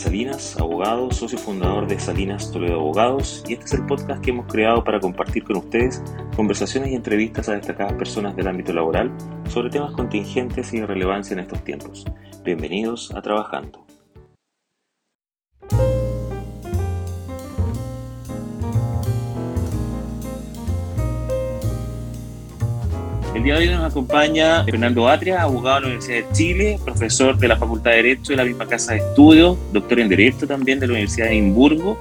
Salinas, 0.00 0.58
abogado, 0.58 1.10
socio 1.10 1.36
fundador 1.36 1.86
de 1.86 2.00
Salinas 2.00 2.50
Toledo 2.50 2.76
Abogados, 2.80 3.44
y 3.46 3.52
este 3.52 3.66
es 3.66 3.74
el 3.74 3.84
podcast 3.84 4.24
que 4.24 4.30
hemos 4.30 4.50
creado 4.50 4.82
para 4.82 4.98
compartir 4.98 5.44
con 5.44 5.58
ustedes 5.58 6.02
conversaciones 6.34 6.90
y 6.90 6.94
entrevistas 6.94 7.50
a 7.50 7.56
destacadas 7.56 7.92
personas 7.92 8.34
del 8.34 8.48
ámbito 8.48 8.72
laboral 8.72 9.12
sobre 9.50 9.68
temas 9.68 9.92
contingentes 9.92 10.72
y 10.72 10.80
de 10.80 10.86
relevancia 10.86 11.34
en 11.34 11.40
estos 11.40 11.62
tiempos. 11.64 12.06
Bienvenidos 12.42 13.12
a 13.14 13.20
Trabajando. 13.20 13.84
El 23.40 23.44
día 23.44 23.54
de 23.54 23.68
hoy 23.70 23.74
nos 23.74 23.90
acompaña 23.90 24.64
Fernando 24.64 25.08
Atria, 25.08 25.40
abogado 25.40 25.76
de 25.76 25.80
la 25.80 25.86
Universidad 25.86 26.28
de 26.28 26.34
Chile, 26.34 26.78
profesor 26.84 27.38
de 27.38 27.48
la 27.48 27.56
Facultad 27.56 27.92
de 27.92 27.96
Derecho 27.96 28.32
de 28.32 28.36
la 28.36 28.44
misma 28.44 28.68
Casa 28.68 28.92
de 28.92 28.98
Estudios, 28.98 29.56
doctor 29.72 29.98
en 29.98 30.10
Derecho 30.10 30.46
también 30.46 30.78
de 30.78 30.86
la 30.86 30.92
Universidad 30.92 31.28
de 31.28 31.38
Edimburgo, 31.38 31.98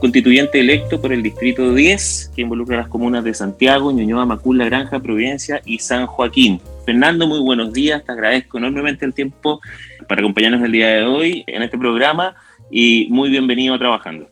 constituyente 0.00 0.58
electo 0.58 1.00
por 1.00 1.12
el 1.12 1.22
Distrito 1.22 1.72
10, 1.72 2.32
que 2.34 2.42
involucra 2.42 2.76
las 2.76 2.88
comunas 2.88 3.22
de 3.22 3.32
Santiago, 3.34 3.92
Ñuñoa, 3.92 4.26
Macul, 4.26 4.58
La 4.58 4.64
Granja, 4.64 4.98
Providencia 4.98 5.62
y 5.64 5.78
San 5.78 6.08
Joaquín. 6.08 6.60
Fernando, 6.84 7.28
muy 7.28 7.38
buenos 7.38 7.72
días, 7.72 8.04
te 8.04 8.10
agradezco 8.10 8.58
enormemente 8.58 9.04
el 9.04 9.14
tiempo 9.14 9.60
para 10.08 10.22
acompañarnos 10.22 10.60
el 10.64 10.72
día 10.72 10.88
de 10.88 11.04
hoy 11.04 11.44
en 11.46 11.62
este 11.62 11.78
programa 11.78 12.34
y 12.68 13.06
muy 13.10 13.30
bienvenido 13.30 13.74
a 13.74 13.78
Trabajando. 13.78 14.28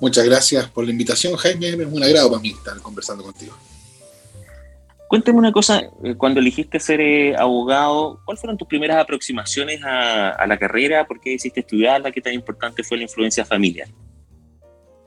Muchas 0.00 0.24
gracias 0.24 0.68
por 0.68 0.86
la 0.86 0.90
invitación, 0.90 1.36
Jaime, 1.36 1.68
es 1.68 1.76
un 1.76 2.02
agrado 2.02 2.30
para 2.30 2.40
mí 2.40 2.48
estar 2.48 2.78
conversando 2.78 3.22
contigo. 3.22 3.54
Cuéntame 5.12 5.38
una 5.38 5.52
cosa, 5.52 5.82
eh, 6.02 6.14
cuando 6.16 6.40
elegiste 6.40 6.80
ser 6.80 6.98
eh, 7.02 7.36
abogado, 7.36 8.22
¿cuáles 8.24 8.40
fueron 8.40 8.56
tus 8.56 8.66
primeras 8.66 8.96
aproximaciones 8.96 9.82
a, 9.84 10.46
la 10.46 10.58
carrera? 10.58 11.06
¿Por 11.06 11.20
qué 11.20 11.32
decidiste 11.32 11.60
estudiarla? 11.60 12.10
¿Qué 12.10 12.22
tan 12.22 12.32
importante 12.32 12.82
fue 12.82 12.96
la 12.96 13.02
influencia 13.02 13.44
familiar? 13.44 13.90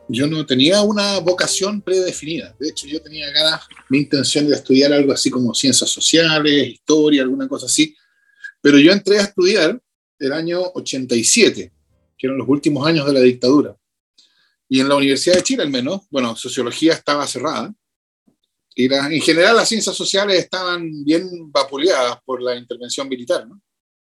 Yo 0.08 0.28
no 0.28 0.46
tenía 0.46 0.84
una 0.84 1.18
vocación 1.22 1.82
predefinida. 1.82 2.56
De 2.60 2.70
hecho, 2.70 2.86
yo 2.86 3.02
tenía 3.02 3.32
ganas, 3.32 3.62
mi 3.90 3.98
intención 3.98 4.48
de 4.48 4.54
estudiar 4.54 4.94
algo 4.94 5.12
así 5.12 5.32
como 5.32 5.56
ciencias 5.56 5.90
sociales, 5.90 6.68
historia, 6.68 7.24
alguna 7.24 7.48
cosa 7.48 7.66
así. 7.66 7.96
Pero 8.62 8.78
yo 8.78 8.92
entré 8.92 9.18
a 9.18 9.24
estudiar 9.24 9.82
el 10.20 10.34
año 10.34 10.62
87, 10.76 11.74
que 12.16 12.28
eran 12.28 12.38
los 12.38 12.48
últimos 12.48 12.86
años 12.86 13.08
de 13.08 13.14
la 13.14 13.22
dictadura. 13.22 13.76
Y 14.70 14.82
en 14.82 14.88
la 14.88 14.98
Universidad 14.98 15.38
de 15.38 15.42
Chile, 15.42 15.64
al 15.64 15.72
menos, 15.72 16.02
bueno, 16.12 16.36
sociología 16.36 16.94
estaba 16.94 17.26
cerrada 17.26 17.74
y 18.76 18.94
en 18.94 19.22
general 19.22 19.56
las 19.56 19.70
ciencias 19.70 19.96
sociales 19.96 20.38
estaban 20.38 21.04
bien 21.06 21.50
vapuleadas 21.50 22.18
por 22.26 22.42
la 22.42 22.56
intervención 22.56 23.08
militar. 23.08 23.48
¿no? 23.48 23.62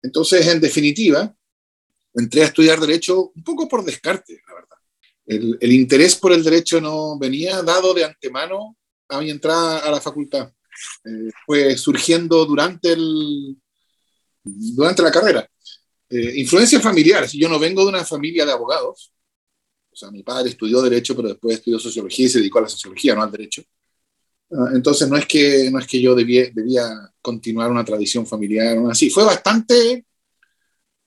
Entonces, 0.04 0.46
en 0.48 0.62
definitiva, 0.62 1.36
entré 2.14 2.44
a 2.44 2.46
estudiar 2.46 2.80
derecho 2.80 3.32
un 3.34 3.44
poco 3.44 3.68
por 3.68 3.84
descarte, 3.84 4.40
la 4.48 4.54
verdad. 4.54 4.78
El, 5.26 5.58
el, 5.60 5.72
interés 5.72 6.16
por 6.16 6.32
el 6.32 6.44
derecho 6.44 6.80
no 6.80 7.18
venía 7.18 7.64
dado 7.64 7.94
de 7.94 8.06
antemano 8.06 8.78
a 9.10 9.20
mi 9.20 9.32
entrada 9.32 9.80
a 9.80 9.92
la 9.92 10.00
facultad. 10.00 10.52
Eh, 11.06 11.32
fue 11.46 11.76
surgiendo 11.78 12.46
durante, 12.46 12.94
el, 12.94 13.58
durante 14.44 15.02
la 15.02 15.12
carrera. 15.12 15.50
Eh, 16.10 16.34
influencia 16.40 16.80
familiar. 16.80 17.28
Si 17.28 17.40
yo 17.40 17.50
no 17.50 17.58
vengo 17.58 17.84
de 17.84 17.90
una 17.90 18.06
familia 18.06 18.46
de 18.46 18.52
abogados, 18.52 19.14
o 19.92 19.96
sea, 19.96 20.12
mi 20.12 20.24
padre 20.24 20.50
estudió 20.50 20.82
derecho, 20.82 21.16
pero 21.16 21.30
después 21.30 21.58
estudió 21.58 21.80
sociología 21.80 22.26
y 22.26 22.30
se 22.30 22.40
dedicó 22.40 22.60
a 22.60 22.64
la 22.64 22.70
sociología, 22.70 23.16
no 23.16 23.24
al 23.24 23.32
derecho. 23.32 23.64
Ah, 24.54 24.72
entonces 24.74 25.08
no 25.10 25.16
es 25.18 25.26
que, 25.26 25.70
no 25.72 25.80
es 25.80 25.88
que 25.88 26.02
yo 26.02 26.14
debía, 26.14 26.50
debía 26.54 26.84
continuar 27.22 27.72
una 27.72 27.86
tradición 27.86 28.26
familiar 28.28 28.78
o 28.78 28.90
así. 28.90 29.10
Fue 29.10 29.24
bastante, 29.24 30.06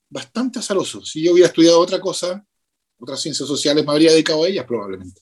bastante 0.09 0.59
azaroso. 0.59 1.05
Si 1.05 1.22
yo 1.22 1.32
hubiera 1.32 1.49
estudiado 1.49 1.78
otra 1.78 2.00
cosa, 2.00 2.44
otras 2.99 3.21
ciencias 3.21 3.47
sociales, 3.47 3.84
me 3.84 3.93
habría 3.93 4.12
dedicado 4.12 4.44
a 4.44 4.49
ellas 4.49 4.65
probablemente. 4.65 5.21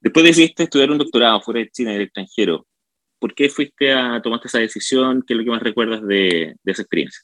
Después 0.00 0.24
decidiste 0.24 0.64
estudiar 0.64 0.90
un 0.90 0.98
doctorado 0.98 1.40
fuera 1.40 1.60
de 1.60 1.70
China, 1.70 1.90
en 1.90 1.96
el 1.96 2.02
extranjero. 2.02 2.66
¿Por 3.18 3.34
qué 3.34 3.48
fuiste 3.48 3.92
a 3.92 4.20
tomar 4.22 4.40
esa 4.44 4.58
decisión? 4.58 5.24
¿Qué 5.26 5.34
es 5.34 5.38
lo 5.38 5.44
que 5.44 5.50
más 5.50 5.62
recuerdas 5.62 6.06
de, 6.06 6.54
de 6.62 6.72
esa 6.72 6.82
experiencia? 6.82 7.22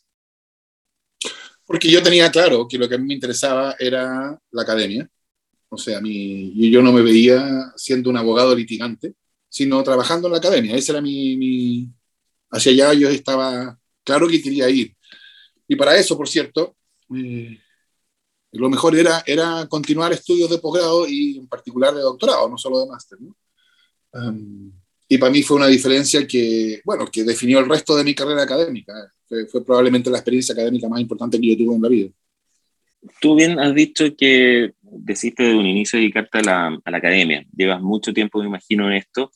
Porque 1.66 1.90
yo 1.90 2.02
tenía 2.02 2.30
claro 2.30 2.66
que 2.68 2.78
lo 2.78 2.88
que 2.88 2.96
a 2.96 2.98
mí 2.98 3.06
me 3.06 3.14
interesaba 3.14 3.76
era 3.78 4.38
la 4.50 4.62
academia. 4.62 5.08
O 5.68 5.76
sea, 5.76 5.98
a 5.98 6.00
mí, 6.00 6.70
yo 6.70 6.82
no 6.82 6.92
me 6.92 7.02
veía 7.02 7.72
siendo 7.76 8.10
un 8.10 8.16
abogado 8.16 8.54
litigante 8.54 9.14
sino 9.54 9.84
trabajando 9.84 10.26
en 10.26 10.32
la 10.32 10.38
academia. 10.38 10.74
Ese 10.74 10.90
era 10.90 11.00
mi, 11.00 11.88
Hacia 12.50 12.72
allá 12.72 12.92
yo 12.94 13.08
estaba 13.08 13.78
claro 14.02 14.26
que 14.26 14.42
quería 14.42 14.68
ir. 14.68 14.96
Y 15.68 15.76
para 15.76 15.96
eso, 15.96 16.16
por 16.16 16.28
cierto, 16.28 16.76
eh, 17.14 17.60
lo 18.50 18.68
mejor 18.68 18.96
era, 18.96 19.22
era 19.24 19.64
continuar 19.68 20.12
estudios 20.12 20.50
de 20.50 20.58
posgrado 20.58 21.06
y 21.06 21.38
en 21.38 21.46
particular 21.46 21.94
de 21.94 22.00
doctorado, 22.00 22.48
no 22.48 22.58
solo 22.58 22.80
de 22.80 22.86
máster. 22.88 23.18
y 25.08 25.18
para 25.18 25.30
mí 25.30 25.44
fue 25.44 25.56
una 25.58 25.68
diferencia 25.68 26.26
que, 26.26 26.80
bueno, 26.84 27.06
que 27.06 27.22
definió 27.22 27.60
el 27.60 27.68
resto 27.68 27.94
de 27.94 28.02
mi 28.02 28.12
carrera 28.12 28.42
académica. 28.42 28.92
Fue, 29.28 29.46
fue, 29.46 29.64
probablemente 29.64 30.10
la 30.10 30.18
experiencia 30.18 30.52
académica 30.52 30.88
más 30.88 31.00
importante 31.00 31.40
que 31.40 31.46
yo 31.46 31.56
tuve 31.56 31.76
en 31.76 31.82
la 31.82 31.88
vida. 31.88 32.10
Tú 33.20 33.36
bien 33.36 33.60
has 33.60 33.72
dicho 33.72 34.04
que 34.16 34.74
decidiste 34.80 35.42
de 35.44 35.54
un 35.54 35.66
inicio 35.66 35.98
dedicarte 35.98 36.38
a 36.38 36.42
la, 36.42 36.80
a 36.84 36.90
la 36.90 36.98
academia. 36.98 37.46
Llevas 37.54 37.80
mucho 37.80 38.12
tiempo, 38.12 38.40
me 38.40 38.46
imagino, 38.46 38.88
en 38.88 38.94
esto. 38.94 39.30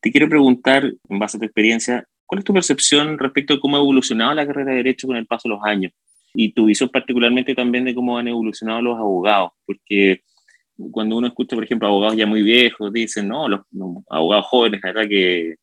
Te 0.00 0.10
quiero 0.10 0.28
preguntar, 0.28 0.92
en 1.08 1.18
base 1.18 1.36
a 1.36 1.40
tu 1.40 1.46
experiencia, 1.46 2.06
¿cuál 2.26 2.40
es 2.40 2.44
tu 2.44 2.54
percepción 2.54 3.18
respecto 3.18 3.54
de 3.54 3.60
cómo 3.60 3.76
ha 3.76 3.80
evolucionado 3.80 4.34
la 4.34 4.46
carrera 4.46 4.70
de 4.70 4.78
Derecho 4.78 5.06
con 5.06 5.16
el 5.16 5.26
paso 5.26 5.48
de 5.48 5.54
los 5.54 5.64
años? 5.64 5.92
Y 6.32 6.52
tu 6.52 6.66
visión 6.66 6.88
particularmente 6.88 7.54
también 7.54 7.84
de 7.84 7.94
cómo 7.94 8.16
han 8.16 8.28
evolucionado 8.28 8.80
los 8.80 8.98
abogados, 8.98 9.50
porque 9.66 10.22
cuando 10.90 11.16
uno 11.16 11.26
escucha, 11.26 11.56
por 11.56 11.64
ejemplo, 11.64 11.88
abogados 11.88 12.16
ya 12.16 12.26
muy 12.26 12.42
viejos, 12.42 12.92
dicen, 12.92 13.28
no, 13.28 13.48
los, 13.48 13.60
abogados 14.08 14.46
jóvenes, 14.46 14.80
la 14.82 14.92
verdad 14.92 15.08
que 15.08 15.56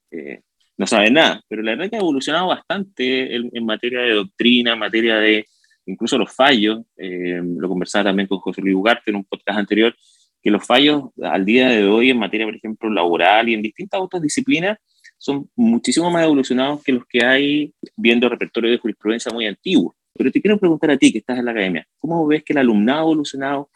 no 0.77 0.85
saben 0.85 1.13
nada, 1.13 1.41
pero 1.47 1.63
la 1.63 1.71
verdad 1.71 1.89
que 1.89 1.95
ha 1.95 1.99
evolucionado 1.99 2.47
bastante 2.47 3.35
en, 3.35 3.65
materia 3.65 4.01
de 4.01 4.13
doctrina, 4.13 4.73
en 4.73 4.79
materia 4.79 5.15
de 5.15 5.45
incluso 5.87 6.17
los 6.17 6.31
fallos, 6.31 6.81
eh, 6.97 7.41
lo 7.43 7.67
conversaba 7.67 8.05
también 8.05 8.27
con 8.27 8.39
José 8.39 8.61
Luis 8.61 8.75
Ugarte 8.75 9.09
en 9.09 9.15
un 9.15 9.25
podcast 9.25 9.57
anterior, 9.57 9.95
que 10.41 10.51
los 10.51 10.65
fallos 10.65 11.05
al 11.21 11.45
día 11.45 11.69
de 11.69 11.85
hoy 11.85 12.09
en 12.09 12.19
materia, 12.19 12.45
por 12.45 12.55
ejemplo, 12.55 12.89
laboral 12.89 13.49
y 13.49 13.53
en 13.53 13.61
distintas 13.61 13.99
otras 14.01 14.21
disciplinas 14.21 14.77
son 15.17 15.49
muchísimo 15.55 16.11
más 16.11 16.23
evolucionados 16.23 16.83
que 16.83 16.91
los 16.91 17.05
que 17.07 17.25
hay 17.25 17.73
viendo 17.95 18.29
repertorio 18.29 18.71
de 18.71 18.77
jurisprudencia 18.77 19.31
muy 19.31 19.47
antiguo. 19.47 19.95
Pero 20.13 20.31
te 20.31 20.41
quiero 20.41 20.59
preguntar 20.59 20.91
a 20.91 20.97
ti, 20.97 21.11
que 21.11 21.19
estás 21.19 21.37
en 21.37 21.45
la 21.45 21.51
academia, 21.51 21.87
¿cómo 21.97 22.25
ves 22.25 22.43
que 22.43 22.53
el 22.53 22.59
alumnado 22.59 22.99
ha 22.99 23.03
evolucionado 23.03 23.69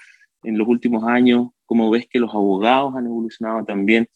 en 0.43 0.57
los 0.57 0.67
últimos 0.67 1.03
años? 1.03 1.49
¿Cómo 1.65 1.89
ves 1.89 2.07
que 2.07 2.19
los 2.19 2.33
abogados 2.33 2.95
han 2.95 3.05
evolucionado 3.05 3.63
también 3.65 4.07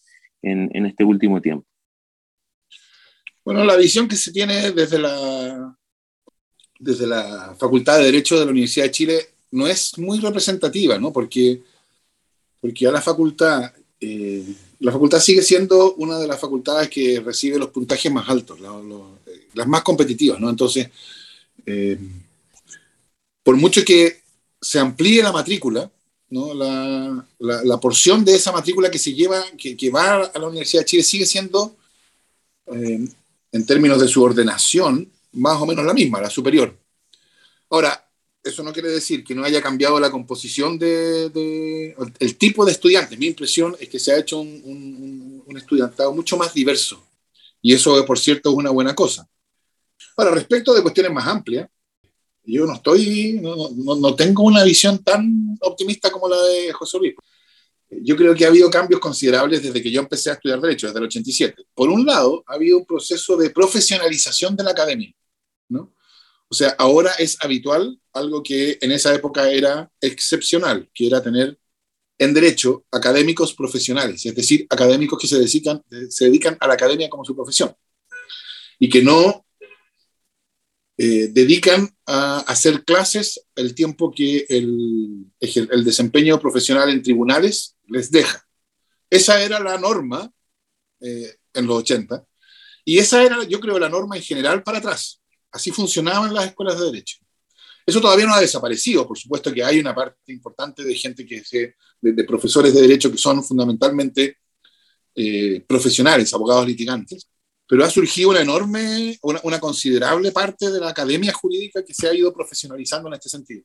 en, 0.42 0.70
en 0.74 0.86
este 0.86 1.04
último 1.04 1.42
tiempo? 1.42 1.66
Bueno, 3.44 3.64
la 3.64 3.76
visión 3.76 4.08
que 4.08 4.16
se 4.16 4.32
tiene 4.32 4.72
desde 4.72 4.98
la, 4.98 5.78
desde 6.80 7.06
la 7.06 7.56
Facultad 7.60 8.00
de 8.00 8.06
Derecho 8.06 8.40
de 8.40 8.46
la 8.46 8.52
Universidad 8.52 8.86
de 8.86 8.92
Chile 8.92 9.20
no 9.52 9.68
es 9.68 9.98
muy 10.00 10.20
representativa, 10.20 10.98
¿no? 10.98 11.14
Porque 11.14 11.62
porque 12.60 12.86
ya 12.86 12.92
la 12.92 13.02
facultad, 13.02 13.72
eh, 14.00 14.46
la 14.80 14.92
facultad 14.92 15.20
sigue 15.20 15.42
siendo 15.42 15.96
una 15.96 16.20
de 16.20 16.28
las 16.28 16.40
facultades 16.40 16.90
que 16.90 17.20
recibe 17.20 17.60
los 17.60 17.70
puntajes 17.70 18.12
más 18.12 18.28
altos, 18.30 18.60
las 19.54 19.68
más 19.68 19.84
competitivas, 19.84 20.40
¿no? 20.40 20.50
Entonces, 20.50 20.90
eh, 21.66 21.98
por 23.44 23.56
mucho 23.58 23.84
que 23.86 24.22
se 24.62 24.80
amplíe 24.80 25.22
la 25.22 25.32
matrícula, 25.32 25.92
¿no? 26.30 26.54
La, 26.54 27.26
la, 27.40 27.80
porción 27.80 28.26
de 28.26 28.36
esa 28.36 28.52
matrícula 28.52 28.90
que 28.90 29.00
se 29.00 29.14
lleva, 29.14 29.44
que, 29.58 29.78
que, 29.78 29.90
va 29.92 30.26
a 30.26 30.40
la 30.40 30.48
Universidad 30.48 30.82
de 30.82 30.86
Chile 30.86 31.04
sigue 31.04 31.26
siendo, 31.26 31.76
eh, 32.68 33.08
en 33.52 33.66
términos 33.66 34.02
de 34.02 34.08
su 34.08 34.24
ordenación, 34.24 35.10
más 35.34 35.62
o 35.62 35.66
menos 35.66 35.86
la 35.86 35.94
misma, 35.94 36.22
la 36.22 36.30
superior. 36.30 36.76
Ahora, 37.70 38.05
eso 38.46 38.62
no 38.62 38.72
quiere 38.72 38.90
decir 38.90 39.24
que 39.24 39.34
no 39.34 39.44
haya 39.44 39.60
cambiado 39.60 40.00
la 40.00 40.12
composición 40.12 40.78
de, 40.78 41.96
el 42.20 42.38
tipo 42.38 42.64
de 42.64 42.74
estudiantes. 42.74 43.18
Mi 43.18 43.26
impresión 43.26 43.76
es 43.80 43.90
que 43.90 43.98
se 43.98 44.14
ha 44.14 44.20
hecho 44.20 44.40
un, 44.40 45.44
un, 45.46 45.58
estudiantado 45.58 46.14
mucho 46.14 46.38
más 46.38 46.54
diverso. 46.54 47.04
Y 47.60 47.74
eso, 47.74 48.06
por 48.06 48.20
cierto, 48.20 48.52
es 48.52 48.56
una 48.56 48.70
buena 48.70 48.94
cosa. 48.94 49.28
Ahora, 50.16 50.32
respecto 50.32 50.76
de 50.76 50.84
cuestiones 50.84 51.12
más 51.12 51.26
amplias, 51.26 51.68
yo 52.44 52.68
no 52.68 52.76
estoy, 52.76 53.40
no, 53.42 53.56
no, 53.72 53.96
no, 53.96 54.16
tengo 54.16 54.44
una 54.44 54.64
visión 54.64 55.04
tan 55.04 55.58
optimista 55.62 56.12
como 56.12 56.30
la 56.30 56.40
de 56.44 56.72
José 56.72 57.00
Luis. 57.00 57.16
Yo 57.90 58.16
creo 58.16 58.36
que 58.36 58.46
ha 58.46 58.50
habido 58.50 58.70
cambios 58.70 59.00
considerables 59.00 59.64
desde 59.64 59.82
que 59.82 59.92
yo 59.92 60.02
empecé 60.02 60.30
a 60.30 60.34
estudiar 60.34 60.62
Derecho, 60.62 60.86
desde 60.86 61.00
el 61.00 61.06
87. 61.06 61.64
Por 61.74 61.90
un 61.90 62.06
lado, 62.06 62.44
ha 62.46 62.54
habido 62.54 62.78
un 62.78 62.86
proceso 62.86 63.36
de 63.38 63.50
profesionalización 63.50 64.56
de 64.56 64.64
la 64.64 64.72
academia, 64.72 65.12
¿no? 65.70 65.96
O 66.48 66.54
sea, 66.54 66.76
ahora 66.78 67.12
es 67.18 67.38
habitual 67.42 68.00
algo 68.14 68.44
que 68.44 68.78
en 68.82 68.92
esa 68.92 69.14
época 69.14 69.50
era 69.50 69.92
excepcional, 70.00 70.90
que 70.94 71.08
era 71.08 71.22
tener 71.22 71.60
en 72.18 72.34
derecho 72.34 72.86
académicos 72.92 73.54
profesionales, 73.54 74.26
es 74.26 74.36
decir, 74.36 74.66
académicos 74.70 75.20
que 75.20 75.28
se 75.28 75.40
dedican, 75.40 75.82
se 76.10 76.26
dedican 76.26 76.58
a 76.60 76.68
la 76.68 76.76
academia 76.76 77.10
como 77.10 77.26
su 77.26 77.36
profesión 77.36 77.76
y 78.80 78.90
que 78.90 79.02
no 79.02 79.46
eh, 80.98 81.28
dedican 81.30 81.90
a 82.06 82.40
hacer 82.40 82.86
clases 82.86 83.46
el 83.56 83.76
tiempo 83.76 84.14
que 84.14 84.46
el, 84.48 85.26
el, 85.42 85.84
desempeño 85.84 86.40
profesional 86.40 86.90
en 86.90 87.04
tribunales 87.04 87.76
les 87.88 88.12
deja. 88.12 88.48
Esa 89.10 89.44
era 89.44 89.60
la 89.60 89.78
norma 89.78 90.32
eh, 91.02 91.36
en 91.54 91.68
los 91.68 91.80
80 91.80 92.26
y 92.86 93.00
esa 93.00 93.24
era, 93.24 93.44
yo 93.44 93.60
creo, 93.60 93.78
la 93.78 93.90
norma 93.90 94.16
en 94.16 94.24
general 94.24 94.64
para 94.64 94.78
atrás. 94.78 95.22
Así 95.56 95.72
funcionaban 95.72 96.34
las 96.34 96.48
escuelas 96.48 96.78
de 96.78 96.88
derecho. 96.88 97.18
Eso 97.86 98.02
todavía 98.02 98.26
no 98.26 98.34
ha 98.34 98.42
desaparecido, 98.42 99.08
por 99.08 99.18
supuesto 99.18 99.54
que 99.54 99.64
hay 99.64 99.80
una 99.80 99.96
parte 99.96 100.34
importante 100.34 100.84
de 100.84 100.94
gente 100.96 101.26
que 101.26 101.46
se, 101.46 101.76
de, 102.02 102.24
profesores 102.26 102.74
de 102.74 102.82
derecho 102.82 103.10
que 103.10 103.18
son 103.18 103.42
fundamentalmente 103.42 104.40
eh, 105.16 105.64
profesionales, 105.66 106.34
abogados 106.34 106.68
litigantes, 106.68 107.30
pero 107.66 107.86
ha 107.86 107.90
surgido 107.90 108.32
una 108.32 108.42
enorme, 108.42 109.18
una, 109.22 109.60
considerable 109.62 110.34
parte 110.34 110.70
de 110.70 110.80
la 110.82 110.90
academia 110.90 111.32
jurídica 111.32 111.86
que 111.86 111.94
se 111.94 112.10
ha 112.10 112.14
ido 112.14 112.34
profesionalizando 112.34 113.08
en 113.08 113.14
este 113.14 113.30
sentido. 113.30 113.64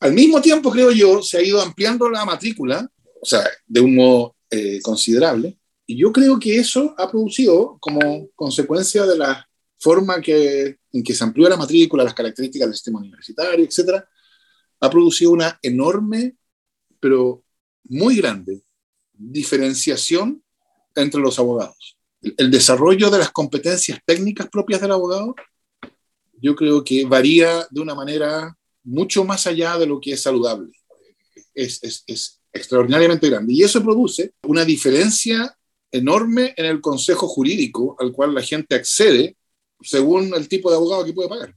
Al 0.00 0.12
mismo 0.12 0.42
tiempo, 0.42 0.70
creo 0.70 0.90
yo, 0.90 1.22
se 1.22 1.38
ha 1.38 1.42
ido 1.42 1.60
ampliando 1.62 2.10
la 2.10 2.26
matrícula, 2.26 2.86
o 3.22 3.24
sea, 3.24 3.48
de 3.66 3.80
un 3.80 3.94
modo 3.94 4.36
eh, 4.50 4.80
considerable, 4.82 5.56
y 5.86 5.96
yo 5.96 6.12
creo 6.12 6.38
que 6.38 6.56
eso 6.56 6.94
ha 6.98 7.10
producido, 7.10 7.78
como 7.80 8.28
consecuencia 8.34 9.06
de 9.06 9.16
la 9.16 9.49
forma 9.80 10.20
que, 10.20 10.78
en 10.92 11.02
que 11.02 11.14
se 11.14 11.24
amplió 11.24 11.48
la 11.48 11.56
matrícula, 11.56 12.04
las 12.04 12.14
características 12.14 12.68
del 12.68 12.74
sistema 12.74 13.00
universitario, 13.00 13.64
etc., 13.64 14.04
ha 14.82 14.90
producido 14.90 15.32
una 15.32 15.58
enorme, 15.62 16.36
pero 17.00 17.42
muy 17.84 18.16
grande, 18.16 18.62
diferenciación 19.12 20.42
entre 20.94 21.20
los 21.20 21.38
abogados 21.38 22.00
el 22.22 22.50
desarrollo 22.50 23.10
de 23.10 23.18
las 23.18 23.30
competencias 23.30 23.98
técnicas 24.04 24.48
propias 24.48 24.80
del 24.80 24.92
abogado, 24.92 25.34
yo 26.40 26.54
creo 26.54 26.84
que 26.84 27.04
varía 27.04 27.66
de 27.70 27.80
una 27.80 27.94
manera 27.94 28.56
mucho 28.84 29.24
más 29.24 29.46
allá 29.46 29.78
de 29.78 29.86
lo 29.86 30.00
que 30.00 30.12
es 30.12 30.22
saludable. 30.22 30.72
Es, 31.54 31.82
es, 31.82 32.04
es 32.06 32.40
extraordinariamente 32.52 33.28
grande. 33.28 33.52
Y 33.52 33.62
eso 33.62 33.82
produce 33.82 34.32
una 34.46 34.64
diferencia 34.64 35.54
enorme 35.90 36.54
en 36.56 36.66
el 36.66 36.80
consejo 36.80 37.26
jurídico 37.26 37.96
al 37.98 38.12
cual 38.12 38.34
la 38.34 38.42
gente 38.42 38.74
accede 38.74 39.36
según 39.82 40.34
el 40.34 40.48
tipo 40.48 40.70
de 40.70 40.76
abogado 40.76 41.04
que 41.04 41.12
puede 41.12 41.28
pagar. 41.28 41.54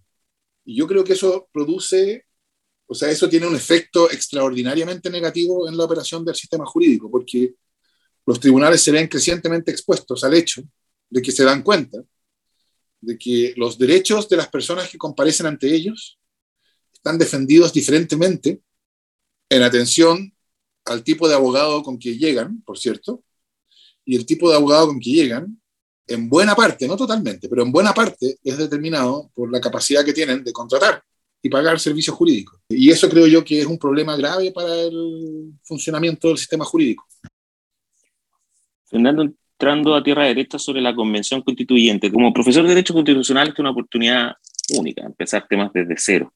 Y 0.66 0.76
yo 0.76 0.88
creo 0.88 1.04
que 1.04 1.14
eso 1.14 1.48
produce, 1.52 2.26
o 2.88 2.96
sea, 2.96 3.10
eso 3.10 3.30
tiene 3.30 3.48
un 3.48 3.56
efecto 3.56 4.10
extraordinariamente 4.12 5.10
negativo 5.10 5.68
en 5.68 5.78
la 5.78 5.86
operación 5.86 6.24
del 6.24 6.36
sistema 6.36 6.66
jurídico, 6.66 7.10
porque 7.10 7.56
los 8.26 8.40
tribunales 8.40 8.82
se 8.82 8.92
ven 8.92 9.08
crecientemente 9.08 9.72
expuestos 9.72 10.24
al 10.24 10.34
hecho 10.34 10.64
de 11.10 11.22
que 11.22 11.32
se 11.32 11.44
dan 11.44 11.62
cuenta 11.62 12.04
de 13.02 13.18
que 13.18 13.54
los 13.58 13.78
derechos 13.78 14.30
de 14.30 14.38
las 14.38 14.48
personas 14.48 14.90
que 14.90 14.98
comparecen 14.98 15.46
ante 15.46 15.74
ellos 15.74 16.18
están 16.94 17.18
defendidos 17.18 17.74
diferentemente 17.74 18.62
en 19.50 19.62
atención 19.62 20.34
al 20.86 21.04
tipo 21.04 21.28
de 21.28 21.36
abogado 21.36 21.84
con 21.84 22.00
que 22.00 22.18
llegan, 22.18 22.62
por 22.62 22.80
cierto, 22.80 23.24
y 24.06 24.16
el 24.16 24.26
tipo 24.26 24.50
de 24.50 24.56
abogado 24.56 24.88
con 24.88 25.00
que 25.00 25.12
llegan, 25.12 25.62
en 26.08 26.30
buena 26.30 26.56
parte, 26.56 26.88
no 26.88 26.98
totalmente, 26.98 27.48
pero 27.48 27.64
en 27.64 27.72
buena 27.72 27.94
parte 27.94 28.38
es 28.44 28.58
determinado 28.58 29.30
por 29.34 29.52
la 29.52 29.62
capacidad 29.62 30.04
que 30.04 30.14
tienen 30.14 30.44
de 30.44 30.52
contratar 30.52 31.02
y 31.42 31.50
pagar 31.50 31.80
servicios 31.80 32.16
jurídicos. 32.16 32.60
Y 32.70 32.90
eso 32.90 33.10
creo 33.10 33.28
yo 33.28 33.44
que 33.44 33.60
es 33.60 33.66
un 33.66 33.78
problema 33.78 34.16
grave 34.16 34.52
para 34.52 34.74
el 34.82 35.54
funcionamiento 35.64 36.30
del 36.30 36.38
sistema 36.38 36.66
jurídico. 36.66 37.06
Fernando, 38.86 39.24
entrando 39.24 39.96
a 39.96 40.04
tierra 40.04 40.26
derecha 40.26 40.58
sobre 40.58 40.82
la 40.82 40.96
Convención 40.96 41.42
Constituyente, 41.42 42.12
como 42.12 42.34
profesor 42.34 42.64
de 42.64 42.70
Derecho 42.70 42.94
Constitucional, 42.94 43.50
es 43.50 43.60
una 43.60 43.72
oportunidad 43.72 44.34
única, 44.78 45.06
empezar 45.06 45.48
temas 45.48 45.72
desde 45.74 45.96
cero. 45.98 46.34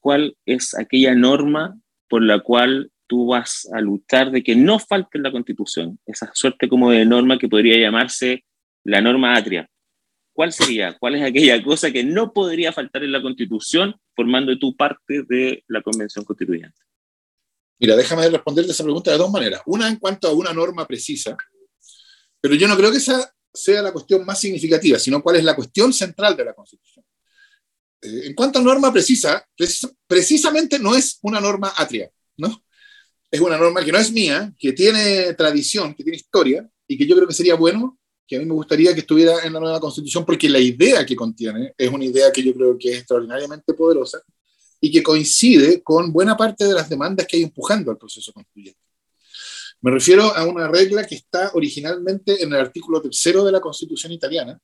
¿Cuál 0.00 0.36
es 0.44 0.74
aquella 0.74 1.14
norma 1.14 1.78
por 2.08 2.22
la 2.22 2.40
cual 2.40 2.90
tú 3.06 3.26
vas 3.26 3.68
a 3.72 3.80
luchar 3.80 4.30
de 4.30 4.42
que 4.42 4.56
no 4.56 4.78
falte 4.78 5.18
en 5.18 5.22
la 5.22 5.32
Constitución? 5.32 5.98
Esa 6.06 6.30
suerte 6.34 6.68
como 6.68 6.90
de 6.90 7.04
norma 7.04 7.38
que 7.38 7.48
podría 7.48 7.78
llamarse 7.78 8.44
la 8.86 9.00
norma 9.00 9.36
atria. 9.36 9.68
¿Cuál 10.32 10.52
sería? 10.52 10.96
¿Cuál 10.98 11.16
es 11.16 11.22
aquella 11.22 11.62
cosa 11.62 11.90
que 11.90 12.04
no 12.04 12.32
podría 12.32 12.72
faltar 12.72 13.02
en 13.02 13.12
la 13.12 13.22
Constitución 13.22 13.98
formando 14.14 14.56
tú 14.58 14.76
parte 14.76 15.22
de 15.28 15.64
la 15.66 15.82
Convención 15.82 16.24
Constituyente? 16.24 16.78
Mira, 17.78 17.96
déjame 17.96 18.28
responderte 18.28 18.70
esa 18.70 18.84
pregunta 18.84 19.10
de 19.10 19.18
dos 19.18 19.30
maneras. 19.30 19.62
Una 19.66 19.88
en 19.88 19.96
cuanto 19.96 20.28
a 20.28 20.32
una 20.32 20.52
norma 20.52 20.86
precisa, 20.86 21.36
pero 22.40 22.54
yo 22.54 22.68
no 22.68 22.76
creo 22.76 22.90
que 22.90 22.98
esa 22.98 23.32
sea 23.52 23.82
la 23.82 23.92
cuestión 23.92 24.24
más 24.24 24.38
significativa, 24.38 24.98
sino 24.98 25.22
cuál 25.22 25.36
es 25.36 25.44
la 25.44 25.56
cuestión 25.56 25.92
central 25.92 26.36
de 26.36 26.44
la 26.44 26.54
Constitución. 26.54 27.04
Eh, 28.02 28.26
en 28.26 28.34
cuanto 28.34 28.58
a 28.58 28.62
norma 28.62 28.92
precisa, 28.92 29.44
precisamente 30.06 30.78
no 30.78 30.94
es 30.94 31.18
una 31.22 31.40
norma 31.40 31.72
atria, 31.76 32.10
¿no? 32.36 32.62
Es 33.30 33.40
una 33.40 33.56
norma 33.56 33.84
que 33.84 33.90
no 33.90 33.98
es 33.98 34.12
mía, 34.12 34.54
que 34.58 34.72
tiene 34.72 35.34
tradición, 35.34 35.94
que 35.94 36.04
tiene 36.04 36.18
historia, 36.18 36.68
y 36.86 36.96
que 36.96 37.06
yo 37.06 37.16
creo 37.16 37.26
que 37.26 37.34
sería 37.34 37.56
bueno, 37.56 37.98
que 38.26 38.36
a 38.36 38.38
mí 38.40 38.44
me 38.44 38.54
gustaría 38.54 38.92
que 38.92 39.00
estuviera 39.00 39.44
en 39.44 39.52
la 39.52 39.60
nueva 39.60 39.80
Constitución, 39.80 40.24
porque 40.24 40.48
la 40.48 40.58
idea 40.58 41.06
que 41.06 41.14
contiene 41.14 41.72
es 41.76 41.90
una 41.90 42.04
idea 42.04 42.32
que 42.32 42.42
yo 42.42 42.52
creo 42.54 42.76
que 42.78 42.90
es 42.90 42.98
extraordinariamente 42.98 43.72
poderosa 43.74 44.20
y 44.80 44.90
que 44.90 45.02
coincide 45.02 45.82
con 45.82 46.12
buena 46.12 46.36
parte 46.36 46.64
de 46.64 46.74
las 46.74 46.88
demandas 46.88 47.26
que 47.26 47.36
hay 47.36 47.42
empujando 47.44 47.90
al 47.90 47.98
proceso 47.98 48.32
constituyente. 48.32 48.80
Me 49.80 49.90
refiero 49.90 50.34
a 50.34 50.44
una 50.44 50.68
regla 50.68 51.06
que 51.06 51.16
está 51.16 51.52
originalmente 51.54 52.42
en 52.42 52.52
el 52.52 52.60
artículo 52.60 53.00
tercero 53.00 53.44
de 53.44 53.52
la 53.52 53.60
Constitución 53.60 54.12
italiana 54.12 54.58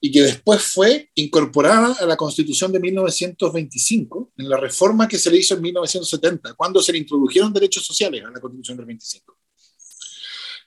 y 0.00 0.12
que 0.12 0.22
después 0.22 0.62
fue 0.62 1.10
incorporada 1.14 1.96
a 2.00 2.06
la 2.06 2.16
Constitución 2.16 2.70
de 2.72 2.80
1925 2.80 4.32
en 4.36 4.48
la 4.48 4.56
reforma 4.56 5.08
que 5.08 5.18
se 5.18 5.30
le 5.30 5.38
hizo 5.38 5.54
en 5.54 5.62
1970, 5.62 6.54
cuando 6.54 6.82
se 6.82 6.92
le 6.92 6.98
introdujeron 6.98 7.52
derechos 7.52 7.84
sociales 7.84 8.24
a 8.24 8.30
la 8.30 8.40
Constitución 8.40 8.76
del 8.76 8.86
25, 8.86 9.37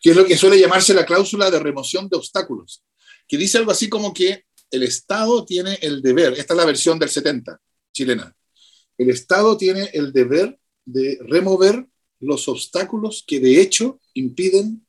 que 0.01 0.09
es 0.09 0.15
lo 0.15 0.25
que 0.25 0.35
suele 0.35 0.59
llamarse 0.59 0.93
la 0.93 1.05
cláusula 1.05 1.51
de 1.51 1.59
remoción 1.59 2.09
de 2.09 2.17
obstáculos, 2.17 2.83
que 3.27 3.37
dice 3.37 3.59
algo 3.59 3.71
así 3.71 3.87
como 3.87 4.13
que 4.13 4.45
el 4.71 4.83
Estado 4.83 5.45
tiene 5.45 5.77
el 5.81 6.01
deber, 6.01 6.33
esta 6.33 6.53
es 6.53 6.57
la 6.57 6.65
versión 6.65 6.97
del 6.97 7.09
70 7.09 7.61
chilena, 7.93 8.35
el 8.97 9.09
Estado 9.09 9.55
tiene 9.57 9.89
el 9.93 10.11
deber 10.11 10.57
de 10.85 11.19
remover 11.21 11.85
los 12.19 12.47
obstáculos 12.47 13.23
que 13.25 13.39
de 13.39 13.61
hecho 13.61 13.99
impiden 14.13 14.85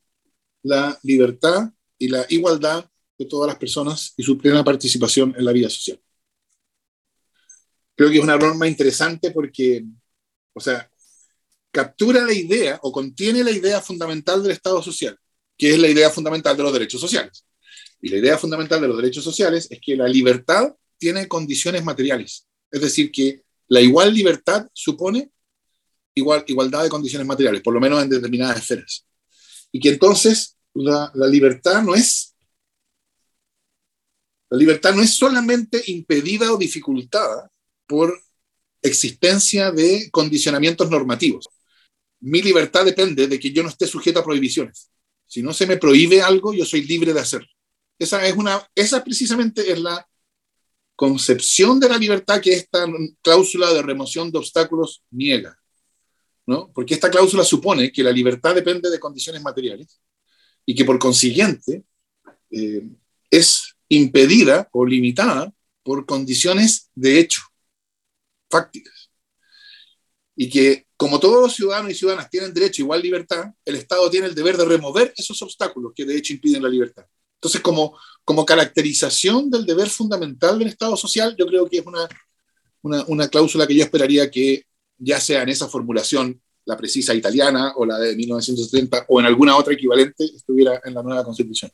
la 0.62 0.98
libertad 1.02 1.70
y 1.98 2.08
la 2.08 2.24
igualdad 2.28 2.88
de 3.18 3.26
todas 3.26 3.48
las 3.48 3.58
personas 3.58 4.14
y 4.16 4.22
su 4.22 4.38
plena 4.38 4.64
participación 4.64 5.34
en 5.36 5.44
la 5.44 5.52
vida 5.52 5.68
social. 5.70 6.00
Creo 7.94 8.10
que 8.10 8.18
es 8.18 8.22
una 8.22 8.36
norma 8.36 8.66
interesante 8.66 9.30
porque, 9.30 9.84
o 10.52 10.60
sea, 10.60 10.90
captura 11.72 12.24
la 12.24 12.32
idea 12.32 12.78
o 12.82 12.92
contiene 12.92 13.42
la 13.42 13.50
idea 13.50 13.80
fundamental 13.80 14.42
del 14.42 14.52
Estado 14.52 14.82
social, 14.82 15.18
que 15.56 15.72
es 15.72 15.78
la 15.78 15.88
idea 15.88 16.10
fundamental 16.10 16.56
de 16.56 16.62
los 16.62 16.72
derechos 16.72 17.00
sociales. 17.00 17.44
Y 18.00 18.08
la 18.10 18.18
idea 18.18 18.38
fundamental 18.38 18.80
de 18.80 18.88
los 18.88 18.96
derechos 18.96 19.24
sociales 19.24 19.68
es 19.70 19.80
que 19.80 19.96
la 19.96 20.06
libertad 20.06 20.74
tiene 20.98 21.26
condiciones 21.26 21.82
materiales. 21.82 22.46
Es 22.70 22.80
decir, 22.80 23.10
que 23.10 23.42
la 23.68 23.80
igual 23.80 24.12
libertad 24.14 24.68
supone 24.72 25.30
igual, 26.14 26.44
igualdad 26.46 26.82
de 26.82 26.90
condiciones 26.90 27.26
materiales, 27.26 27.62
por 27.62 27.74
lo 27.74 27.80
menos 27.80 28.02
en 28.02 28.10
determinadas 28.10 28.58
esferas. 28.58 29.06
Y 29.70 29.80
que 29.80 29.90
entonces 29.90 30.56
la, 30.74 31.10
la 31.14 31.26
libertad 31.26 31.82
no 31.82 31.94
es 31.94 32.32
la 34.50 34.58
libertad 34.58 34.92
no 34.92 35.00
es 35.00 35.14
solamente 35.14 35.82
impedida 35.86 36.52
o 36.52 36.58
dificultada 36.58 37.50
por 37.86 38.12
existencia 38.82 39.70
de 39.70 40.10
condicionamientos 40.10 40.90
normativos. 40.90 41.48
Mi 42.22 42.40
libertad 42.42 42.84
depende 42.84 43.26
de 43.26 43.38
que 43.38 43.52
yo 43.52 43.62
no 43.62 43.68
esté 43.68 43.86
sujeto 43.86 44.20
a 44.20 44.24
prohibiciones. 44.24 44.90
Si 45.26 45.42
no 45.42 45.52
se 45.52 45.66
me 45.66 45.76
prohíbe 45.76 46.22
algo, 46.22 46.52
yo 46.52 46.64
soy 46.64 46.82
libre 46.82 47.12
de 47.12 47.20
hacerlo. 47.20 47.48
Esa 47.98 48.26
es 48.26 48.34
una, 48.34 48.66
esa 48.74 49.02
precisamente 49.02 49.70
es 49.70 49.80
la 49.80 50.06
concepción 50.96 51.80
de 51.80 51.88
la 51.88 51.98
libertad 51.98 52.40
que 52.40 52.52
esta 52.52 52.86
cláusula 53.22 53.72
de 53.72 53.82
remoción 53.82 54.30
de 54.30 54.38
obstáculos 54.38 55.02
niega. 55.10 55.58
Porque 56.74 56.94
esta 56.94 57.10
cláusula 57.10 57.44
supone 57.44 57.92
que 57.92 58.02
la 58.02 58.10
libertad 58.10 58.54
depende 58.54 58.90
de 58.90 58.98
condiciones 58.98 59.42
materiales 59.42 60.00
y 60.66 60.74
que 60.74 60.84
por 60.84 60.98
consiguiente 60.98 61.84
eh, 62.50 62.82
es 63.30 63.74
impedida 63.88 64.68
o 64.72 64.84
limitada 64.84 65.52
por 65.82 66.04
condiciones 66.04 66.90
de 66.94 67.18
hecho, 67.18 67.42
fácticas. 68.50 69.01
Y 70.34 70.48
que 70.48 70.86
como 70.96 71.18
todos 71.18 71.42
los 71.42 71.54
ciudadanos 71.54 71.90
y 71.90 71.94
ciudadanas 71.94 72.30
tienen 72.30 72.54
derecho 72.54 72.82
a 72.82 72.84
igual 72.84 73.02
libertad, 73.02 73.52
el 73.64 73.74
Estado 73.74 74.08
tiene 74.08 74.28
el 74.28 74.34
deber 74.34 74.56
de 74.56 74.64
remover 74.64 75.12
esos 75.16 75.40
obstáculos 75.42 75.92
que 75.94 76.04
de 76.04 76.16
hecho 76.16 76.32
impiden 76.32 76.62
la 76.62 76.68
libertad. 76.68 77.04
Entonces, 77.34 77.60
como, 77.60 77.98
como 78.24 78.46
caracterización 78.46 79.50
del 79.50 79.66
deber 79.66 79.88
fundamental 79.88 80.60
del 80.60 80.68
Estado 80.68 80.96
social, 80.96 81.34
yo 81.36 81.44
creo 81.46 81.68
que 81.68 81.78
es 81.78 81.84
una, 81.84 82.08
una, 83.08 83.28
cláusula 83.28 83.66
que 83.66 83.74
yo 83.74 83.82
esperaría 83.82 84.30
que 84.30 84.64
ya 84.96 85.18
sea 85.18 85.42
en 85.42 85.48
esa 85.48 85.66
formulación 85.66 86.40
la 86.64 86.76
precisa 86.76 87.12
italiana 87.14 87.72
o 87.74 87.84
la 87.84 87.98
de 87.98 88.14
1970 88.14 89.06
o 89.08 89.18
en 89.18 89.26
alguna 89.26 89.56
otra 89.56 89.74
equivalente, 89.74 90.24
estuviera 90.24 90.80
en 90.84 90.94
la 90.94 91.02
nueva 91.02 91.24
constitución. 91.24 91.72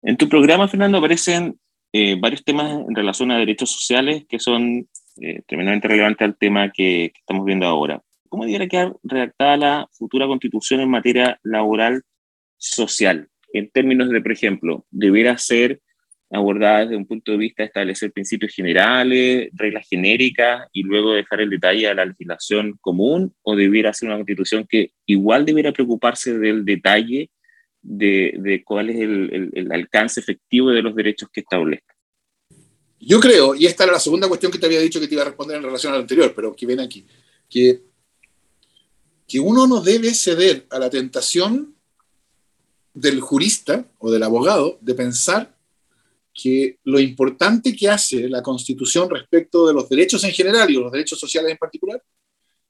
En 0.00 0.16
tu 0.16 0.26
programa, 0.26 0.68
Fernando, 0.68 0.96
aparecen 0.96 1.60
eh, 1.92 2.18
varios 2.18 2.42
temas 2.44 2.86
en 2.88 2.94
relación 2.94 3.30
a 3.30 3.38
derechos 3.38 3.70
sociales 3.70 4.24
que 4.26 4.38
son 4.38 4.88
eh, 5.20 5.42
tremendamente 5.46 5.88
relevantes 5.88 6.24
al 6.24 6.36
tema 6.36 6.70
que, 6.70 7.12
estamos 7.16 7.44
viendo 7.44 7.66
ahora. 7.66 8.02
¿Cómo 8.28 8.44
debería 8.44 8.68
quedar 8.68 8.96
redactada 9.02 9.56
la 9.56 9.88
futura 9.92 10.26
constitución 10.26 10.80
en 10.80 10.90
materia 10.90 11.38
laboral 11.42 12.02
social? 12.56 13.28
En 13.52 13.70
términos 13.70 14.10
de, 14.10 14.20
por 14.20 14.32
ejemplo, 14.32 14.84
debiera 14.90 15.38
ser 15.38 15.80
abordada 16.30 16.80
desde 16.80 16.96
un 16.96 17.06
punto 17.06 17.32
de 17.32 17.38
vista 17.38 17.62
de 17.62 17.68
establecer 17.68 18.12
principios 18.12 18.52
generales, 18.54 19.48
reglas 19.54 19.86
genéricas 19.88 20.68
y 20.72 20.82
luego 20.82 21.14
dejar 21.14 21.40
el 21.40 21.50
detalle 21.50 21.88
a 21.88 21.94
la 21.94 22.04
legislación 22.04 22.76
común 22.80 23.34
o 23.42 23.56
debiera 23.56 23.94
ser 23.94 24.08
una 24.08 24.18
constitución 24.18 24.66
que 24.68 24.92
igual 25.06 25.46
debiera 25.46 25.72
preocuparse 25.72 26.38
del 26.38 26.64
detalle 26.64 27.30
de, 27.80 28.34
de 28.38 28.62
cuál 28.62 28.90
es 28.90 28.96
el, 28.96 29.68
alcance 29.72 30.20
efectivo 30.20 30.70
de 30.70 30.82
los 30.82 30.94
derechos 30.94 31.30
que 31.32 31.40
establezca? 31.40 31.87
Yo 33.00 33.20
creo, 33.20 33.54
y 33.54 33.66
esta 33.66 33.84
era 33.84 33.92
la 33.92 34.00
segunda 34.00 34.28
cuestión 34.28 34.50
que 34.50 34.58
te 34.58 34.66
había 34.66 34.80
dicho 34.80 35.00
que 35.00 35.06
te 35.06 35.14
iba 35.14 35.22
a 35.22 35.26
responder 35.26 35.56
en 35.56 35.62
relación 35.62 35.92
al 35.92 36.00
anterior, 36.00 36.32
pero 36.34 36.54
que 36.54 36.66
viene 36.66 36.82
aquí, 36.82 37.06
que, 37.48 37.82
que 39.26 39.38
uno 39.38 39.66
no 39.66 39.80
debe 39.80 40.12
ceder 40.14 40.66
a 40.70 40.78
la 40.78 40.90
tentación 40.90 41.76
del 42.94 43.20
jurista 43.20 43.84
o 43.98 44.10
del 44.10 44.24
abogado 44.24 44.78
de 44.80 44.94
pensar 44.94 45.56
que 46.34 46.78
lo 46.84 46.98
importante 46.98 47.74
que 47.74 47.88
hace 47.88 48.28
la 48.28 48.42
Constitución 48.42 49.10
respecto 49.10 49.66
de 49.66 49.74
los 49.74 49.88
derechos 49.88 50.22
en 50.24 50.32
general 50.32 50.70
y 50.70 50.74
los 50.74 50.90
derechos 50.90 51.18
sociales 51.18 51.52
en 51.52 51.58
particular 51.58 52.02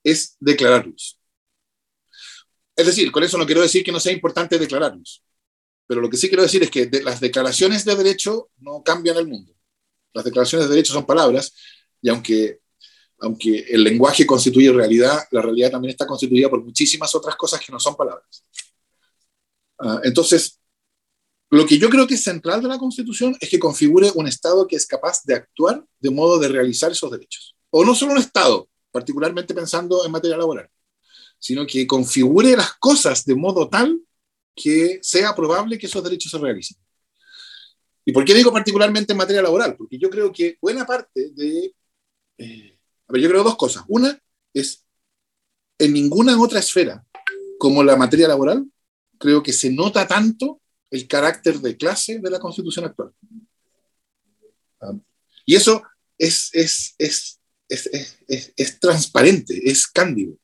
es 0.03 0.37
declararlos. 0.41 1.19
Es 2.77 2.87
decir, 2.87 3.11
con 3.11 3.25
eso 3.25 3.37
no 3.37 3.47
quiero 3.47 3.61
decir 3.61 3.83
que 3.83 3.93
no 3.93 4.01
sea 4.01 4.13
importante 4.13 4.59
declararlos, 4.59 5.23
pero 5.87 6.01
lo 6.01 6.09
que 6.09 6.17
sí 6.17 6.29
quiero 6.29 6.43
decir 6.43 6.63
es 6.63 6.71
que 6.71 6.89
las 7.03 7.21
declaraciones 7.21 7.85
de 7.85 7.97
derecho 7.97 8.51
no 8.59 8.83
cambian 8.83 9.17
el 9.17 9.27
mundo. 9.27 9.58
Las 10.13 10.25
declaraciones 10.25 10.69
de 10.69 10.75
derecho 10.75 10.93
son 10.93 11.07
palabras 11.07 11.55
y 12.01 12.09
aunque, 12.09 12.61
aunque 13.19 13.67
el 13.69 13.85
lenguaje 13.85 14.27
constituye 14.27 14.73
realidad, 14.73 15.25
la 15.31 15.43
realidad 15.43 15.71
también 15.71 15.91
está 15.91 16.07
constituida 16.07 16.49
por 16.49 16.63
muchísimas 16.63 17.15
otras 17.15 17.37
cosas 17.37 17.61
que 17.61 17.73
no 17.73 17.79
son 17.79 17.97
palabras. 17.97 18.45
Uh, 19.79 20.01
entonces, 20.03 20.59
lo 21.51 21.65
que 21.67 21.79
yo 21.79 21.89
creo 21.89 22.07
que 22.07 22.15
es 22.15 22.23
central 22.23 22.61
de 22.61 22.69
la 22.69 22.79
Constitución 22.79 23.37
es 23.41 23.49
que 23.49 23.59
configure 23.59 24.11
un 24.15 24.27
Estado 24.27 24.67
que 24.67 24.77
es 24.77 24.87
capaz 24.87 25.23
de 25.25 25.35
actuar 25.35 25.83
de 25.99 26.11
modo 26.11 26.39
de 26.39 26.49
realizar 26.49 26.93
esos 26.93 27.11
derechos. 27.11 27.57
O 27.71 27.85
no 27.85 27.95
solo 27.95 28.13
un 28.13 28.19
Estado, 28.19 28.69
particularmente 28.91 29.55
pensando 29.55 30.05
en 30.05 30.13
materia 30.13 30.37
laboral, 30.37 30.69
sino 31.39 31.67
que 31.67 31.87
configure 31.87 32.57
las 32.57 32.75
cosas 32.75 33.25
de 33.25 33.35
modo 33.35 33.69
tal 33.69 33.99
que 34.55 34.99
sea 35.03 35.35
probable 35.35 35.79
que 35.79 35.87
esos 35.87 36.03
derechos 36.03 36.33
se 36.33 36.39
realicen. 36.39 36.77
¿Y 38.09 38.13
por 38.13 38.25
qué 38.25 38.33
digo 38.33 38.51
particularmente 38.51 39.13
en 39.13 39.19
materia 39.19 39.43
laboral? 39.43 39.77
Porque 39.77 39.99
yo 39.99 40.09
creo 40.09 40.33
que 40.33 40.57
buena 40.63 40.87
parte 40.87 41.31
de... 41.33 41.75
Eh, 42.39 42.79
a 43.07 43.13
ver, 43.13 43.21
yo 43.21 43.29
creo 43.29 43.45
dos 43.45 43.59
cosas. 43.59 43.85
Una 43.87 44.19
es, 44.55 44.87
en 45.79 45.93
ninguna 45.93 46.41
otra 46.41 46.59
esfera 46.59 47.05
como 47.59 47.85
la 47.85 47.97
materia 47.97 48.27
laboral, 48.27 48.65
creo 49.19 49.43
que 49.43 49.53
se 49.53 49.71
nota 49.71 50.09
tanto 50.09 50.63
el 50.91 51.07
carácter 51.07 51.59
de 51.59 51.77
clase 51.77 52.19
de 52.19 52.31
la 52.31 52.39
constitución 52.39 52.87
actual. 52.87 53.13
Ah, 54.81 54.95
y 55.45 55.55
eso 55.55 55.83
es, 56.17 56.49
es, 56.55 56.95
es, 56.97 57.39
es, 57.69 58.81
transparente, 58.81 59.71
es 59.71 59.87
cándido. 59.87 60.35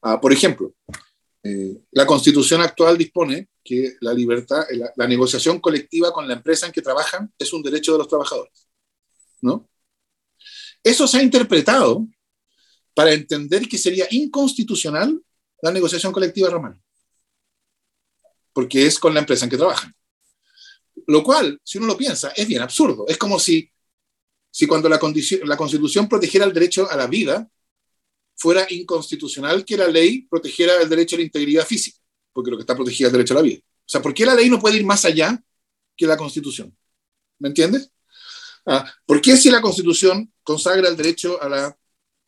Ah, 0.00 0.20
por 0.20 0.32
ejemplo, 0.32 0.74
eh, 1.44 1.82
la 1.92 2.04
constitución 2.04 2.62
actual 2.62 2.98
dispone 2.98 3.48
que 3.64 3.96
la 4.00 4.12
libertad, 4.12 4.64
la, 4.96 5.06
negociación 5.06 5.60
colectiva 5.60 6.12
con 6.12 6.26
la 6.26 6.34
empresa 6.34 6.66
en 6.66 6.72
que 6.72 6.82
trabajan 6.82 7.32
es 7.38 7.52
un 7.52 7.62
derecho 7.62 7.92
de 7.92 7.98
los 7.98 8.08
trabajadores. 8.08 8.68
¿no? 9.40 9.68
Eso 10.82 11.06
se 11.06 11.18
ha 11.18 11.22
interpretado 11.22 12.06
para 12.94 13.12
entender 13.12 13.68
que 13.68 13.78
sería 13.78 14.06
inconstitucional 14.10 15.20
la 15.62 15.70
negociación 15.70 16.12
colectiva 16.12 16.50
romana 16.50 16.82
porque 18.52 18.86
es 18.86 18.98
con 18.98 19.14
la 19.14 19.20
empresa 19.20 19.44
en 19.44 19.50
que 19.50 19.56
trabajan. 19.56 19.94
Lo 21.06 21.22
cual, 21.22 21.60
si 21.64 21.78
uno 21.78 21.86
lo 21.86 21.96
piensa, 21.96 22.32
es 22.36 22.46
bien 22.46 22.62
absurdo. 22.62 23.06
Es 23.08 23.16
como 23.16 23.38
si, 23.38 23.70
si 24.50 24.66
cuando 24.66 24.88
la 24.88 24.98
Constitución 24.98 26.08
protegiera 26.08 26.46
el 26.46 26.52
derecho 26.52 26.88
a 26.90 26.96
la 26.96 27.06
vida, 27.06 27.48
fuera 28.36 28.66
inconstitucional 28.70 29.64
que 29.64 29.76
la 29.76 29.88
ley 29.88 30.26
protegiera 30.28 30.80
el 30.80 30.88
derecho 30.88 31.16
a 31.16 31.18
la 31.18 31.24
integridad 31.24 31.66
física, 31.66 31.98
porque 32.32 32.50
lo 32.50 32.56
que 32.56 32.62
está 32.62 32.74
protegido 32.74 33.08
es 33.08 33.12
el 33.12 33.18
derecho 33.18 33.34
a 33.34 33.36
la 33.38 33.42
vida. 33.42 33.60
O 33.60 33.88
sea, 33.92 34.00
¿por 34.00 34.14
qué 34.14 34.24
la 34.24 34.34
ley 34.34 34.48
no 34.48 34.58
puede 34.58 34.76
ir 34.76 34.84
más 34.84 35.04
allá 35.04 35.40
que 35.96 36.06
la 36.06 36.16
Constitución? 36.16 36.76
¿Me 37.38 37.48
entiendes? 37.48 37.90
Ah, 38.66 38.90
¿Por 39.04 39.20
qué 39.20 39.36
si 39.36 39.50
la 39.50 39.60
Constitución 39.60 40.32
consagra 40.42 40.88
el 40.88 40.96
derecho 40.96 41.42
a 41.42 41.48
la 41.48 41.76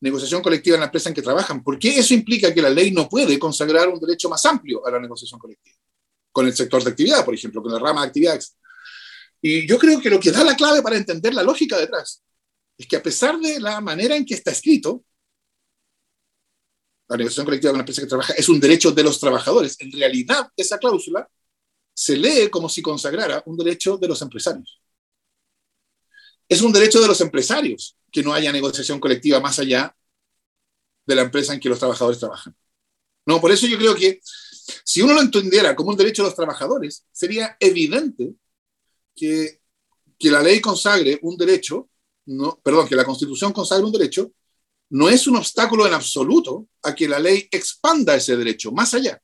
negociación 0.00 0.42
colectiva 0.42 0.76
en 0.76 0.80
la 0.80 0.86
empresa 0.86 1.08
en 1.08 1.14
que 1.14 1.22
trabajan, 1.22 1.62
¿por 1.62 1.78
qué 1.78 1.98
eso 1.98 2.12
implica 2.12 2.52
que 2.52 2.60
la 2.60 2.68
ley 2.68 2.90
no 2.90 3.08
puede 3.08 3.38
consagrar 3.38 3.88
un 3.88 3.98
derecho 3.98 4.28
más 4.28 4.44
amplio 4.44 4.86
a 4.86 4.90
la 4.90 5.00
negociación 5.00 5.40
colectiva? 5.40 5.76
con 6.34 6.46
el 6.48 6.54
sector 6.54 6.82
de 6.82 6.90
actividad, 6.90 7.24
por 7.24 7.32
ejemplo, 7.32 7.62
con 7.62 7.72
la 7.72 7.78
rama 7.78 8.02
de 8.02 8.08
actividades. 8.08 8.56
Y 9.40 9.68
yo 9.68 9.78
creo 9.78 10.00
que 10.00 10.10
lo 10.10 10.18
que 10.18 10.32
da 10.32 10.42
la 10.42 10.56
clave 10.56 10.82
para 10.82 10.96
entender 10.96 11.32
la 11.32 11.44
lógica 11.44 11.78
detrás 11.78 12.24
es 12.76 12.88
que 12.88 12.96
a 12.96 13.02
pesar 13.02 13.38
de 13.38 13.60
la 13.60 13.80
manera 13.80 14.16
en 14.16 14.26
que 14.26 14.34
está 14.34 14.50
escrito, 14.50 15.04
la 17.08 17.16
negociación 17.16 17.44
colectiva 17.44 17.72
con 17.72 17.78
la 17.78 17.82
empresa 17.82 18.02
que 18.02 18.08
trabaja 18.08 18.32
es 18.34 18.48
un 18.48 18.60
derecho 18.60 18.90
de 18.92 19.02
los 19.02 19.20
trabajadores. 19.20 19.76
En 19.80 19.92
realidad, 19.92 20.50
esa 20.56 20.78
cláusula 20.78 21.28
se 21.92 22.16
lee 22.16 22.48
como 22.50 22.68
si 22.68 22.82
consagrara 22.82 23.42
un 23.46 23.56
derecho 23.56 23.96
de 23.96 24.08
los 24.08 24.20
empresarios. 24.22 24.80
Es 26.48 26.60
un 26.62 26.72
derecho 26.72 27.00
de 27.00 27.08
los 27.08 27.20
empresarios 27.20 27.96
que 28.10 28.22
no 28.22 28.32
haya 28.32 28.52
negociación 28.52 29.00
colectiva 29.00 29.40
más 29.40 29.58
allá 29.58 29.94
de 31.06 31.14
la 31.14 31.22
empresa 31.22 31.54
en 31.54 31.60
que 31.60 31.68
los 31.68 31.78
trabajadores 31.78 32.18
trabajan. 32.18 32.54
No, 33.26 33.40
por 33.40 33.50
eso 33.50 33.66
yo 33.66 33.78
creo 33.78 33.94
que 33.94 34.20
si 34.84 35.02
uno 35.02 35.14
lo 35.14 35.20
entendiera 35.20 35.74
como 35.74 35.90
un 35.90 35.96
derecho 35.96 36.22
de 36.22 36.28
los 36.28 36.36
trabajadores, 36.36 37.06
sería 37.12 37.56
evidente 37.60 38.34
que, 39.14 39.60
que 40.18 40.30
la 40.30 40.42
ley 40.42 40.60
consagre 40.60 41.18
un 41.22 41.36
derecho, 41.36 41.88
no, 42.26 42.58
perdón, 42.62 42.88
que 42.88 42.96
la 42.96 43.04
Constitución 43.04 43.52
consagre 43.52 43.84
un 43.84 43.92
derecho, 43.92 44.32
no 44.94 45.08
es 45.08 45.26
un 45.26 45.34
obstáculo 45.34 45.88
en 45.88 45.92
absoluto 45.92 46.68
a 46.84 46.94
que 46.94 47.08
la 47.08 47.18
ley 47.18 47.48
expanda 47.50 48.14
ese 48.14 48.36
derecho 48.36 48.70
más 48.70 48.94
allá. 48.94 49.20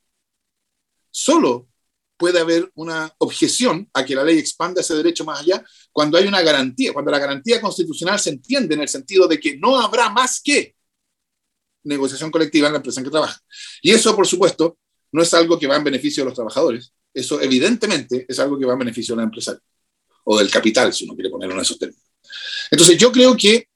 Solo 1.12 1.68
puede 2.16 2.40
haber 2.40 2.72
una 2.74 3.14
objeción 3.18 3.88
a 3.94 4.04
que 4.04 4.16
la 4.16 4.24
ley 4.24 4.36
expanda 4.38 4.80
ese 4.80 4.96
derecho 4.96 5.24
más 5.24 5.40
allá 5.40 5.64
cuando 5.92 6.18
hay 6.18 6.26
una 6.26 6.42
garantía, 6.42 6.92
cuando 6.92 7.12
la 7.12 7.20
garantía 7.20 7.60
constitucional 7.60 8.18
se 8.18 8.30
entiende 8.30 8.74
en 8.74 8.80
el 8.80 8.88
sentido 8.88 9.28
de 9.28 9.38
que 9.38 9.58
no 9.58 9.80
habrá 9.80 10.10
más 10.10 10.40
que 10.42 10.74
negociación 11.84 12.32
colectiva 12.32 12.66
en 12.66 12.72
la 12.72 12.78
empresa 12.78 12.98
en 12.98 13.04
que 13.04 13.12
trabaja. 13.12 13.40
Y 13.80 13.92
eso, 13.92 14.16
por 14.16 14.26
supuesto, 14.26 14.76
no 15.12 15.22
es 15.22 15.32
algo 15.34 15.56
que 15.56 15.68
va 15.68 15.76
en 15.76 15.84
beneficio 15.84 16.24
de 16.24 16.30
los 16.30 16.34
trabajadores, 16.34 16.92
eso 17.14 17.40
evidentemente 17.40 18.26
es 18.28 18.40
algo 18.40 18.58
que 18.58 18.66
va 18.66 18.72
en 18.72 18.80
beneficio 18.80 19.14
de 19.14 19.18
la 19.18 19.24
empresario 19.24 19.62
o 20.24 20.36
del 20.36 20.50
capital, 20.50 20.92
si 20.92 21.04
uno 21.04 21.14
quiere 21.14 21.30
ponerlo 21.30 21.54
en 21.54 21.60
esos 21.60 21.78
términos. 21.78 22.02
Entonces 22.72 22.98
yo 22.98 23.12
creo 23.12 23.36
que, 23.36 23.68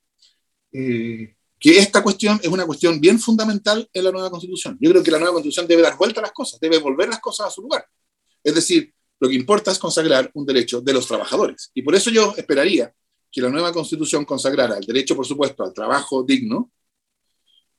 eh, 0.73 1.37
que 1.59 1.79
esta 1.79 2.03
cuestión 2.03 2.39
es 2.43 2.49
una 2.49 2.67
cuestión 2.67 3.01
bien 3.01 3.19
fundamental 3.19 3.89
en 3.93 4.05
la 4.05 4.11
nueva 4.11 4.31
constitución. 4.31 4.77
Yo 4.81 4.91
creo 4.91 5.03
que 5.03 5.11
la 5.11 5.19
nueva 5.19 5.35
constitución 5.35 5.67
debe 5.67 5.83
dar 5.83 5.97
vuelta 5.97 6.21
a 6.21 6.23
las 6.23 6.33
cosas, 6.33 6.61
debe 6.61 6.79
volver 6.79 7.09
las 7.09 7.21
cosas 7.21 7.47
a 7.47 7.51
su 7.51 7.63
lugar. 7.63 7.87
Es 8.43 8.55
decir, 8.55 8.93
lo 9.21 9.29
que 9.29 9.35
importa 9.35 9.71
es 9.71 9.79
consagrar 9.79 10.31
un 10.35 10.45
derecho 10.45 10.81
de 10.81 10.93
los 10.93 11.07
trabajadores. 11.07 11.71
Y 11.73 11.83
por 11.83 11.95
eso 11.95 12.11
yo 12.11 12.35
esperaría 12.37 12.93
que 13.33 13.41
la 13.41 13.49
nueva 13.49 13.73
constitución 13.73 14.25
consagrara 14.25 14.77
el 14.77 14.85
derecho, 14.85 15.17
por 15.17 15.27
supuesto, 15.27 15.65
al 15.65 15.73
trabajo 15.73 16.23
digno, 16.23 16.71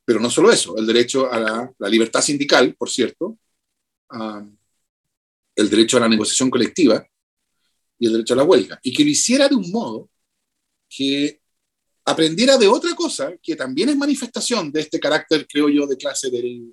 pero 0.03 0.19
no 0.19 0.29
solo 0.29 0.51
eso, 0.51 0.77
el 0.77 0.85
derecho 0.85 1.31
a 1.31 1.39
la, 1.39 1.71
la 1.77 1.89
libertad 1.89 2.21
sindical, 2.21 2.75
por 2.75 2.89
cierto, 2.89 3.37
el 5.55 5.69
derecho 5.69 5.97
a 5.97 6.01
la 6.01 6.09
negociación 6.09 6.49
colectiva 6.49 7.05
y 7.97 8.07
el 8.07 8.13
derecho 8.13 8.33
a 8.33 8.37
la 8.37 8.43
huelga, 8.43 8.79
y 8.83 8.93
que 8.93 9.03
lo 9.03 9.09
hiciera 9.09 9.47
de 9.47 9.55
un 9.55 9.71
modo 9.71 10.09
que 10.89 11.41
aprendiera 12.05 12.57
de 12.57 12.67
otra 12.67 12.93
cosa 12.93 13.33
que 13.41 13.55
también 13.55 13.89
es 13.89 13.97
manifestación 13.97 14.71
de 14.71 14.81
este 14.81 14.99
carácter, 14.99 15.47
creo 15.47 15.69
yo, 15.69 15.87
de 15.87 15.97
clase, 15.97 16.29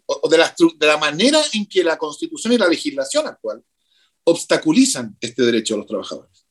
o 0.07 0.29
de 0.29 0.39
la, 0.87 0.97
manera 0.99 1.41
en 1.55 1.67
que 1.67 1.83
la 1.83 1.97
constitución 1.97 2.53
y 2.53 2.59
la 2.59 2.69
legislación 2.69 3.27
actual 3.27 3.65
obstaculizan 4.25 5.17
este 5.21 5.43
derecho 5.43 5.75
a 5.75 5.79
los 5.79 5.87
trabajadores, 5.87 6.47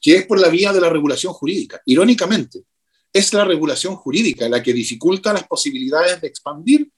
que 0.00 0.16
es 0.16 0.26
por 0.26 0.40
la 0.40 0.48
vía 0.48 0.72
de 0.72 0.80
la 0.80 0.88
regulación 0.88 1.32
jurídica. 1.32 1.82
Irónicamente, 1.84 2.64
es 3.12 3.32
la 3.32 3.44
regulación 3.44 3.96
jurídica 3.96 4.48
la 4.48 4.62
que 4.62 4.72
dificulta 4.72 5.32
las 5.32 5.46
posibilidades 5.46 6.20
de 6.20 6.28
expandir 6.28 6.90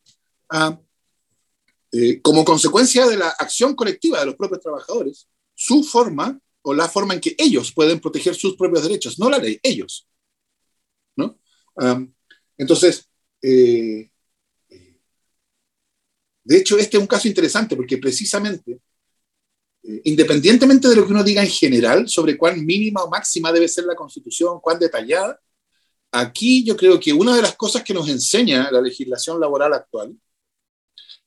eh, 1.91 2.21
como 2.21 2.45
consecuencia 2.45 3.07
de 3.07 3.17
la 3.17 3.29
acción 3.29 3.75
colectiva 3.75 4.21
de 4.21 4.27
los 4.27 4.35
propios 4.35 4.61
trabajadores, 4.61 5.27
su 5.55 5.83
forma 5.83 6.39
o 6.63 6.75
la 6.75 6.89
forma 6.89 7.15
en 7.15 7.21
que 7.21 7.35
ellos 7.39 7.73
pueden 7.73 7.99
proteger 7.99 8.35
sus 8.35 8.57
propios 8.57 8.83
derechos, 8.83 9.19
no 9.19 9.31
la 9.31 9.39
ley, 9.39 9.59
ellos. 9.63 10.07
Entonces, 12.57 13.09
eh, 13.43 14.11
de 16.45 16.57
hecho, 16.57 16.79
este 16.79 16.97
es 16.97 17.01
un 17.01 17.07
caso 17.07 17.29
interesante 17.29 17.77
porque 17.77 17.99
precisamente 17.99 18.81
eh, 19.89 20.03
independientemente 20.05 20.89
de 20.89 20.97
lo 20.97 21.07
que 21.07 21.13
uno 21.13 21.25
diga 21.25 21.43
en 21.43 21.49
general 21.49 22.09
sobre 22.09 22.37
cuán 22.37 22.65
mínima 22.65 23.03
o 23.03 23.09
máxima 23.09 23.53
debe 23.53 23.69
ser 23.69 23.85
la 23.85 23.95
constitución, 23.95 24.61
cuán 24.61 24.79
detallada, 24.79 25.41
aquí 26.13 26.65
yo 26.65 26.77
creo 26.77 26.99
que 27.01 27.13
una 27.13 27.35
de 27.35 27.43
las 27.43 27.57
cosas 27.57 27.83
que 27.83 27.95
nos 27.95 28.09
enseña 28.09 28.71
la 28.71 28.81
legislación 28.81 29.41
laboral 29.41 29.73
actual, 29.73 30.15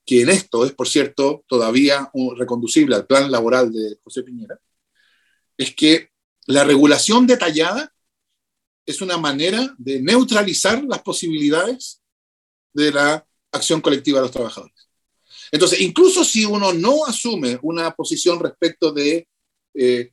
que 0.04 0.22
en 0.22 0.30
esto 0.30 0.64
es, 0.64 0.72
por 0.72 0.88
cierto, 0.88 1.44
todavía 1.48 2.10
reconducible 2.36 2.94
al 2.94 3.06
plan 3.06 3.30
laboral 3.30 3.72
de 3.72 3.98
José 4.02 4.22
Piñera, 4.22 4.58
es 5.56 5.74
que 5.74 6.10
la 6.46 6.64
regulación 6.64 7.26
detallada 7.26 7.91
es 8.84 9.00
una 9.00 9.16
manera 9.16 9.74
de 9.78 10.00
neutralizar 10.00 10.82
las 10.84 11.02
posibilidades 11.02 12.00
de 12.72 12.90
la 12.90 13.26
acción 13.52 13.80
colectiva 13.80 14.18
de 14.18 14.22
los 14.22 14.32
trabajadores. 14.32 14.88
Entonces, 15.50 15.80
incluso 15.80 16.24
si 16.24 16.44
uno 16.44 16.72
no 16.72 17.04
asume 17.04 17.58
una 17.62 17.90
posición 17.94 18.40
respecto 18.40 18.90
de 18.90 19.28
eh, 19.74 20.12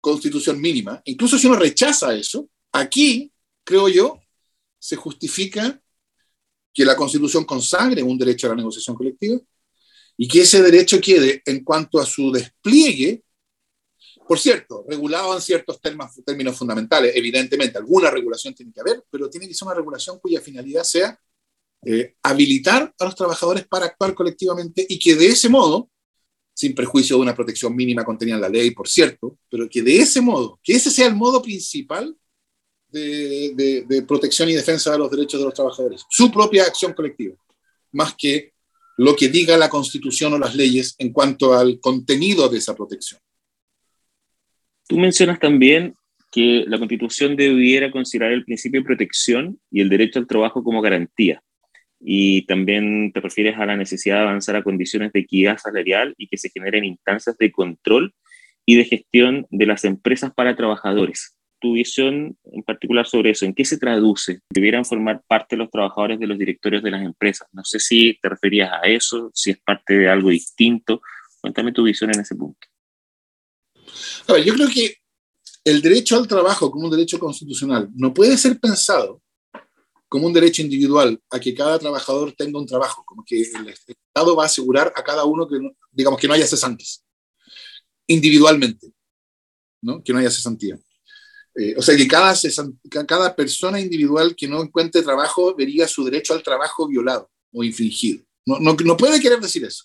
constitución 0.00 0.60
mínima, 0.60 1.00
incluso 1.06 1.38
si 1.38 1.46
uno 1.46 1.56
rechaza 1.56 2.14
eso, 2.14 2.48
aquí, 2.72 3.32
creo 3.64 3.88
yo, 3.88 4.20
se 4.78 4.96
justifica 4.96 5.80
que 6.72 6.84
la 6.84 6.94
constitución 6.94 7.44
consagre 7.44 8.02
un 8.02 8.18
derecho 8.18 8.46
a 8.46 8.50
la 8.50 8.56
negociación 8.56 8.94
colectiva 8.94 9.40
y 10.16 10.28
que 10.28 10.42
ese 10.42 10.62
derecho 10.62 11.00
quede 11.00 11.42
en 11.46 11.64
cuanto 11.64 11.98
a 11.98 12.06
su 12.06 12.30
despliegue, 12.30 13.22
por 14.26 14.38
cierto, 14.38 14.84
regulado 14.88 15.34
en 15.34 15.40
ciertos 15.40 15.80
términos 15.80 16.56
fundamentales, 16.56 17.12
evidentemente, 17.14 17.78
alguna 17.78 18.10
regulación 18.10 18.54
tiene 18.54 18.72
que 18.72 18.80
haber, 18.80 19.04
pero 19.10 19.30
tiene 19.30 19.46
que 19.46 19.54
ser 19.54 19.66
una 19.66 19.76
regulación 19.76 20.18
cuya 20.18 20.40
finalidad 20.40 20.82
sea 20.82 21.18
eh, 21.84 22.14
habilitar 22.22 22.92
a 22.98 23.04
los 23.04 23.14
trabajadores 23.14 23.66
para 23.68 23.86
actuar 23.86 24.14
colectivamente 24.14 24.84
y 24.88 24.98
que 24.98 25.14
de 25.14 25.26
ese 25.26 25.48
modo, 25.48 25.90
sin 26.52 26.74
perjuicio 26.74 27.16
de 27.16 27.22
una 27.22 27.36
protección 27.36 27.76
mínima 27.76 28.04
contenida 28.04 28.36
en 28.36 28.40
la 28.40 28.48
ley, 28.48 28.72
por 28.72 28.88
cierto, 28.88 29.38
pero 29.48 29.68
que 29.68 29.82
de 29.82 29.98
ese 29.98 30.20
modo, 30.20 30.58
que 30.62 30.72
ese 30.72 30.90
sea 30.90 31.06
el 31.06 31.14
modo 31.14 31.40
principal 31.40 32.16
de, 32.88 33.84
de 33.86 34.02
protección 34.02 34.48
y 34.48 34.54
defensa 34.54 34.90
de 34.90 34.98
los 34.98 35.10
derechos 35.10 35.38
de 35.38 35.44
los 35.44 35.54
trabajadores, 35.54 36.04
su 36.08 36.32
propia 36.32 36.64
acción 36.64 36.94
colectiva, 36.94 37.36
más 37.92 38.14
que 38.16 38.54
lo 38.96 39.14
que 39.14 39.28
diga 39.28 39.56
la 39.56 39.68
Constitución 39.68 40.32
o 40.32 40.38
las 40.38 40.54
leyes 40.54 40.94
en 40.98 41.12
cuanto 41.12 41.54
al 41.54 41.78
contenido 41.78 42.48
de 42.48 42.58
esa 42.58 42.74
protección. 42.74 43.20
Tú 44.88 44.98
mencionas 44.98 45.38
también 45.40 45.94
que 46.32 46.64
la 46.66 46.78
Constitución 46.78 47.36
debiera 47.36 47.90
considerar 47.90 48.32
el 48.32 48.44
principio 48.44 48.80
de 48.80 48.86
protección 48.86 49.58
y 49.70 49.80
el 49.80 49.88
derecho 49.88 50.18
al 50.18 50.26
trabajo 50.26 50.62
como 50.62 50.82
garantía 50.82 51.42
y 52.00 52.42
también 52.46 53.12
te 53.12 53.20
refieres 53.20 53.58
a 53.58 53.66
la 53.66 53.76
necesidad 53.76 54.16
de 54.16 54.22
avanzar 54.22 54.56
a 54.56 54.62
condiciones 54.62 55.12
de 55.12 55.20
equidad 55.20 55.58
salarial 55.58 56.14
y 56.18 56.28
que 56.28 56.36
se 56.36 56.50
generen 56.50 56.84
instancias 56.84 57.36
de 57.38 57.50
control 57.50 58.14
y 58.64 58.76
de 58.76 58.84
gestión 58.84 59.46
de 59.50 59.66
las 59.66 59.84
empresas 59.84 60.32
para 60.34 60.56
trabajadores. 60.56 61.36
Tu 61.60 61.72
visión 61.72 62.36
en 62.52 62.62
particular 62.62 63.06
sobre 63.06 63.30
eso, 63.30 63.46
¿en 63.46 63.54
qué 63.54 63.64
se 63.64 63.78
traduce? 63.78 64.40
¿Debieran 64.50 64.84
formar 64.84 65.22
parte 65.26 65.56
los 65.56 65.70
trabajadores 65.70 66.20
de 66.20 66.26
los 66.26 66.38
directorios 66.38 66.82
de 66.82 66.90
las 66.90 67.02
empresas? 67.02 67.48
No 67.52 67.64
sé 67.64 67.78
si 67.78 68.18
te 68.20 68.28
referías 68.28 68.70
a 68.72 68.86
eso, 68.86 69.30
si 69.32 69.52
es 69.52 69.58
parte 69.58 69.96
de 69.96 70.08
algo 70.08 70.28
distinto. 70.28 71.00
Cuéntame 71.40 71.72
tu 71.72 71.84
visión 71.84 72.10
en 72.12 72.20
ese 72.20 72.34
punto. 72.34 72.68
A 74.26 74.32
ver, 74.34 74.44
yo 74.44 74.54
creo 74.54 74.68
que 74.68 74.96
el 75.64 75.82
derecho 75.82 76.16
al 76.16 76.28
trabajo 76.28 76.70
como 76.70 76.84
un 76.84 76.90
derecho 76.90 77.18
constitucional 77.18 77.90
no 77.94 78.14
puede 78.14 78.36
ser 78.38 78.58
pensado 78.60 79.20
como 80.08 80.26
un 80.26 80.32
derecho 80.32 80.62
individual 80.62 81.20
a 81.30 81.40
que 81.40 81.54
cada 81.54 81.78
trabajador 81.78 82.32
tenga 82.32 82.58
un 82.58 82.66
trabajo, 82.66 83.04
como 83.04 83.24
que 83.24 83.42
el 83.42 83.68
Estado 83.68 84.36
va 84.36 84.44
a 84.44 84.46
asegurar 84.46 84.92
a 84.94 85.02
cada 85.02 85.24
uno 85.24 85.48
que, 85.48 85.56
digamos, 85.90 86.20
que 86.20 86.28
no 86.28 86.34
haya 86.34 86.46
cesantes, 86.46 87.04
individualmente, 88.06 88.92
¿no? 89.82 90.02
que 90.02 90.12
no 90.12 90.20
haya 90.20 90.30
cesantía. 90.30 90.78
Eh, 91.56 91.74
o 91.76 91.82
sea, 91.82 91.96
que 91.96 92.06
cada, 92.06 92.34
cada 93.06 93.34
persona 93.34 93.80
individual 93.80 94.36
que 94.36 94.46
no 94.46 94.62
encuentre 94.62 95.02
trabajo 95.02 95.54
vería 95.56 95.88
su 95.88 96.04
derecho 96.04 96.34
al 96.34 96.42
trabajo 96.42 96.86
violado 96.86 97.30
o 97.52 97.64
infringido. 97.64 98.24
No, 98.44 98.60
no, 98.60 98.76
no 98.84 98.96
puede 98.96 99.20
querer 99.20 99.40
decir 99.40 99.64
eso, 99.64 99.84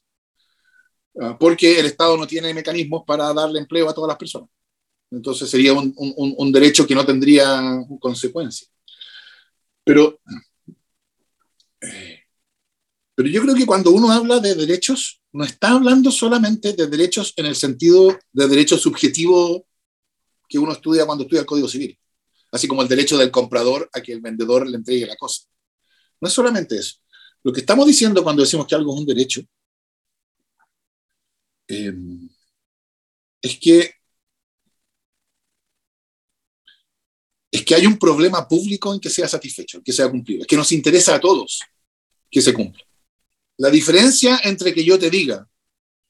porque 1.39 1.79
el 1.79 1.85
Estado 1.85 2.17
no 2.17 2.25
tiene 2.25 2.53
mecanismos 2.53 3.03
para 3.05 3.33
darle 3.33 3.59
empleo 3.59 3.89
a 3.89 3.93
todas 3.93 4.09
las 4.09 4.17
personas. 4.17 4.49
Entonces 5.11 5.49
sería 5.49 5.73
un, 5.73 6.51
derecho 6.51 6.87
que 6.87 6.95
no 6.95 7.05
tendría 7.05 7.83
consecuencias. 7.99 8.71
Pero, 9.83 10.19
pero 13.13 13.29
yo 13.29 13.41
creo 13.41 13.55
que 13.55 13.65
cuando 13.65 13.91
uno 13.91 14.11
habla 14.11 14.39
de 14.39 14.55
derechos, 14.55 15.21
no 15.33 15.43
está 15.43 15.71
hablando 15.71 16.11
solamente 16.11 16.73
de 16.73 16.87
derechos 16.87 17.33
en 17.35 17.45
el 17.45 17.55
sentido 17.55 18.17
de 18.31 18.47
derecho 18.47 18.77
subjetivo 18.77 19.65
que 20.47 20.59
uno 20.59 20.71
estudia 20.71 21.05
cuando 21.05 21.23
estudia 21.23 21.41
el 21.41 21.45
Código 21.45 21.67
Civil, 21.67 21.97
así 22.51 22.67
como 22.67 22.81
el 22.81 22.87
derecho 22.87 23.17
del 23.17 23.31
comprador 23.31 23.89
a 23.93 24.01
que 24.01 24.13
el 24.13 24.21
vendedor 24.21 24.67
le 24.67 24.77
entregue 24.77 25.05
la 25.05 25.15
cosa. 25.17 25.43
No 26.21 26.27
es 26.27 26.33
solamente 26.33 26.77
eso. 26.77 26.95
Lo 27.43 27.51
que 27.51 27.61
estamos 27.61 27.85
diciendo 27.87 28.23
cuando 28.23 28.43
decimos 28.43 28.67
que 28.67 28.75
algo 28.75 28.93
es 28.93 28.99
un 28.99 29.05
derecho 29.05 29.41
eh, 31.71 31.93
es 33.41 33.57
que 33.59 33.95
es 37.49 37.65
que 37.65 37.75
hay 37.75 37.85
un 37.85 37.97
problema 37.97 38.47
público 38.47 38.93
en 38.93 38.99
que 38.99 39.09
sea 39.09 39.27
satisfecho, 39.27 39.77
en 39.77 39.83
que 39.83 39.91
sea 39.91 40.09
cumplido, 40.09 40.41
es 40.41 40.47
que 40.47 40.55
nos 40.55 40.71
interesa 40.71 41.15
a 41.15 41.19
todos 41.19 41.61
que 42.29 42.41
se 42.41 42.53
cumpla. 42.53 42.81
La 43.57 43.69
diferencia 43.69 44.39
entre 44.43 44.73
que 44.73 44.83
yo 44.83 44.97
te 44.97 45.09
diga 45.09 45.47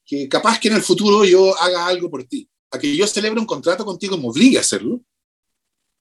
que 0.05 0.29
capaz 0.29 0.59
que 0.59 0.67
en 0.67 0.75
el 0.75 0.83
futuro 0.83 1.25
yo 1.25 1.57
haga 1.57 1.87
algo 1.87 2.09
por 2.09 2.23
ti, 2.25 2.47
a 2.71 2.79
que 2.79 2.95
yo 2.95 3.07
celebre 3.07 3.39
un 3.39 3.45
contrato 3.45 3.83
contigo 3.83 4.15
y 4.15 4.19
me 4.19 4.27
obligue 4.27 4.57
a 4.57 4.61
hacerlo, 4.61 5.01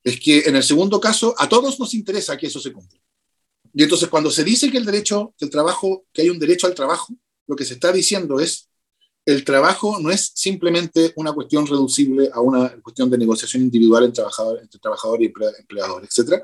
es 0.04 0.20
que 0.20 0.40
en 0.40 0.56
el 0.56 0.62
segundo 0.62 1.00
caso 1.00 1.34
a 1.38 1.48
todos 1.48 1.78
nos 1.78 1.94
interesa 1.94 2.36
que 2.36 2.46
eso 2.46 2.60
se 2.60 2.72
cumpla. 2.72 3.00
Y 3.72 3.82
entonces 3.82 4.08
cuando 4.08 4.30
se 4.30 4.44
dice 4.44 4.70
que 4.70 4.78
el 4.78 4.84
derecho 4.84 5.34
del 5.38 5.50
trabajo, 5.50 6.06
que 6.12 6.22
hay 6.22 6.30
un 6.30 6.38
derecho 6.38 6.66
al 6.66 6.74
trabajo, 6.74 7.14
lo 7.46 7.56
que 7.56 7.64
se 7.64 7.74
está 7.74 7.92
diciendo 7.92 8.40
es 8.40 8.69
el 9.24 9.44
trabajo 9.44 9.98
no 10.00 10.10
es 10.10 10.32
simplemente 10.34 11.12
una 11.16 11.32
cuestión 11.32 11.66
reducible 11.66 12.30
a 12.32 12.40
una 12.40 12.70
cuestión 12.82 13.10
de 13.10 13.18
negociación 13.18 13.62
individual 13.62 14.04
entre 14.04 14.22
trabajador, 14.22 14.60
entre 14.60 14.80
trabajador 14.80 15.22
y 15.22 15.26
empleador, 15.26 16.04
etc. 16.04 16.42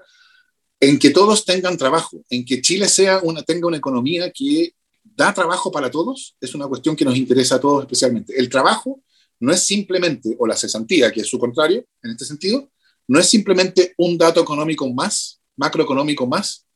En 0.80 0.98
que 0.98 1.10
todos 1.10 1.44
tengan 1.44 1.76
trabajo, 1.76 2.22
en 2.28 2.44
que 2.44 2.60
Chile 2.60 2.88
sea 2.88 3.20
una, 3.22 3.42
tenga 3.42 3.66
una 3.66 3.78
economía 3.78 4.30
que 4.30 4.74
da 5.02 5.32
trabajo 5.32 5.70
para 5.72 5.90
todos, 5.90 6.36
es 6.40 6.54
una 6.54 6.66
cuestión 6.66 6.94
que 6.96 7.04
nos 7.04 7.16
interesa 7.16 7.56
a 7.56 7.60
todos 7.60 7.82
especialmente. 7.82 8.38
El 8.38 8.48
trabajo 8.48 9.02
no 9.40 9.52
es 9.52 9.62
simplemente, 9.62 10.36
o 10.38 10.46
la 10.46 10.56
cesantía, 10.56 11.10
que 11.12 11.20
es 11.20 11.28
su 11.28 11.38
contrario 11.38 11.84
en 12.02 12.10
este 12.10 12.24
sentido, 12.24 12.70
no 13.08 13.18
es 13.18 13.28
simplemente 13.28 13.94
un 13.98 14.18
dato 14.18 14.40
económico 14.40 14.92
más, 14.92 15.40
macroeconómico 15.56 16.26
más, 16.26 16.66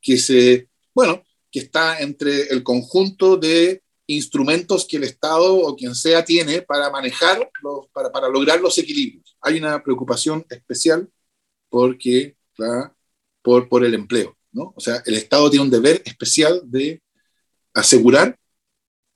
que 0.00 0.18
se, 0.18 0.68
bueno, 0.94 1.22
que 1.50 1.60
está 1.60 2.00
entre 2.00 2.48
el 2.48 2.62
conjunto 2.62 3.36
de 3.36 3.82
instrumentos 4.06 4.86
que 4.86 4.96
el 4.98 5.04
Estado 5.04 5.56
o 5.56 5.74
quien 5.76 5.94
sea 5.94 6.24
tiene 6.24 6.62
para 6.62 6.90
manejar, 6.90 7.50
los, 7.62 7.88
para, 7.92 8.10
para, 8.10 8.28
lograr 8.28 8.60
los 8.60 8.78
equilibrios. 8.78 9.36
Hay 9.40 9.58
una 9.58 9.82
preocupación 9.82 10.44
especial 10.48 11.08
porque, 11.68 12.36
por, 13.42 13.68
por 13.68 13.84
el 13.84 13.94
empleo. 13.94 14.36
¿no? 14.52 14.72
O 14.76 14.80
sea, 14.80 15.02
el 15.06 15.14
Estado 15.14 15.50
tiene 15.50 15.64
un 15.64 15.70
deber 15.70 16.02
especial 16.04 16.62
de 16.64 17.02
asegurar 17.74 18.38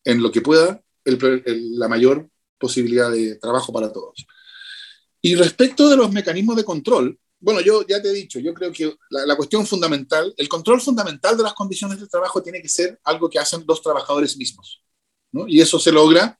en 0.04 0.22
lo 0.22 0.30
que 0.30 0.40
pueda 0.40 0.82
la 1.04 1.88
mayor 1.88 2.28
posibilidad 2.58 3.10
de 3.10 3.36
trabajo 3.36 3.72
para 3.72 3.92
todos. 3.92 4.26
Y 5.22 5.34
respecto 5.34 5.88
de 5.88 5.96
los 5.96 6.12
mecanismos 6.12 6.56
de 6.56 6.64
control, 6.64 7.18
bueno, 7.40 7.60
yo 7.62 7.86
ya 7.86 8.00
te 8.02 8.10
he 8.10 8.12
dicho, 8.12 8.38
yo 8.38 8.52
creo 8.52 8.70
que 8.70 8.94
la, 9.08 9.34
cuestión 9.34 9.66
fundamental, 9.66 10.32
el 10.36 10.48
control 10.48 10.80
fundamental 10.80 11.36
de 11.36 11.42
las 11.42 11.54
condiciones 11.54 11.98
de 11.98 12.06
trabajo 12.06 12.42
tiene 12.42 12.60
que 12.60 12.68
ser 12.68 13.00
algo 13.02 13.30
que 13.30 13.38
hacen 13.38 13.64
los 13.66 13.82
trabajadores 13.82 14.36
mismos. 14.36 14.84
¿no? 15.32 15.48
Y 15.48 15.60
eso 15.60 15.78
se 15.78 15.90
logra 15.90 16.38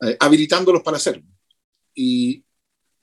eh, 0.00 0.16
habilitándolos 0.18 0.82
para 0.82 0.96
hacerlo. 0.96 1.24
Y 1.94 2.44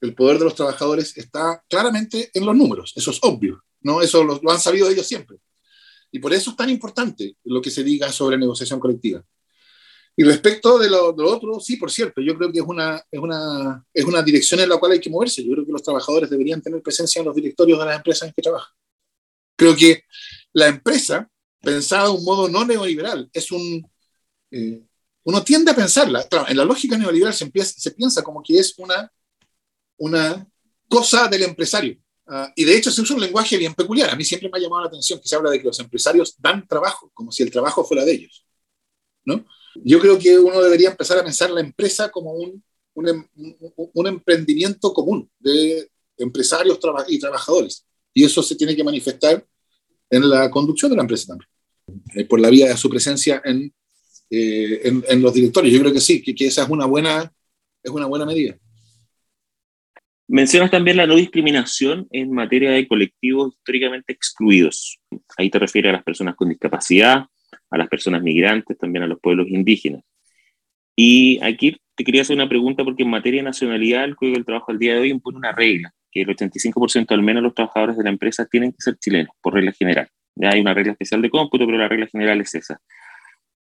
el 0.01 0.13
poder 0.13 0.37
de 0.37 0.45
los 0.45 0.55
trabajadores 0.55 1.17
está 1.17 1.63
claramente 1.69 2.29
en 2.33 2.45
los 2.45 2.55
números, 2.55 2.91
eso 2.95 3.11
es 3.11 3.19
obvio, 3.21 3.63
¿no? 3.79 4.01
Eso 4.01 4.21
lo, 4.23 4.39
lo 4.43 4.51
han 4.51 4.59
sabido 4.59 4.89
ellos 4.89 5.07
siempre. 5.07 5.37
Y 6.11 6.19
por 6.19 6.33
eso 6.33 6.51
es 6.51 6.57
tan 6.57 6.69
importante 6.69 7.37
lo 7.45 7.61
que 7.61 7.71
se 7.71 7.83
diga 7.83 8.11
sobre 8.11 8.37
negociación 8.37 8.79
colectiva. 8.79 9.23
Y 10.15 10.23
respecto 10.23 10.77
de 10.77 10.89
lo, 10.89 11.11
de 11.11 11.23
lo, 11.23 11.31
otro, 11.31 11.59
sí, 11.59 11.77
por 11.77 11.89
cierto, 11.91 12.21
yo 12.21 12.37
creo 12.37 12.51
que 12.51 12.59
es 12.59 12.65
una, 12.65 13.01
es, 13.09 13.19
una, 13.19 13.83
es 13.93 14.05
una 14.05 14.21
dirección 14.21 14.59
en 14.59 14.69
la 14.69 14.77
cual 14.77 14.91
hay 14.91 14.99
que 14.99 15.09
moverse. 15.09 15.43
Yo 15.43 15.51
creo 15.53 15.65
que 15.65 15.71
los 15.71 15.81
trabajadores 15.81 16.29
deberían 16.29 16.61
tener 16.61 16.81
presencia 16.83 17.19
en 17.19 17.25
los 17.25 17.35
directorios 17.35 17.79
de 17.79 17.85
las 17.85 17.95
empresas 17.97 18.27
en 18.27 18.33
que 18.33 18.41
trabajan. 18.41 18.71
Creo 19.55 19.75
que 19.75 20.03
la 20.53 20.67
empresa, 20.67 21.27
pensada 21.61 22.05
de 22.05 22.11
un 22.11 22.23
modo 22.23 22.47
no 22.47 22.65
neoliberal, 22.65 23.29
es 23.33 23.51
un... 23.51 23.89
Eh, 24.51 24.83
uno 25.23 25.43
tiende 25.43 25.71
a 25.71 25.75
pensarla. 25.75 26.27
Claro, 26.27 26.47
en 26.49 26.57
la 26.57 26.65
lógica 26.65 26.97
neoliberal 26.97 27.33
se, 27.33 27.45
empieza, 27.45 27.73
se 27.79 27.91
piensa 27.91 28.21
como 28.21 28.43
que 28.43 28.59
es 28.59 28.77
una, 28.77 29.11
una 29.97 30.45
cosa 30.87 31.27
del 31.27 31.43
empresario. 31.43 31.97
Uh, 32.25 32.47
y 32.55 32.63
de 32.63 32.77
hecho 32.77 32.91
se 32.91 33.01
usa 33.01 33.15
un 33.15 33.21
lenguaje 33.21 33.57
bien 33.57 33.73
peculiar. 33.73 34.09
A 34.09 34.15
mí 34.15 34.23
siempre 34.23 34.49
me 34.49 34.57
ha 34.57 34.61
llamado 34.61 34.81
la 34.81 34.87
atención 34.87 35.19
que 35.19 35.27
se 35.27 35.35
habla 35.35 35.49
de 35.49 35.59
que 35.59 35.65
los 35.65 35.79
empresarios 35.79 36.35
dan 36.37 36.67
trabajo, 36.67 37.09
como 37.13 37.31
si 37.31 37.43
el 37.43 37.51
trabajo 37.51 37.83
fuera 37.83 38.05
de 38.05 38.11
ellos. 38.13 38.45
¿no? 39.25 39.45
Yo 39.83 39.99
creo 39.99 40.19
que 40.19 40.37
uno 40.37 40.61
debería 40.61 40.89
empezar 40.89 41.17
a 41.17 41.23
pensar 41.23 41.49
la 41.51 41.61
empresa 41.61 42.09
como 42.09 42.33
un 42.33 42.63
un, 42.93 43.09
em, 43.09 43.25
un 43.93 44.07
emprendimiento 44.07 44.93
común 44.93 45.29
de 45.39 45.89
empresarios 46.17 46.79
y 47.07 47.19
trabajadores. 47.19 47.85
Y 48.13 48.23
eso 48.23 48.43
se 48.43 48.55
tiene 48.55 48.75
que 48.75 48.83
manifestar 48.83 49.45
en 50.09 50.29
la 50.29 50.49
conducción 50.49 50.91
de 50.91 50.97
la 50.97 51.03
empresa 51.03 51.27
también, 51.27 51.49
eh, 52.15 52.25
por 52.25 52.39
la 52.39 52.49
vía 52.49 52.67
de 52.67 52.77
su 52.77 52.89
presencia 52.89 53.41
en, 53.43 53.73
eh, 54.29 54.81
en, 54.83 55.03
en, 55.07 55.21
los 55.21 55.33
directorios. 55.33 55.73
Yo 55.73 55.79
creo 55.79 55.93
que 55.93 55.99
sí, 55.99 56.21
que, 56.21 56.35
que, 56.35 56.47
esa 56.47 56.63
es 56.63 56.69
una, 56.69 56.85
buena, 56.85 57.33
es 57.81 57.91
una 57.91 58.05
buena 58.05 58.25
medida. 58.25 58.57
Mencionas 60.27 60.71
también 60.71 60.97
la 60.97 61.07
no 61.07 61.15
discriminación 61.15 62.07
en 62.11 62.31
materia 62.31 62.71
de 62.71 62.87
colectivos 62.87 63.55
históricamente 63.55 64.13
excluidos. 64.13 64.99
Ahí 65.37 65.49
te 65.49 65.59
refieres 65.59 65.89
a 65.89 65.93
las 65.93 66.03
personas 66.03 66.35
con 66.35 66.49
discapacidad, 66.49 67.25
a 67.73 67.77
las 67.77 67.89
personas 67.89 68.21
migrantes, 68.21 68.77
también 68.77 69.03
a 69.03 69.07
los 69.07 69.19
pueblos 69.19 69.47
indígenas. 69.49 70.03
Y 70.95 71.43
aquí 71.43 71.75
te 71.95 72.03
quería 72.03 72.21
hacer 72.21 72.35
una 72.35 72.47
pregunta 72.47 72.83
porque 72.83 73.01
en 73.01 73.09
materia 73.09 73.41
de 73.41 73.45
nacionalidad 73.45 74.03
el 74.03 74.15
Código 74.15 74.35
del 74.35 74.45
Trabajo 74.45 74.71
al 74.71 74.77
día 74.77 74.93
de 74.93 74.99
hoy 74.99 75.09
impone 75.09 75.39
una 75.39 75.51
regla, 75.51 75.91
que 76.11 76.21
el 76.21 76.27
85% 76.27 77.11
al 77.11 77.23
menos 77.23 77.41
de 77.41 77.45
los 77.45 77.55
trabajadores 77.55 77.97
de 77.97 78.03
la 78.03 78.11
empresa 78.11 78.45
tienen 78.45 78.71
que 78.71 78.77
ser 78.79 78.97
chilenos, 78.97 79.35
por 79.41 79.55
regla 79.55 79.71
general. 79.71 80.07
Ya 80.35 80.51
hay 80.51 80.61
una 80.61 80.75
regla 80.75 80.91
especial 80.91 81.23
de 81.23 81.31
cómputo, 81.31 81.65
pero 81.65 81.79
la 81.79 81.87
regla 81.87 82.05
general 82.05 82.41
es 82.41 82.53
esa. 82.53 82.79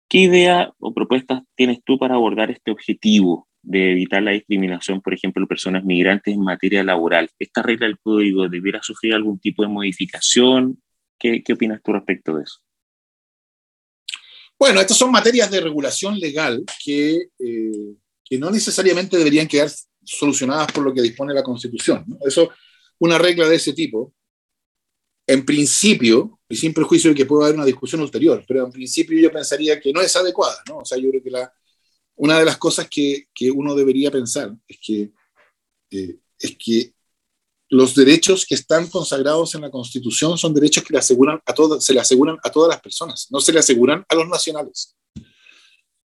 ¿Qué 0.08 0.18
idea 0.18 0.72
o 0.78 0.94
propuestas 0.94 1.42
tienes 1.54 1.84
tú 1.84 1.98
para 1.98 2.14
abordar 2.14 2.50
este 2.50 2.70
objetivo 2.70 3.48
de 3.62 3.92
evitar 3.92 4.22
la 4.22 4.30
discriminación, 4.30 5.02
por 5.02 5.12
ejemplo, 5.12 5.42
de 5.42 5.46
personas 5.46 5.84
migrantes 5.84 6.32
en 6.32 6.40
materia 6.40 6.82
laboral? 6.82 7.28
¿Esta 7.38 7.62
regla 7.62 7.86
del 7.86 7.98
código 7.98 8.48
debiera 8.48 8.82
sufrir 8.82 9.12
algún 9.12 9.38
tipo 9.38 9.62
de 9.62 9.68
modificación? 9.68 10.80
¿Qué, 11.18 11.42
qué 11.42 11.52
opinas 11.52 11.82
tú 11.82 11.92
respecto 11.92 12.34
de 12.34 12.44
eso? 12.44 12.60
Bueno, 14.60 14.78
estas 14.78 14.98
son 14.98 15.10
materias 15.10 15.50
de 15.50 15.58
regulación 15.58 16.18
legal 16.18 16.62
que, 16.84 17.14
eh, 17.38 17.94
que 18.22 18.38
no 18.38 18.50
necesariamente 18.50 19.16
deberían 19.16 19.48
quedar 19.48 19.70
solucionadas 20.04 20.70
por 20.70 20.84
lo 20.84 20.92
que 20.92 21.00
dispone 21.00 21.32
la 21.32 21.42
Constitución. 21.42 22.04
¿no? 22.06 22.18
Eso, 22.26 22.50
una 22.98 23.16
regla 23.16 23.48
de 23.48 23.56
ese 23.56 23.72
tipo, 23.72 24.12
en 25.26 25.46
principio, 25.46 26.40
y 26.46 26.56
sin 26.56 26.74
perjuicio 26.74 27.08
de 27.08 27.16
que 27.16 27.24
pueda 27.24 27.46
haber 27.46 27.56
una 27.56 27.64
discusión 27.64 28.02
ulterior, 28.02 28.44
pero 28.46 28.66
en 28.66 28.70
principio 28.70 29.18
yo 29.18 29.32
pensaría 29.32 29.80
que 29.80 29.94
no 29.94 30.02
es 30.02 30.14
adecuada. 30.14 30.62
¿no? 30.68 30.80
O 30.80 30.84
sea, 30.84 30.98
yo 30.98 31.08
creo 31.08 31.22
que 31.22 31.30
la, 31.30 31.50
una 32.16 32.38
de 32.38 32.44
las 32.44 32.58
cosas 32.58 32.86
que, 32.90 33.28
que 33.32 33.50
uno 33.50 33.74
debería 33.74 34.10
pensar 34.10 34.54
es 34.68 34.78
que, 34.78 35.10
eh, 35.90 36.18
es 36.38 36.56
que 36.58 36.92
los 37.70 37.94
derechos 37.94 38.44
que 38.44 38.56
están 38.56 38.88
consagrados 38.88 39.54
en 39.54 39.60
la 39.60 39.70
Constitución 39.70 40.36
son 40.36 40.52
derechos 40.52 40.82
que 40.82 41.00
se 41.00 41.14
le 41.94 42.00
aseguran 42.00 42.36
a 42.42 42.50
todas 42.50 42.68
las 42.68 42.80
personas, 42.80 43.28
no 43.30 43.40
se 43.40 43.52
le 43.52 43.60
aseguran 43.60 44.04
a 44.08 44.14
los 44.16 44.28
nacionales. 44.28 44.96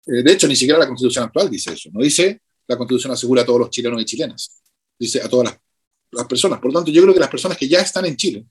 Eh, 0.06 0.22
de 0.24 0.32
hecho, 0.32 0.48
ni 0.48 0.56
siquiera 0.56 0.78
la 0.78 0.88
Constitución 0.88 1.24
actual 1.24 1.48
dice 1.48 1.72
eso. 1.72 1.88
No 1.92 2.02
dice 2.02 2.42
la 2.66 2.76
Constitución 2.76 3.12
asegura 3.12 3.42
a 3.42 3.46
todos 3.46 3.60
los 3.60 3.70
chilenos 3.70 4.02
y 4.02 4.04
chilenas, 4.04 4.60
dice 4.98 5.22
a 5.22 5.28
todas 5.28 5.56
las, 6.10 6.26
personas. 6.26 6.58
Por 6.58 6.72
lo 6.72 6.78
tanto, 6.78 6.90
yo 6.90 7.00
creo 7.02 7.14
que 7.14 7.20
las 7.20 7.30
personas 7.30 7.56
que 7.56 7.68
ya 7.68 7.80
están 7.80 8.04
en 8.04 8.16
Chile, 8.16 8.44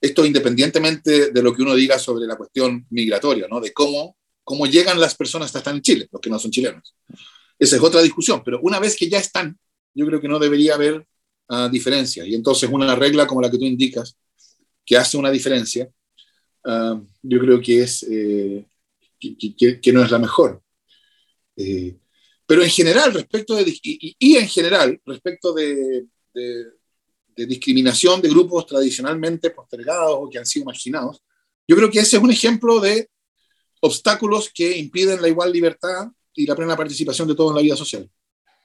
esto 0.00 0.24
independientemente 0.24 1.30
de 1.30 1.42
lo 1.42 1.52
que 1.52 1.62
uno 1.62 1.74
diga 1.74 1.98
sobre 1.98 2.26
la 2.26 2.36
cuestión 2.36 2.86
migratoria, 2.90 3.46
¿no? 3.50 3.60
de 3.60 3.72
cómo, 3.72 4.16
cómo 4.42 4.66
llegan 4.66 4.98
las 4.98 5.14
personas 5.14 5.54
a 5.54 5.58
estar 5.58 5.74
en 5.74 5.82
Chile, 5.82 6.08
los 6.10 6.20
que 6.20 6.30
no 6.30 6.38
son 6.38 6.50
chilenos. 6.50 6.94
Esa 7.58 7.76
es 7.76 7.82
otra 7.82 8.00
discusión, 8.00 8.40
pero 8.42 8.60
una 8.62 8.78
vez 8.78 8.96
que 8.96 9.10
ya 9.10 9.18
están, 9.18 9.58
yo 9.92 10.06
creo 10.06 10.20
que 10.22 10.28
no 10.28 10.38
debería 10.38 10.74
haber 10.74 11.06
uh, 11.50 11.68
diferencia. 11.68 12.26
Y 12.26 12.34
entonces 12.34 12.70
una 12.70 12.94
regla 12.94 13.26
como 13.26 13.42
la 13.42 13.50
que 13.50 13.58
tú 13.58 13.64
indicas, 13.64 14.16
que 14.84 14.96
hace 14.96 15.16
una 15.16 15.30
diferencia, 15.30 15.90
uh, 16.64 17.04
yo 17.22 17.38
creo 17.40 17.60
que, 17.60 17.82
es, 17.82 18.06
eh, 18.10 18.64
que, 19.18 19.92
no 19.92 20.02
es 20.02 20.10
la 20.10 20.18
mejor. 20.18 20.62
Eh, 21.56 21.96
pero 22.46 22.62
en 22.62 22.70
general, 22.70 23.12
respecto 23.12 23.54
de, 23.54 23.62
y, 23.82 24.16
y 24.18 24.36
en 24.36 24.48
general, 24.48 25.00
respecto 25.04 25.52
de, 25.52 26.06
de, 26.34 26.64
de, 27.36 27.46
discriminación 27.46 28.20
de 28.20 28.28
grupos 28.28 28.66
tradicionalmente 28.66 29.50
postergados 29.50 30.16
o 30.18 30.28
que 30.28 30.38
han 30.38 30.46
sido 30.46 30.64
marginados, 30.64 31.22
yo 31.68 31.76
creo 31.76 31.90
que 31.90 32.00
ese 32.00 32.16
es 32.16 32.22
un 32.22 32.30
ejemplo 32.30 32.80
de 32.80 33.08
obstáculos 33.80 34.50
que 34.52 34.76
impiden 34.76 35.22
la 35.22 35.28
igual 35.28 35.52
libertad 35.52 36.08
y 36.34 36.46
la 36.46 36.56
plena 36.56 36.76
participación 36.76 37.28
de 37.28 37.34
todos 37.34 37.52
en 37.52 37.56
la 37.56 37.62
vida 37.62 37.76
social. 37.76 38.10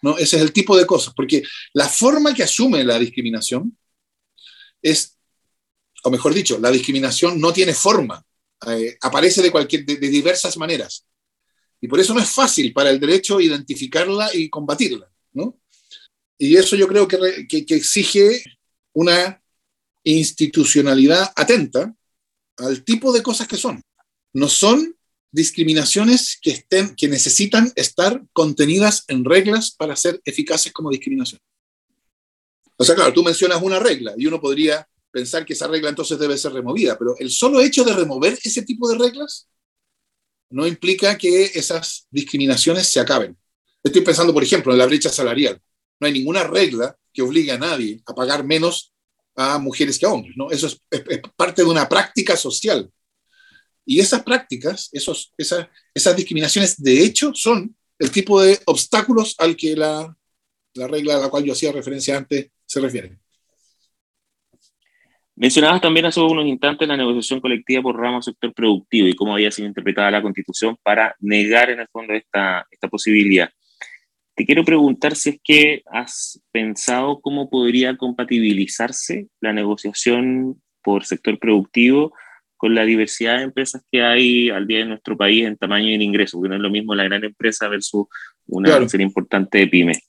¿No? 0.05 0.19
Ese 0.19 0.35
es 0.35 0.43
el 0.43 0.53
tipo 0.53 0.77
de 0.77 0.85
cosas, 0.85 1.15
porque 1.15 1.41
la 1.73 1.89
forma 1.89 2.31
que 2.31 2.43
asume 2.43 2.83
la 2.83 2.99
discriminación 2.99 3.75
es, 4.79 5.17
o 6.03 6.11
mejor 6.11 6.31
dicho, 6.31 6.59
la 6.59 6.69
discriminación 6.69 7.41
no 7.41 7.51
tiene 7.51 7.73
forma, 7.73 8.23
eh, 8.67 8.99
aparece 9.01 9.41
de, 9.41 9.49
cualquier, 9.49 9.83
de, 9.83 9.97
diversas 9.97 10.57
maneras. 10.57 11.07
Y 11.81 11.87
por 11.87 11.99
eso 11.99 12.13
no 12.13 12.19
es 12.19 12.29
fácil 12.29 12.71
para 12.71 12.91
el 12.91 12.99
derecho 12.99 13.41
identificarla 13.41 14.29
y 14.31 14.47
combatirla. 14.47 15.11
¿no? 15.33 15.59
Y 16.37 16.55
eso 16.55 16.75
yo 16.75 16.87
creo 16.87 17.07
que, 17.07 17.47
que, 17.47 17.75
exige 17.75 18.43
una 18.93 19.41
institucionalidad 20.03 21.33
atenta 21.35 21.95
al 22.57 22.83
tipo 22.83 23.11
de 23.11 23.23
cosas 23.23 23.47
que 23.47 23.57
son. 23.57 23.81
No 24.33 24.49
son 24.49 24.95
discriminaciones 25.31 26.37
que, 26.41 26.51
estén, 26.51 26.95
que 26.95 27.07
necesitan 27.07 27.71
estar 27.75 28.23
contenidas 28.33 29.03
en 29.07 29.25
reglas 29.25 29.71
para 29.71 29.95
ser 29.95 30.21
eficaces 30.25 30.71
como 30.71 30.89
discriminación. 30.89 31.41
O 32.77 32.83
sea, 32.83 32.95
claro, 32.95 33.13
tú 33.13 33.23
mencionas 33.23 33.61
una 33.61 33.79
regla 33.79 34.13
y 34.17 34.27
uno 34.27 34.39
podría 34.39 34.87
pensar 35.11 35.45
que 35.45 35.53
esa 35.53 35.67
regla 35.67 35.89
entonces 35.89 36.19
debe 36.19 36.37
ser 36.37 36.51
removida, 36.51 36.97
pero 36.97 37.15
el 37.17 37.31
solo 37.31 37.61
hecho 37.61 37.83
de 37.83 37.93
remover 37.93 38.37
ese 38.43 38.63
tipo 38.63 38.87
de 38.89 38.97
reglas 38.97 39.47
no 40.49 40.67
implica 40.67 41.17
que 41.17 41.45
esas 41.45 42.07
discriminaciones 42.11 42.87
se 42.87 42.99
acaben. 42.99 43.37
Estoy 43.83 44.01
pensando, 44.01 44.33
por 44.33 44.43
ejemplo, 44.43 44.73
en 44.73 44.79
la 44.79 44.85
brecha 44.85 45.09
salarial. 45.09 45.61
No 45.99 46.07
hay 46.07 46.13
ninguna 46.13 46.43
regla 46.43 46.97
que 47.13 47.21
obligue 47.21 47.51
a 47.51 47.57
nadie 47.57 48.01
a 48.05 48.13
pagar 48.13 48.43
menos 48.43 48.93
a 49.35 49.59
mujeres 49.59 49.99
que 49.99 50.05
a 50.05 50.09
hombres. 50.09 50.35
¿no? 50.35 50.49
Eso 50.51 50.67
es, 50.67 50.81
parte 51.35 51.63
de 51.63 51.69
una 51.69 51.87
práctica 51.87 52.35
social. 52.35 52.89
Y 53.85 53.99
esas 53.99 54.23
prácticas, 54.23 54.89
esos, 54.91 55.33
esas, 55.37 55.67
esas 55.93 56.15
discriminaciones, 56.15 56.81
de 56.81 57.03
hecho, 57.03 57.31
son 57.33 57.75
el 57.99 58.11
tipo 58.11 58.41
de 58.41 58.59
obstáculos 58.65 59.35
al 59.37 59.55
que 59.55 59.75
la, 59.75 60.15
la 60.73 60.87
regla 60.87 61.17
a 61.17 61.19
la 61.19 61.29
cual 61.29 61.43
yo 61.43 61.53
hacía 61.53 61.71
referencia 61.71 62.17
antes 62.17 62.49
se 62.65 62.79
refiere. 62.79 63.17
Mencionabas 65.37 65.81
también 65.81 66.05
hace 66.05 66.21
unos 66.21 66.45
instantes 66.45 66.87
la 66.87 66.95
negociación 66.95 67.41
colectiva 67.41 67.81
por 67.81 67.97
ramo 67.99 68.21
sector 68.21 68.53
productivo 68.53 69.07
y 69.07 69.15
cómo 69.15 69.33
había 69.33 69.51
sido 69.51 69.67
interpretada 69.67 70.09
la 70.09 70.21
constitución 70.21 70.77
para 70.81 71.13
negar 71.19 71.69
en 71.69 71.81
el 71.81 71.87
fondo 71.89 72.13
esta, 72.13 72.65
esta 72.71 72.87
posibilidad. 72.87 73.49
Te 74.33 74.45
quiero 74.45 74.63
preguntar 74.63 75.15
si 75.15 75.29
es 75.31 75.39
que 75.43 75.83
has 75.91 76.41
pensado 76.51 77.19
cómo 77.21 77.49
podría 77.49 77.97
compatibilizarse 77.97 79.27
la 79.41 79.51
negociación 79.51 80.61
por 80.81 81.05
sector 81.05 81.37
productivo 81.37 82.13
con 82.65 82.73
la 82.73 82.83
diversidad 82.83 83.37
de 83.37 83.43
empresas 83.43 83.83
que 83.91 84.01
hay 84.01 84.49
al 84.49 84.65
día 84.65 84.79
en 84.79 84.89
nuestro 84.89 85.15
país 85.15 85.45
en 85.45 85.55
tamaño 85.55 85.87
y 85.87 85.93
en 85.93 86.01
ingresos, 86.01 86.39
porque 86.39 86.49
no 86.49 86.55
es 86.55 86.61
lo 86.61 86.71
mismo 86.71 86.95
la 86.95 87.03
gran 87.03 87.23
empresa 87.23 87.67
versus 87.67 88.07
una 88.47 88.69
claro. 88.69 88.89
serie 88.89 89.05
importante 89.05 89.59
de 89.59 89.67
pymes. 89.67 89.99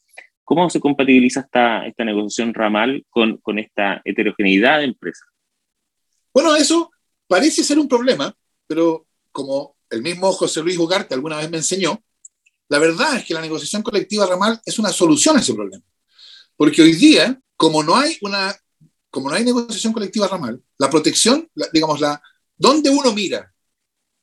¿Cómo 0.42 0.70
se 0.70 0.80
compatibiliza 0.80 1.40
esta, 1.40 1.86
esta 1.86 2.02
negociación 2.02 2.54
ramal 2.54 3.04
con, 3.10 3.36
con 3.42 3.58
esta 3.58 4.00
heterogeneidad 4.06 4.78
de 4.78 4.84
empresas? 4.86 5.28
Bueno, 6.32 6.56
eso 6.56 6.90
parece 7.26 7.62
ser 7.62 7.78
un 7.78 7.88
problema, 7.88 8.34
pero 8.66 9.06
como 9.32 9.76
el 9.90 10.00
mismo 10.00 10.32
José 10.32 10.62
Luis 10.62 10.78
Ugarte 10.78 11.12
alguna 11.12 11.36
vez 11.36 11.50
me 11.50 11.58
enseñó, 11.58 12.02
la 12.70 12.78
verdad 12.78 13.16
es 13.16 13.26
que 13.26 13.34
la 13.34 13.42
negociación 13.42 13.82
colectiva 13.82 14.24
ramal 14.24 14.58
es 14.64 14.78
una 14.78 14.88
solución 14.88 15.36
a 15.36 15.40
ese 15.40 15.52
problema. 15.52 15.84
Porque 16.56 16.80
hoy 16.80 16.94
día, 16.94 17.38
como 17.54 17.82
no 17.82 17.96
hay 17.96 18.16
una 18.22 18.56
como 19.10 19.30
no 19.30 19.36
hay 19.36 19.44
negociación 19.44 19.94
colectiva 19.94 20.28
ramal, 20.28 20.62
la 20.76 20.90
protección, 20.90 21.48
la, 21.54 21.66
digamos, 21.72 22.00
la, 22.00 22.20
¿dónde 22.56 22.90
uno 22.90 23.12
mira 23.12 23.52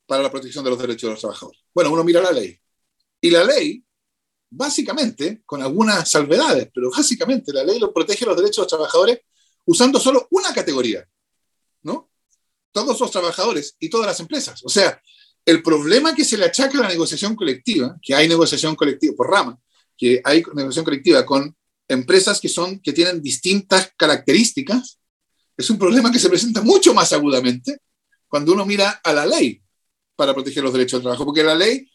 para 0.06 0.22
la 0.22 0.30
protección 0.30 0.64
de 0.64 0.70
los 0.70 0.78
derechos 0.78 1.08
de 1.08 1.10
los 1.12 1.20
trabajadores? 1.20 1.60
Bueno, 1.74 1.90
uno 1.90 2.04
mira 2.04 2.20
la 2.20 2.32
ley. 2.32 2.58
Y 3.20 3.30
la 3.30 3.44
ley 3.44 3.84
básicamente, 4.56 5.42
con 5.44 5.62
algunas 5.62 6.08
salvedades, 6.08 6.70
pero 6.72 6.90
básicamente 6.90 7.52
la 7.52 7.64
ley 7.64 7.78
lo 7.78 7.92
protege 7.92 8.24
los 8.24 8.36
derechos 8.36 8.56
de 8.56 8.62
los 8.62 8.68
trabajadores 8.68 9.20
usando 9.66 9.98
solo 9.98 10.28
una 10.30 10.52
categoría, 10.52 11.04
¿no? 11.82 12.10
Todos 12.70 12.98
los 13.00 13.10
trabajadores 13.10 13.76
y 13.78 13.88
todas 13.88 14.06
las 14.06 14.20
empresas. 14.20 14.60
O 14.64 14.68
sea, 14.68 15.00
el 15.44 15.62
problema 15.62 16.14
que 16.14 16.24
se 16.24 16.36
le 16.36 16.44
achaca 16.44 16.78
a 16.78 16.82
la 16.82 16.88
negociación 16.88 17.34
colectiva, 17.34 17.96
que 18.00 18.14
hay 18.14 18.28
negociación 18.28 18.74
colectiva 18.74 19.14
por 19.16 19.30
rama, 19.30 19.58
que 19.96 20.20
hay 20.24 20.42
negociación 20.54 20.84
colectiva 20.84 21.24
con 21.26 21.56
empresas 21.88 22.40
que 22.40 22.48
son 22.48 22.80
que 22.80 22.92
tienen 22.92 23.22
distintas 23.22 23.92
características, 23.96 24.98
es 25.56 25.70
un 25.70 25.78
problema 25.78 26.10
que 26.10 26.18
se 26.18 26.28
presenta 26.28 26.62
mucho 26.62 26.94
más 26.94 27.12
agudamente 27.12 27.78
cuando 28.34 28.52
uno 28.52 28.66
mira 28.66 29.00
a 29.04 29.12
la 29.12 29.24
ley 29.24 29.62
para 30.16 30.34
proteger 30.34 30.64
los 30.64 30.72
derechos 30.72 30.98
del 30.98 31.02
trabajo, 31.02 31.24
porque 31.24 31.44
la 31.44 31.54
ley 31.54 31.88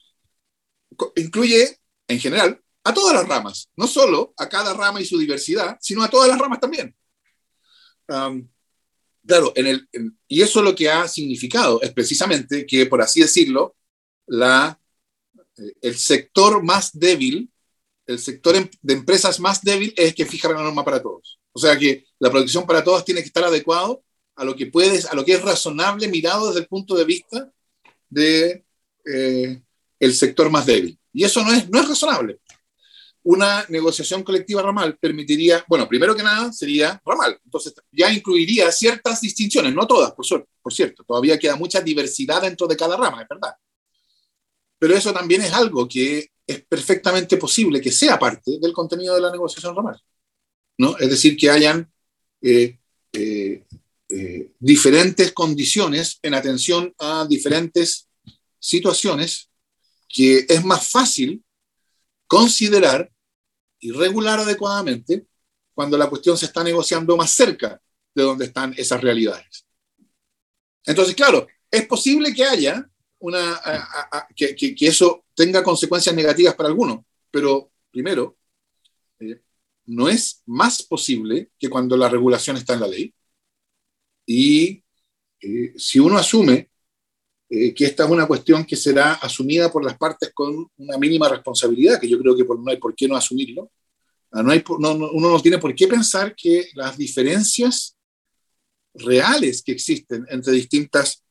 incluye 1.18 1.78
en 2.08 2.18
general, 2.18 2.64
a 2.82 2.94
todas 2.94 3.14
las 3.14 3.28
ramas, 3.28 3.70
no 3.76 3.88
solo 3.88 4.34
a 4.38 4.48
cada 4.48 4.74
rama 4.74 5.02
y 5.02 5.06
su 5.06 5.18
diversidad, 5.18 5.78
sino 5.82 6.02
a 6.02 6.10
todas 6.10 6.30
las 6.30 6.40
ramas 6.40 6.62
también. 6.62 6.96
Claro, 8.08 9.54
y 10.30 10.42
eso 10.42 10.62
lo 10.62 10.74
que 10.74 10.90
ha 10.90 11.10
significado 11.10 11.82
es 11.82 11.92
precisamente 11.92 12.66
que, 12.66 12.86
por 12.86 13.02
así 13.02 13.20
decirlo, 13.20 13.76
la, 14.26 14.80
eh, 15.58 15.74
el 15.82 15.98
sector 15.98 16.64
más 16.64 16.98
débil 16.98 17.52
el 18.08 18.18
sector 18.18 18.56
em, 18.56 18.70
de 18.82 18.94
empresas 18.94 19.42
más 19.42 19.62
débil 19.62 19.94
es 19.98 20.16
que 20.16 20.26
fija 20.26 20.48
la 20.48 20.64
norma 20.64 20.86
para 20.86 21.02
todos. 21.02 21.38
O 21.52 21.60
sea 21.60 21.78
que 21.78 22.06
la 22.18 22.32
protección 22.32 22.66
para 22.66 22.82
todos 22.82 23.04
tiene 23.04 23.20
que 23.20 23.28
estar 23.28 23.44
adecuado 23.44 24.06
a 24.40 24.46
lo 24.46 24.56
que 24.56 24.68
puedes, 24.68 25.06
a 25.06 25.16
lo 25.16 25.26
que 25.26 25.34
es 25.34 25.42
razonable 25.42 26.08
mirado 26.08 26.48
desde 26.48 26.62
el 26.62 26.68
punto 26.68 26.96
de 26.96 27.04
vista 27.04 27.52
de 28.10 28.64
eh, 29.06 29.62
el 30.00 30.14
sector 30.14 30.50
más 30.50 30.66
débil. 30.66 30.98
Y 31.12 31.26
eso 31.26 31.44
no 31.44 31.52
es, 31.52 31.70
no 31.70 31.82
es 31.82 31.90
razonable. 31.90 32.40
Una 33.24 33.66
negociación 33.68 34.24
colectiva 34.24 34.62
ramal 34.62 34.98
permitiría, 34.98 35.66
bueno, 35.68 35.90
primero 35.90 36.16
que 36.16 36.24
nada 36.24 36.54
sería 36.54 37.02
ramal. 37.06 37.38
Entonces 37.44 37.74
ya 37.92 38.12
incluiría 38.14 38.72
ciertas 38.72 39.20
distinciones, 39.20 39.76
no 39.76 39.86
todas, 39.86 40.14
por, 40.14 40.26
por 40.62 40.74
cierto. 40.74 41.04
Todavía 41.04 41.38
queda 41.38 41.58
mucha 41.58 41.82
diversidad 41.82 42.42
dentro 42.42 42.66
de 42.66 42.78
cada 42.78 42.96
rama, 42.96 43.22
es 43.22 43.28
verdad. 43.28 43.54
Pero 44.80 44.96
eso 44.96 45.12
también 45.12 45.42
es 45.42 45.52
algo 45.52 45.86
que 45.86 46.30
es 46.48 46.62
perfectamente 46.64 47.36
posible 47.36 47.82
que 47.82 47.92
sea 47.92 48.18
parte 48.18 48.58
del 48.62 48.72
contenido 48.72 49.16
de 49.16 49.22
la 49.22 49.32
negociación 49.32 49.76
ramal. 49.76 50.02
¿no? 50.78 50.98
Es 50.98 51.10
decir, 51.10 51.36
que 51.36 51.50
hayan 51.50 51.92
eh, 52.42 52.80
eh, 53.12 53.66
eh, 54.10 54.52
diferentes 54.60 55.32
condiciones 55.32 56.20
en 56.22 56.34
atención 56.34 56.94
a 57.00 57.26
diferentes 57.30 58.10
situaciones 58.60 59.50
que 60.08 60.46
es 60.50 60.64
más 60.66 60.90
fácil 60.90 61.44
considerar 62.28 63.12
y 63.80 63.92
regular 63.92 64.40
adecuadamente 64.40 65.26
cuando 65.74 65.98
la 65.98 66.10
cuestión 66.10 66.38
se 66.38 66.46
está 66.46 66.64
negociando 66.64 67.16
más 67.16 67.32
cerca 67.32 67.82
de 68.14 68.24
donde 68.24 68.46
están 68.46 68.74
esas 68.78 69.00
realidades. 69.00 69.66
Entonces, 70.86 71.16
claro, 71.16 71.48
es 71.70 71.86
posible 71.86 72.34
que 72.34 72.44
haya 72.44 72.90
una, 73.20 73.62
que, 74.36 74.56
que, 74.56 74.88
eso 74.88 75.26
tenga 75.36 75.64
consecuencias 75.64 76.16
negativas 76.16 76.56
para 76.56 76.70
algunos, 76.70 77.02
pero 77.30 77.72
primero, 77.92 78.38
eh, 79.20 79.42
no 79.86 80.08
es 80.10 80.42
más 80.46 80.84
posible 80.84 81.52
que 81.60 81.70
cuando 81.70 81.98
la 81.98 82.10
regulación 82.10 82.58
está 82.58 82.74
en 82.74 82.82
la 82.82 82.88
ley. 82.88 83.14
Y 84.32 84.84
eh, 85.42 85.74
si 85.76 86.00
uno 86.00 86.16
asume 86.16 86.70
eh, 87.50 87.74
que 87.74 87.86
esta 87.86 88.04
es 88.04 88.12
una 88.12 88.28
cuestión 88.28 88.64
que 88.64 88.76
será 88.76 89.14
asumida 89.14 89.72
por 89.72 89.84
las 89.84 89.98
partes 89.98 90.32
con 90.36 90.70
una 90.78 91.00
mínima 91.00 91.28
responsabilidad, 91.28 92.00
que 92.00 92.08
yo 92.08 92.20
creo 92.20 92.36
que 92.36 92.44
no 92.44 92.70
hay 92.70 92.78
por 92.78 92.94
qué 92.94 93.08
no 93.08 93.16
asumirlo, 93.16 93.72
ah, 94.32 94.44
no 94.44 94.52
hay, 94.52 94.64
no, 94.78 94.92
uno 94.92 95.32
no 95.32 95.42
tiene 95.42 95.58
por 95.58 95.74
qué 95.74 95.88
pensar 95.88 96.36
que 96.36 96.68
las 96.76 96.96
diferencias 96.96 97.98
reales 98.94 99.64
que 99.64 99.72
existen 99.72 100.28
entre 100.30 100.54
distintas 100.54 101.24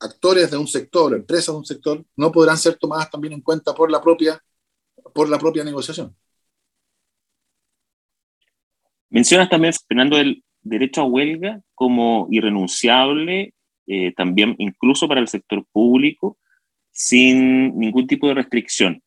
actores 0.00 0.50
de 0.50 0.56
un 0.56 0.66
sector, 0.66 1.14
empresas 1.14 1.54
de 1.54 1.58
un 1.58 1.64
sector, 1.64 2.04
no 2.16 2.32
podrán 2.32 2.58
ser 2.58 2.74
tomadas 2.74 3.08
también 3.08 3.34
en 3.34 3.40
cuenta 3.40 3.72
por 3.72 3.88
la 3.88 4.02
propia, 4.02 4.42
por 5.14 5.28
la 5.28 5.38
propia 5.38 5.62
negociación. 5.62 6.12
Mencionas 9.10 9.48
también, 9.48 9.72
Fernando, 9.86 10.16
el 10.16 10.42
derecho 10.62 11.02
a 11.02 11.04
huelga 11.04 11.60
como 11.74 12.28
irrenunciable, 12.30 13.54
eh, 13.86 14.12
también 14.16 14.54
incluso 14.58 15.08
para 15.08 15.20
el 15.20 15.28
sector 15.28 15.64
público, 15.72 16.38
sin 16.90 17.78
ningún 17.78 18.06
tipo 18.06 18.28
de 18.28 18.34
restricción. 18.34 19.02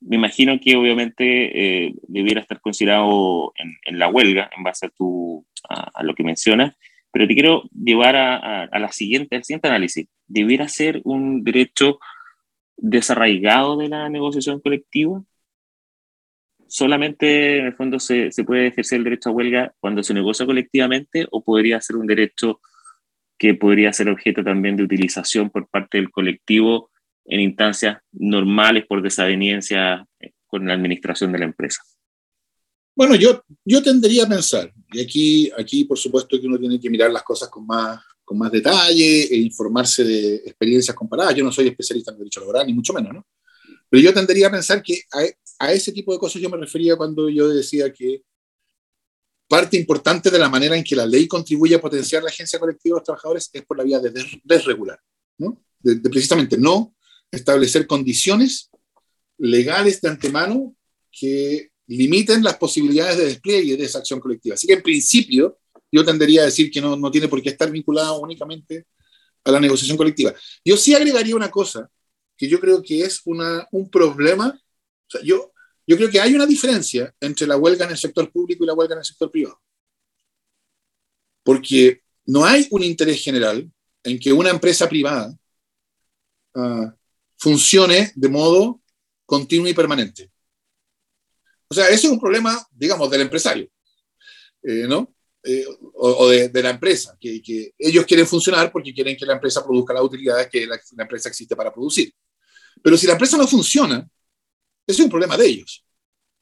Me 0.00 0.16
imagino 0.16 0.58
que 0.60 0.76
obviamente 0.76 1.86
eh, 1.86 1.94
debiera 2.08 2.40
estar 2.40 2.60
considerado 2.60 3.52
en, 3.56 3.98
la 3.98 4.08
huelga, 4.08 4.50
en 4.56 4.64
base 4.64 4.86
a, 4.86 4.88
tu, 4.88 5.46
a 5.68 6.02
lo 6.02 6.14
que 6.14 6.24
mencionas, 6.24 6.74
pero 7.12 7.28
te 7.28 7.34
quiero 7.34 7.64
llevar 7.72 8.16
a, 8.16 8.78
la 8.78 8.90
siguiente, 8.90 9.36
al 9.36 9.44
siguiente 9.44 9.68
análisis. 9.68 10.08
¿Debiera 10.26 10.66
ser 10.66 11.02
un 11.04 11.44
derecho 11.44 12.00
desarraigado 12.78 13.76
de 13.76 13.88
la 13.88 14.08
negociación 14.08 14.60
colectiva? 14.60 15.22
¿Solamente 16.74 17.58
en 17.58 17.66
el 17.66 17.74
fondo 17.74 18.00
se, 18.00 18.32
se 18.32 18.44
puede 18.44 18.68
ejercer 18.68 18.96
el 18.96 19.04
derecho 19.04 19.28
a 19.28 19.32
huelga 19.32 19.74
cuando 19.78 20.02
se 20.02 20.14
negocia 20.14 20.46
colectivamente 20.46 21.26
o 21.30 21.44
podría 21.44 21.78
ser 21.82 21.96
un 21.96 22.06
derecho 22.06 22.62
que 23.36 23.52
podría 23.52 23.92
ser 23.92 24.08
objeto 24.08 24.42
también 24.42 24.78
de 24.78 24.82
utilización 24.82 25.50
por 25.50 25.68
parte 25.68 25.98
del 25.98 26.10
colectivo 26.10 26.90
en 27.26 27.40
instancias 27.40 27.98
normales 28.12 28.86
por 28.86 29.02
desaveniencia 29.02 30.06
con 30.46 30.66
la 30.66 30.72
administración 30.72 31.30
de 31.32 31.40
la 31.40 31.44
empresa? 31.44 31.82
Bueno, 32.96 33.16
yo, 33.16 33.44
yo 33.66 33.82
tendería 33.82 34.24
a 34.24 34.28
pensar, 34.30 34.72
y 34.92 35.02
aquí, 35.02 35.50
aquí 35.58 35.84
por 35.84 35.98
supuesto 35.98 36.40
que 36.40 36.46
uno 36.46 36.58
tiene 36.58 36.80
que 36.80 36.88
mirar 36.88 37.10
las 37.10 37.22
cosas 37.22 37.50
con 37.50 37.66
más, 37.66 38.00
con 38.24 38.38
más 38.38 38.50
detalle 38.50 39.24
e 39.24 39.36
informarse 39.36 40.04
de 40.04 40.36
experiencias 40.36 40.96
comparadas. 40.96 41.34
Yo 41.34 41.44
no 41.44 41.52
soy 41.52 41.68
especialista 41.68 42.12
en 42.12 42.18
derecho 42.18 42.40
laboral, 42.40 42.66
ni 42.66 42.72
mucho 42.72 42.94
menos, 42.94 43.12
¿no? 43.12 43.26
Pero 43.90 44.04
yo 44.04 44.14
tendería 44.14 44.46
a 44.46 44.50
pensar 44.50 44.82
que 44.82 45.02
a, 45.64 45.72
ese 45.72 45.92
tipo 45.92 46.12
de 46.12 46.18
cosas 46.18 46.40
yo 46.40 46.50
me 46.50 46.56
refería 46.56 46.96
cuando 46.96 47.28
yo 47.28 47.48
decía 47.48 47.92
que 47.92 48.22
parte 49.48 49.76
importante 49.76 50.30
de 50.30 50.38
la 50.38 50.48
manera 50.48 50.76
en 50.76 50.84
que 50.84 50.96
la 50.96 51.06
ley 51.06 51.28
contribuye 51.28 51.74
a 51.74 51.80
potenciar 51.80 52.22
la 52.22 52.30
agencia 52.30 52.58
colectiva 52.58 52.94
de 52.94 53.00
los 53.00 53.04
trabajadores 53.04 53.50
es 53.52 53.64
por 53.64 53.76
la 53.76 53.84
vía 53.84 54.00
de 54.00 54.12
desregular, 54.44 54.98
¿no? 55.38 55.62
de 55.80 55.96
precisamente 56.08 56.56
no 56.56 56.94
establecer 57.30 57.86
condiciones 57.86 58.70
legales 59.38 60.00
de 60.00 60.08
antemano 60.08 60.76
que 61.10 61.70
limiten 61.86 62.42
las 62.42 62.56
posibilidades 62.56 63.18
de 63.18 63.24
despliegue 63.26 63.76
de 63.76 63.84
esa 63.84 63.98
acción 63.98 64.20
colectiva. 64.20 64.54
Así 64.54 64.66
que 64.66 64.74
en 64.74 64.82
principio 64.82 65.58
yo 65.90 66.04
tendería 66.04 66.42
a 66.42 66.46
decir 66.46 66.70
que 66.70 66.80
no, 66.80 66.96
no 66.96 67.10
tiene 67.10 67.28
por 67.28 67.42
qué 67.42 67.50
estar 67.50 67.70
vinculado 67.70 68.20
únicamente 68.20 68.86
a 69.44 69.50
la 69.50 69.60
negociación 69.60 69.96
colectiva. 69.96 70.34
Yo 70.64 70.76
sí 70.76 70.94
agregaría 70.94 71.36
una 71.36 71.50
cosa 71.50 71.90
que 72.36 72.48
yo 72.48 72.60
creo 72.60 72.82
que 72.82 73.02
es 73.02 73.20
una, 73.24 73.66
un 73.72 73.90
problema. 73.90 74.48
O 74.48 75.10
sea, 75.10 75.20
yo, 75.22 75.51
yo 75.86 75.96
creo 75.96 76.10
que 76.10 76.20
hay 76.20 76.34
una 76.34 76.46
diferencia 76.46 77.14
entre 77.20 77.46
la 77.46 77.56
huelga 77.56 77.84
en 77.84 77.92
el 77.92 77.98
sector 77.98 78.30
público 78.30 78.64
y 78.64 78.66
la 78.66 78.74
huelga 78.74 78.94
en 78.94 79.00
el 79.00 79.04
sector 79.04 79.30
privado. 79.30 79.60
Porque 81.42 82.02
no 82.26 82.44
hay 82.44 82.68
un 82.70 82.82
interés 82.82 83.22
general 83.22 83.70
en 84.04 84.18
que 84.18 84.32
una 84.32 84.50
empresa 84.50 84.88
privada 84.88 85.36
uh, 86.54 86.86
funcione 87.36 88.12
de 88.14 88.28
modo 88.28 88.80
continuo 89.26 89.68
y 89.68 89.74
permanente. 89.74 90.30
O 91.68 91.74
sea, 91.74 91.86
ese 91.88 92.06
es 92.06 92.12
un 92.12 92.20
problema, 92.20 92.64
digamos, 92.70 93.10
del 93.10 93.22
empresario, 93.22 93.66
eh, 94.62 94.84
¿no? 94.86 95.14
Eh, 95.42 95.64
o, 95.94 96.28
de, 96.28 96.62
la 96.62 96.70
empresa, 96.70 97.16
que, 97.18 97.42
que, 97.42 97.74
ellos 97.78 98.04
quieren 98.04 98.26
funcionar 98.26 98.70
porque 98.70 98.94
quieren 98.94 99.16
que 99.16 99.26
la 99.26 99.32
empresa 99.32 99.64
produzca 99.64 99.94
las 99.94 100.04
utilidades 100.04 100.48
que 100.48 100.66
la, 100.66 100.78
empresa 100.98 101.30
existe 101.30 101.56
para 101.56 101.72
producir. 101.72 102.12
Pero 102.82 102.96
si 102.96 103.06
la 103.06 103.14
empresa 103.14 103.36
no 103.36 103.48
funciona, 103.48 104.06
es 104.86 104.98
un 104.98 105.08
problema 105.08 105.36
de 105.36 105.46
ellos, 105.46 105.84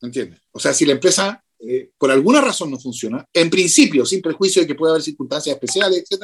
¿entiendes? 0.00 0.40
O 0.52 0.58
sea, 0.58 0.72
si 0.72 0.84
la 0.86 0.92
empresa 0.92 1.42
eh, 1.62 1.90
por 1.98 2.10
alguna 2.10 2.40
razón 2.40 2.70
no 2.70 2.78
funciona, 2.78 3.26
en 3.32 3.50
principio, 3.50 4.06
sin 4.06 4.22
prejuicio 4.22 4.62
de 4.62 4.68
que 4.68 4.74
pueda 4.74 4.92
haber 4.92 5.02
circunstancias 5.02 5.54
especiales, 5.54 6.04
etc., 6.10 6.22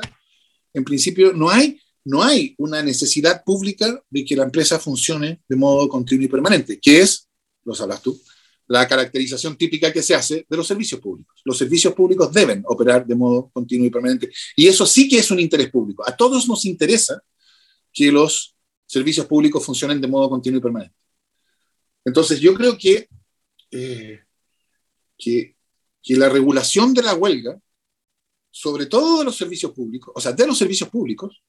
en 0.72 0.84
principio 0.84 1.32
no 1.32 1.50
hay, 1.50 1.78
no 2.04 2.22
hay 2.22 2.54
una 2.58 2.82
necesidad 2.82 3.42
pública 3.44 4.02
de 4.08 4.24
que 4.24 4.36
la 4.36 4.44
empresa 4.44 4.78
funcione 4.78 5.42
de 5.46 5.56
modo 5.56 5.88
continuo 5.88 6.24
y 6.24 6.28
permanente, 6.28 6.78
que 6.80 7.00
es, 7.00 7.28
lo 7.64 7.74
sabes 7.74 8.00
tú, 8.00 8.18
la 8.68 8.88
caracterización 8.88 9.56
típica 9.56 9.92
que 9.92 10.02
se 10.02 10.14
hace 10.14 10.46
de 10.48 10.56
los 10.56 10.66
servicios 10.66 11.00
públicos. 11.00 11.40
Los 11.44 11.58
servicios 11.58 11.94
públicos 11.94 12.32
deben 12.32 12.62
operar 12.66 13.06
de 13.06 13.14
modo 13.14 13.50
continuo 13.52 13.86
y 13.86 13.90
permanente. 13.90 14.30
Y 14.56 14.66
eso 14.66 14.86
sí 14.86 15.08
que 15.08 15.18
es 15.18 15.30
un 15.30 15.38
interés 15.38 15.70
público. 15.70 16.02
A 16.06 16.16
todos 16.16 16.48
nos 16.48 16.64
interesa 16.64 17.22
que 17.92 18.10
los 18.10 18.56
servicios 18.86 19.26
públicos 19.26 19.64
funcionen 19.64 20.00
de 20.00 20.08
modo 20.08 20.30
continuo 20.30 20.58
y 20.58 20.62
permanente. 20.62 20.96
Entonces, 22.06 22.40
yo 22.40 22.54
creo 22.54 22.78
que, 22.78 23.08
eh, 23.72 24.20
que, 25.18 25.56
que 26.02 26.16
la 26.16 26.28
regulación 26.28 26.94
de 26.94 27.02
la 27.02 27.14
huelga, 27.14 27.60
sobre 28.50 28.86
todo 28.86 29.18
de 29.18 29.24
los 29.24 29.36
servicios 29.36 29.72
públicos, 29.72 30.12
o 30.14 30.20
sea, 30.20 30.32
de 30.32 30.46
los 30.46 30.56
servicios 30.56 30.88
públicos, 30.88 31.42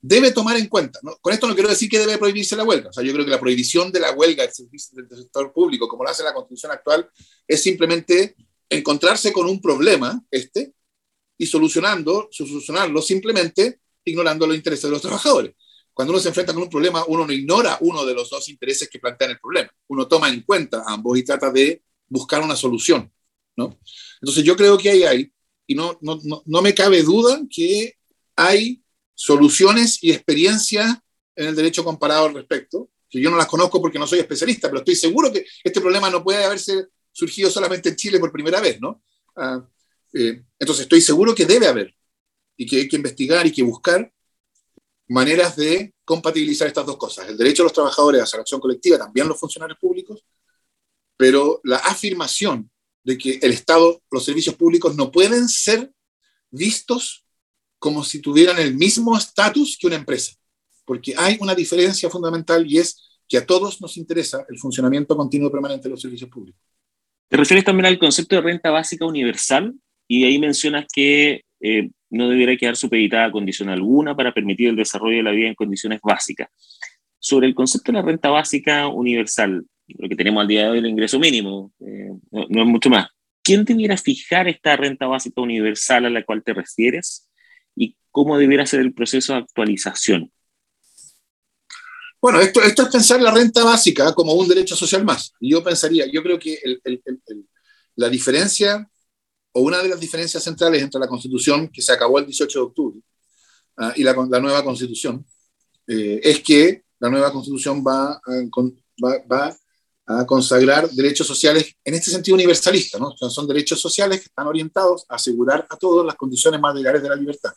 debe 0.00 0.32
tomar 0.32 0.56
en 0.56 0.66
cuenta. 0.68 0.98
Con 1.20 1.32
esto 1.32 1.46
no 1.46 1.54
quiero 1.54 1.68
decir 1.68 1.90
que 1.90 1.98
debe 1.98 2.16
prohibirse 2.16 2.56
la 2.56 2.64
huelga. 2.64 2.88
O 2.88 2.92
sea, 2.92 3.04
yo 3.04 3.12
creo 3.12 3.24
que 3.24 3.30
la 3.30 3.40
prohibición 3.40 3.92
de 3.92 4.00
la 4.00 4.12
huelga 4.12 4.44
del, 4.44 5.08
sector 5.08 5.52
público, 5.52 5.86
como 5.86 6.04
lo 6.04 6.10
hace 6.10 6.22
la 6.22 6.32
Constitución 6.32 6.72
actual, 6.72 7.08
es 7.46 7.62
simplemente 7.62 8.34
encontrarse 8.70 9.32
con 9.32 9.46
un 9.46 9.60
problema, 9.60 10.24
este, 10.30 10.72
y 11.36 11.46
solucionando, 11.46 12.28
solucionarlo 12.30 13.02
simplemente 13.02 13.80
ignorando 14.04 14.46
los 14.46 14.56
intereses 14.56 14.84
de 14.84 14.90
los 14.90 15.02
trabajadores. 15.02 15.54
Cuando 15.98 16.12
uno 16.12 16.20
se 16.20 16.28
enfrenta 16.28 16.54
con 16.54 16.62
un 16.62 16.70
problema, 16.70 17.04
uno 17.08 17.26
no 17.26 17.32
ignora 17.32 17.76
uno 17.80 18.06
de 18.06 18.14
los 18.14 18.30
dos 18.30 18.48
intereses 18.48 18.88
que 18.88 19.00
plantean 19.00 19.32
el 19.32 19.40
problema. 19.40 19.68
Uno 19.88 20.06
toma 20.06 20.28
en 20.28 20.42
cuenta 20.42 20.84
ambos 20.86 21.18
y 21.18 21.24
trata 21.24 21.50
de 21.50 21.82
buscar 22.06 22.40
una 22.40 22.54
solución. 22.54 23.12
¿no? 23.56 23.80
Entonces 24.20 24.44
yo 24.44 24.56
creo 24.56 24.78
que 24.78 24.90
hay 24.90 25.02
ahí, 25.02 25.32
y 25.66 25.74
no, 25.74 25.98
no, 26.00 26.20
no, 26.22 26.44
no 26.46 26.62
me 26.62 26.72
cabe 26.72 27.02
duda 27.02 27.40
que 27.50 27.96
hay 28.36 28.80
soluciones 29.12 29.98
y 30.00 30.12
experiencias 30.12 30.98
en 31.34 31.48
el 31.48 31.56
derecho 31.56 31.82
comparado 31.82 32.26
al 32.26 32.34
respecto, 32.34 32.90
que 33.10 33.20
yo 33.20 33.28
no 33.28 33.36
las 33.36 33.48
conozco 33.48 33.82
porque 33.82 33.98
no 33.98 34.06
soy 34.06 34.20
especialista, 34.20 34.68
pero 34.68 34.78
estoy 34.78 34.94
seguro 34.94 35.32
que 35.32 35.44
este 35.64 35.80
problema 35.80 36.08
no 36.10 36.22
puede 36.22 36.44
haberse 36.44 36.86
surgido 37.10 37.50
solamente 37.50 37.88
en 37.88 37.96
Chile 37.96 38.20
por 38.20 38.30
primera 38.30 38.60
vez, 38.60 38.80
¿no? 38.80 39.02
Ah, 39.34 39.68
eh, 40.12 40.44
entonces 40.60 40.84
estoy 40.84 41.00
seguro 41.00 41.34
que 41.34 41.44
debe 41.44 41.66
haber 41.66 41.92
y 42.56 42.66
que 42.66 42.76
hay 42.76 42.88
que 42.88 42.94
investigar 42.94 43.44
y 43.48 43.50
que 43.50 43.64
buscar 43.64 44.12
maneras 45.08 45.56
de 45.56 45.94
compatibilizar 46.04 46.68
estas 46.68 46.86
dos 46.86 46.96
cosas, 46.96 47.28
el 47.28 47.36
derecho 47.36 47.62
de 47.62 47.66
los 47.66 47.72
trabajadores 47.72 48.32
a 48.32 48.36
la 48.36 48.42
acción 48.42 48.60
colectiva, 48.60 48.98
también 48.98 49.28
los 49.28 49.38
funcionarios 49.38 49.78
públicos, 49.78 50.24
pero 51.16 51.60
la 51.64 51.76
afirmación 51.78 52.70
de 53.02 53.18
que 53.18 53.38
el 53.42 53.52
Estado, 53.52 54.02
los 54.10 54.24
servicios 54.24 54.54
públicos 54.54 54.94
no 54.96 55.10
pueden 55.10 55.48
ser 55.48 55.90
vistos 56.50 57.24
como 57.78 58.04
si 58.04 58.20
tuvieran 58.20 58.58
el 58.58 58.74
mismo 58.74 59.16
estatus 59.16 59.76
que 59.80 59.86
una 59.86 59.96
empresa, 59.96 60.32
porque 60.84 61.14
hay 61.16 61.38
una 61.40 61.54
diferencia 61.54 62.10
fundamental 62.10 62.66
y 62.70 62.78
es 62.78 63.20
que 63.26 63.38
a 63.38 63.46
todos 63.46 63.80
nos 63.80 63.96
interesa 63.96 64.44
el 64.48 64.58
funcionamiento 64.58 65.16
continuo 65.16 65.48
y 65.48 65.52
permanente 65.52 65.84
de 65.84 65.90
los 65.90 66.00
servicios 66.00 66.30
públicos. 66.30 66.60
Te 67.28 67.36
refieres 67.36 67.64
también 67.64 67.86
al 67.86 67.98
concepto 67.98 68.36
de 68.36 68.42
renta 68.42 68.70
básica 68.70 69.04
universal 69.04 69.74
y 70.06 70.24
ahí 70.24 70.38
mencionas 70.38 70.86
que 70.92 71.42
eh, 71.60 71.90
no 72.10 72.28
debiera 72.28 72.56
quedar 72.56 72.76
supeditada 72.76 73.26
a 73.26 73.32
condición 73.32 73.68
alguna 73.68 74.16
para 74.16 74.32
permitir 74.32 74.68
el 74.68 74.76
desarrollo 74.76 75.18
de 75.18 75.22
la 75.22 75.30
vida 75.32 75.48
en 75.48 75.54
condiciones 75.54 76.00
básicas. 76.02 76.48
Sobre 77.18 77.46
el 77.46 77.54
concepto 77.54 77.92
de 77.92 77.98
la 77.98 78.04
renta 78.04 78.30
básica 78.30 78.88
universal, 78.88 79.64
lo 79.88 80.08
que 80.08 80.16
tenemos 80.16 80.40
al 80.40 80.48
día 80.48 80.64
de 80.64 80.70
hoy, 80.70 80.78
el 80.78 80.86
ingreso 80.86 81.18
mínimo, 81.18 81.72
eh, 81.80 82.10
no, 82.30 82.62
es 82.62 82.68
mucho 82.68 82.90
más. 82.90 83.08
¿Quién 83.42 83.64
debiera 83.64 83.96
fijar 83.96 84.46
esta 84.48 84.76
renta 84.76 85.06
básica 85.06 85.40
universal 85.40 86.06
a 86.06 86.10
la 86.10 86.22
cual 86.24 86.42
te 86.44 86.52
refieres 86.52 87.28
y 87.74 87.96
cómo 88.10 88.36
debiera 88.36 88.66
ser 88.66 88.80
el 88.80 88.92
proceso 88.92 89.32
de 89.32 89.40
actualización? 89.40 90.30
Bueno, 92.20 92.40
esto, 92.40 92.60
esto 92.62 92.82
es 92.82 92.88
pensar 92.88 93.20
la 93.20 93.30
renta 93.30 93.64
básica 93.64 94.12
como 94.12 94.34
un 94.34 94.48
derecho 94.48 94.76
social 94.76 95.04
más. 95.04 95.32
Yo 95.40 95.62
pensaría, 95.62 96.06
yo 96.10 96.22
creo 96.22 96.38
que 96.38 96.58
la 97.94 98.08
diferencia, 98.08 98.88
o 99.58 99.60
una 99.60 99.82
de 99.82 99.88
las 99.88 99.98
diferencias 99.98 100.42
centrales 100.42 100.80
entre 100.80 101.00
la 101.00 101.08
Constitución, 101.08 101.68
que 101.68 101.82
se 101.82 101.92
acabó 101.92 102.20
el 102.20 102.26
18 102.26 102.58
de 102.58 102.64
octubre, 102.64 103.00
uh, 103.78 103.90
y 103.96 104.04
la, 104.04 104.14
la, 104.30 104.38
nueva 104.38 104.62
Constitución, 104.62 105.26
eh, 105.88 106.20
es 106.22 106.40
que 106.40 106.84
la 107.00 107.10
nueva 107.10 107.32
Constitución 107.32 107.84
va 107.84 108.12
a, 108.12 108.20
va, 109.04 109.16
va 109.30 109.56
a, 110.06 110.26
consagrar 110.26 110.88
derechos 110.90 111.26
sociales 111.26 111.74
en 111.84 111.94
este 111.94 112.12
sentido 112.12 112.36
universalista, 112.36 112.98
¿no? 112.98 113.16
son 113.16 113.48
derechos 113.48 113.80
sociales 113.80 114.20
que 114.20 114.26
están 114.26 114.46
orientados 114.46 115.04
a 115.08 115.16
asegurar 115.16 115.66
a 115.68 115.76
todos 115.76 116.06
las 116.06 116.14
condiciones 116.14 116.60
materiales 116.60 117.02
de 117.02 117.08
la 117.08 117.16
libertad. 117.16 117.52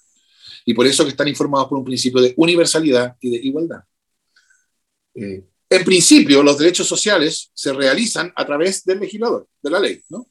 Y 0.66 0.74
por 0.74 0.88
eso 0.88 1.04
que 1.04 1.12
están 1.12 1.28
informados 1.28 1.70
por 1.70 1.78
un 1.78 1.86
principio 1.86 2.20
de 2.20 2.34
universalidad 2.36 3.16
y 3.20 3.30
de 3.30 3.38
igualdad. 3.38 3.84
Eh, 5.14 5.44
en 5.70 5.84
principio, 5.86 6.42
los 6.42 6.58
derechos 6.58 6.88
sociales 6.88 7.52
se 7.54 7.74
realizan 7.74 8.34
a 8.36 8.46
través 8.46 8.84
del 8.86 9.00
legislador, 9.00 9.48
de 9.62 9.70
la 9.70 9.80
ley, 9.80 10.04
¿no? 10.10 10.31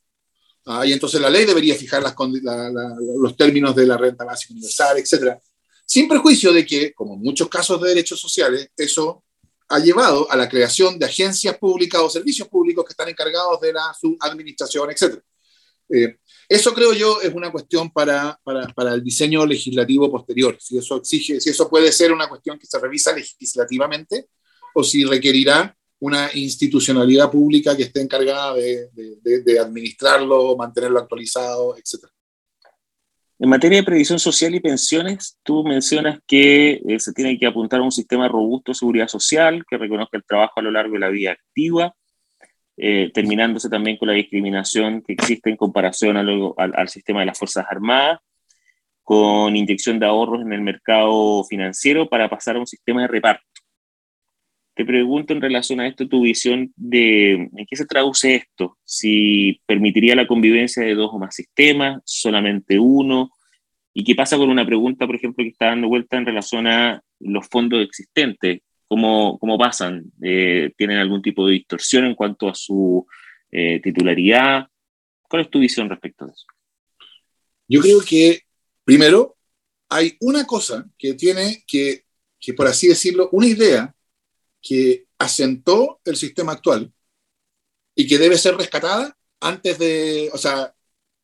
Ah, 0.73 0.87
y 0.87 0.93
entonces 0.93 1.21
la 1.21 1.29
ley 1.29 1.45
debería 1.45 1.75
fijar 1.75 2.01
las, 2.01 2.15
la, 2.43 2.71
la, 2.71 2.97
los 3.19 3.37
términos 3.37 3.75
de 3.75 3.85
la 3.87 3.97
renta 3.97 4.25
básica 4.25 4.53
universal, 4.53 4.99
etc. 4.99 5.37
Sin 5.85 6.07
perjuicio 6.07 6.53
de 6.53 6.65
que, 6.65 6.93
como 6.93 7.15
en 7.15 7.23
muchos 7.23 7.49
casos 7.49 7.83
de 7.83 7.89
derechos 7.89 8.21
sociales, 8.21 8.71
eso 8.77 9.25
ha 9.69 9.81
llevado 9.81 10.31
a 10.31 10.37
la 10.37 10.49
creación 10.49 10.97
de 10.97 11.07
agencias 11.07 11.59
públicas 11.59 12.01
o 12.01 12.09
servicios 12.09 12.47
públicos 12.47 12.85
que 12.85 12.93
están 12.93 13.09
encargados 13.09 13.61
de 13.61 13.73
la 13.73 13.93
su 14.01 14.17
administración, 14.21 14.89
etc. 14.93 15.21
Eh, 15.89 16.19
eso 16.49 16.73
creo 16.73 16.93
yo 16.93 17.21
es 17.21 17.35
una 17.35 17.51
cuestión 17.51 17.91
para, 17.91 18.39
para, 18.45 18.69
para, 18.69 18.95
el 18.95 19.03
diseño 19.03 19.45
legislativo 19.45 20.09
posterior. 20.09 20.57
Si 20.61 20.79
eso 20.79 20.99
exige, 20.99 21.41
si 21.41 21.51
eso 21.51 21.69
puede 21.69 21.91
ser 21.91 22.13
una 22.13 22.29
cuestión 22.29 22.61
que 22.61 22.67
se 22.67 22.79
revisa 22.79 23.13
legislativamente, 23.13 24.29
o 24.73 24.85
si 24.85 25.05
requerirá 25.05 25.77
una 26.01 26.31
institucionalidad 26.35 27.31
pública 27.31 27.77
que 27.77 27.85
esté 27.85 28.01
encargada 28.01 28.55
de, 28.55 29.61
administrarlo, 29.61 30.57
mantenerlo 30.57 30.99
actualizado, 30.99 31.77
etc. 31.77 32.07
En 33.39 33.49
materia 33.49 33.79
de 33.79 33.85
previsión 33.85 34.19
social 34.19 34.55
y 34.55 34.61
pensiones, 34.61 35.39
tú 35.43 35.63
mencionas 35.63 36.19
que 36.27 36.81
eh, 36.87 36.99
se 36.99 37.13
tiene 37.13 37.39
que 37.39 37.47
apuntar 37.47 37.81
a 37.81 37.85
un 37.85 37.93
sistema 37.93 38.29
robusto 38.29 38.73
de 38.73 38.77
seguridad 38.77 39.09
social 39.09 39.65
que 39.69 39.79
reconozca 39.79 40.17
el 40.17 40.25
trabajo 40.25 40.55
a 40.57 40.63
lo 40.63 40.71
largo 40.71 40.95
de 40.95 41.01
la 41.01 41.09
vida 41.09 41.33
activa, 41.33 41.95
eh, 42.77 43.11
terminándose 43.13 43.69
también 43.69 43.99
con 43.99 44.09
la 44.09 44.15
discriminación 44.15 45.03
que 45.03 45.13
existe 45.13 45.51
en 45.51 45.57
comparación 45.57 46.17
al, 46.17 46.55
al 46.57 46.89
sistema 46.89 47.21
de 47.21 47.27
las 47.27 47.39
Fuerzas 47.39 47.67
Armadas, 47.71 48.21
con 49.03 49.55
inyección 49.55 49.99
de 49.99 50.07
ahorros 50.07 50.41
en 50.43 50.53
el 50.53 50.63
mercado 50.63 51.45
financiero 51.45 52.09
para 52.09 52.31
pasar 52.31 52.57
a 52.57 52.61
un 52.61 52.67
sistema 52.67 53.03
de 53.03 53.09
reparto 53.09 53.50
te 54.81 54.87
pregunto 54.87 55.35
en 55.35 55.43
relación 55.43 55.79
a 55.79 55.87
esto 55.87 56.09
tu 56.09 56.23
visión 56.23 56.73
de 56.75 57.33
en 57.33 57.67
qué 57.69 57.77
se 57.77 57.85
traduce 57.85 58.35
esto, 58.35 58.79
si 58.83 59.61
permitiría 59.67 60.17
la 60.17 60.27
convivencia 60.27 60.83
de 60.83 60.95
dos 60.95 61.11
o 61.13 61.19
más 61.19 61.35
sistemas, 61.35 62.01
solamente 62.07 62.79
uno, 62.79 63.31
y 63.93 64.05
qué 64.05 64.15
pasa 64.15 64.39
con 64.39 64.49
una 64.49 64.65
pregunta, 64.65 65.07
por 65.07 65.17
ejemplo, 65.17 65.45
que 65.45 65.51
está 65.51 65.67
dando 65.67 65.89
vuelta 65.89 66.17
en 66.17 66.25
relación 66.25 66.67
a 66.67 67.03
los 67.19 67.47
fondos 67.49 67.85
existentes, 67.85 68.63
cómo, 68.89 69.39
cómo 69.39 69.59
pasan, 69.59 70.11
eh, 70.23 70.73
tienen 70.79 70.97
algún 70.97 71.21
tipo 71.21 71.47
de 71.47 71.53
distorsión 71.53 72.07
en 72.07 72.15
cuanto 72.15 72.49
a 72.49 72.55
su 72.55 73.07
eh, 73.53 73.81
titularidad, 73.83 74.67
¿cuál 75.29 75.43
es 75.43 75.51
tu 75.51 75.59
visión 75.59 75.91
respecto 75.91 76.25
de 76.25 76.33
eso? 76.33 76.47
Yo 77.69 77.83
creo 77.83 78.01
que, 78.01 78.45
primero, 78.83 79.37
hay 79.91 80.17
una 80.21 80.47
cosa 80.47 80.89
que 80.97 81.13
tiene 81.13 81.65
que, 81.67 82.05
que 82.41 82.55
por 82.55 82.67
así 82.67 82.89
decirlo, 82.89 83.29
una 83.31 83.47
idea 83.47 83.95
que 84.61 85.07
asentó 85.19 86.01
el 86.05 86.17
sistema 86.17 86.53
actual 86.53 86.93
y 87.95 88.07
que 88.07 88.19
debe 88.19 88.39
ser 88.39 88.57
rescatada 88.57 89.17
antes 89.41 89.79
de, 89.79 90.31
o 90.33 90.39
sea, 90.39 90.75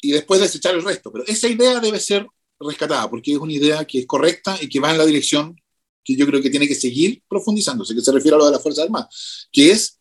y 0.00 0.12
después 0.12 0.40
desechar 0.40 0.74
el 0.74 0.84
resto. 0.84 1.12
Pero 1.12 1.24
esa 1.26 1.48
idea 1.48 1.80
debe 1.80 2.00
ser 2.00 2.26
rescatada 2.58 3.08
porque 3.08 3.32
es 3.32 3.38
una 3.38 3.52
idea 3.52 3.84
que 3.84 4.00
es 4.00 4.06
correcta 4.06 4.56
y 4.60 4.68
que 4.68 4.80
va 4.80 4.90
en 4.90 4.98
la 4.98 5.06
dirección 5.06 5.56
que 6.04 6.14
yo 6.14 6.26
creo 6.26 6.40
que 6.40 6.50
tiene 6.50 6.68
que 6.68 6.74
seguir 6.74 7.22
profundizándose, 7.28 7.94
que 7.94 8.00
se 8.00 8.12
refiere 8.12 8.36
a 8.36 8.38
lo 8.38 8.46
de 8.46 8.52
las 8.52 8.62
Fuerzas 8.62 8.84
Armadas, 8.84 9.48
que 9.50 9.72
es 9.72 9.98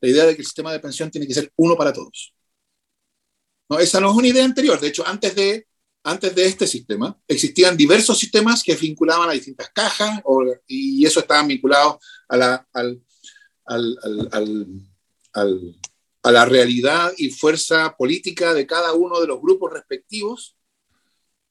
la 0.00 0.08
idea 0.08 0.24
de 0.24 0.34
que 0.34 0.40
el 0.40 0.46
sistema 0.46 0.72
de 0.72 0.80
pensión 0.80 1.10
tiene 1.10 1.26
que 1.26 1.34
ser 1.34 1.52
uno 1.56 1.76
para 1.76 1.92
todos. 1.92 2.32
No, 3.68 3.78
esa 3.78 4.00
no 4.00 4.10
es 4.10 4.16
una 4.16 4.28
idea 4.28 4.44
anterior. 4.44 4.80
De 4.80 4.88
hecho, 4.88 5.06
antes 5.06 5.34
de 5.34 5.66
antes 6.06 6.34
de 6.36 6.46
este 6.46 6.68
sistema, 6.68 7.18
existían 7.26 7.76
diversos 7.76 8.16
sistemas 8.16 8.62
que 8.62 8.76
vinculaban 8.76 9.28
a 9.28 9.32
distintas 9.32 9.70
cajas 9.70 10.20
o, 10.24 10.44
y 10.68 11.04
eso 11.04 11.18
estaban 11.18 11.48
vinculados 11.48 11.96
a 12.28 12.36
la, 12.36 12.68
al, 12.72 13.02
al, 13.64 14.28
al, 15.32 15.76
a 16.22 16.30
la 16.30 16.44
realidad 16.44 17.12
y 17.18 17.30
fuerza 17.30 17.96
política 17.96 18.54
de 18.54 18.66
cada 18.66 18.92
uno 18.92 19.20
de 19.20 19.26
los 19.26 19.40
grupos 19.40 19.72
respectivos. 19.72 20.56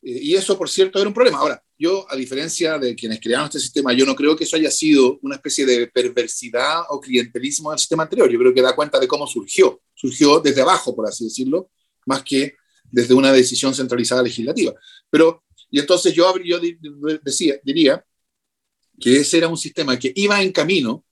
Y 0.01 0.35
eso, 0.35 0.57
por 0.57 0.69
cierto, 0.69 0.99
era 0.99 1.07
un 1.09 1.13
problema. 1.13 1.39
Ahora, 1.39 1.61
yo, 1.77 2.05
a 2.09 2.15
diferencia 2.15 2.79
de 2.79 2.95
quienes 2.95 3.19
crearon 3.19 3.47
este 3.47 3.59
sistema, 3.59 3.91
yo 3.91 4.05
no 4.05 4.15
creo 4.15 4.37
que 4.37 4.45
eso 4.45 4.55
haya 4.55 4.71
sido 4.71 5.19
una 5.21 5.35
especie 5.35 5.65
de 5.65 5.87
perversidad 5.87 6.83
o 6.89 7.01
clientelismo 7.01 7.71
del 7.71 7.79
sistema 7.79 8.03
anterior. 8.03 8.31
Yo 8.31 8.39
creo 8.39 8.53
que 8.53 8.61
da 8.61 8.75
cuenta 8.75 8.99
de 8.99 9.07
cómo 9.07 9.27
surgió. 9.27 9.81
Surgió 9.93 10.39
desde 10.39 10.61
abajo, 10.61 10.95
por 10.95 11.07
así 11.07 11.25
decirlo, 11.25 11.71
más 12.05 12.23
que 12.23 12.55
desde 12.91 13.13
una 13.13 13.31
decisión 13.31 13.73
centralizada 13.73 14.23
legislativa. 14.23 14.73
Pero, 15.09 15.43
y 15.69 15.79
entonces 15.79 16.13
yo, 16.13 16.33
yo 16.43 16.59
decía, 17.23 17.55
diría 17.63 18.05
que 18.99 19.17
ese 19.17 19.37
era 19.37 19.47
un 19.47 19.57
sistema 19.57 19.97
que 19.99 20.11
iba 20.15 20.41
en 20.41 20.51
camino 20.51 21.05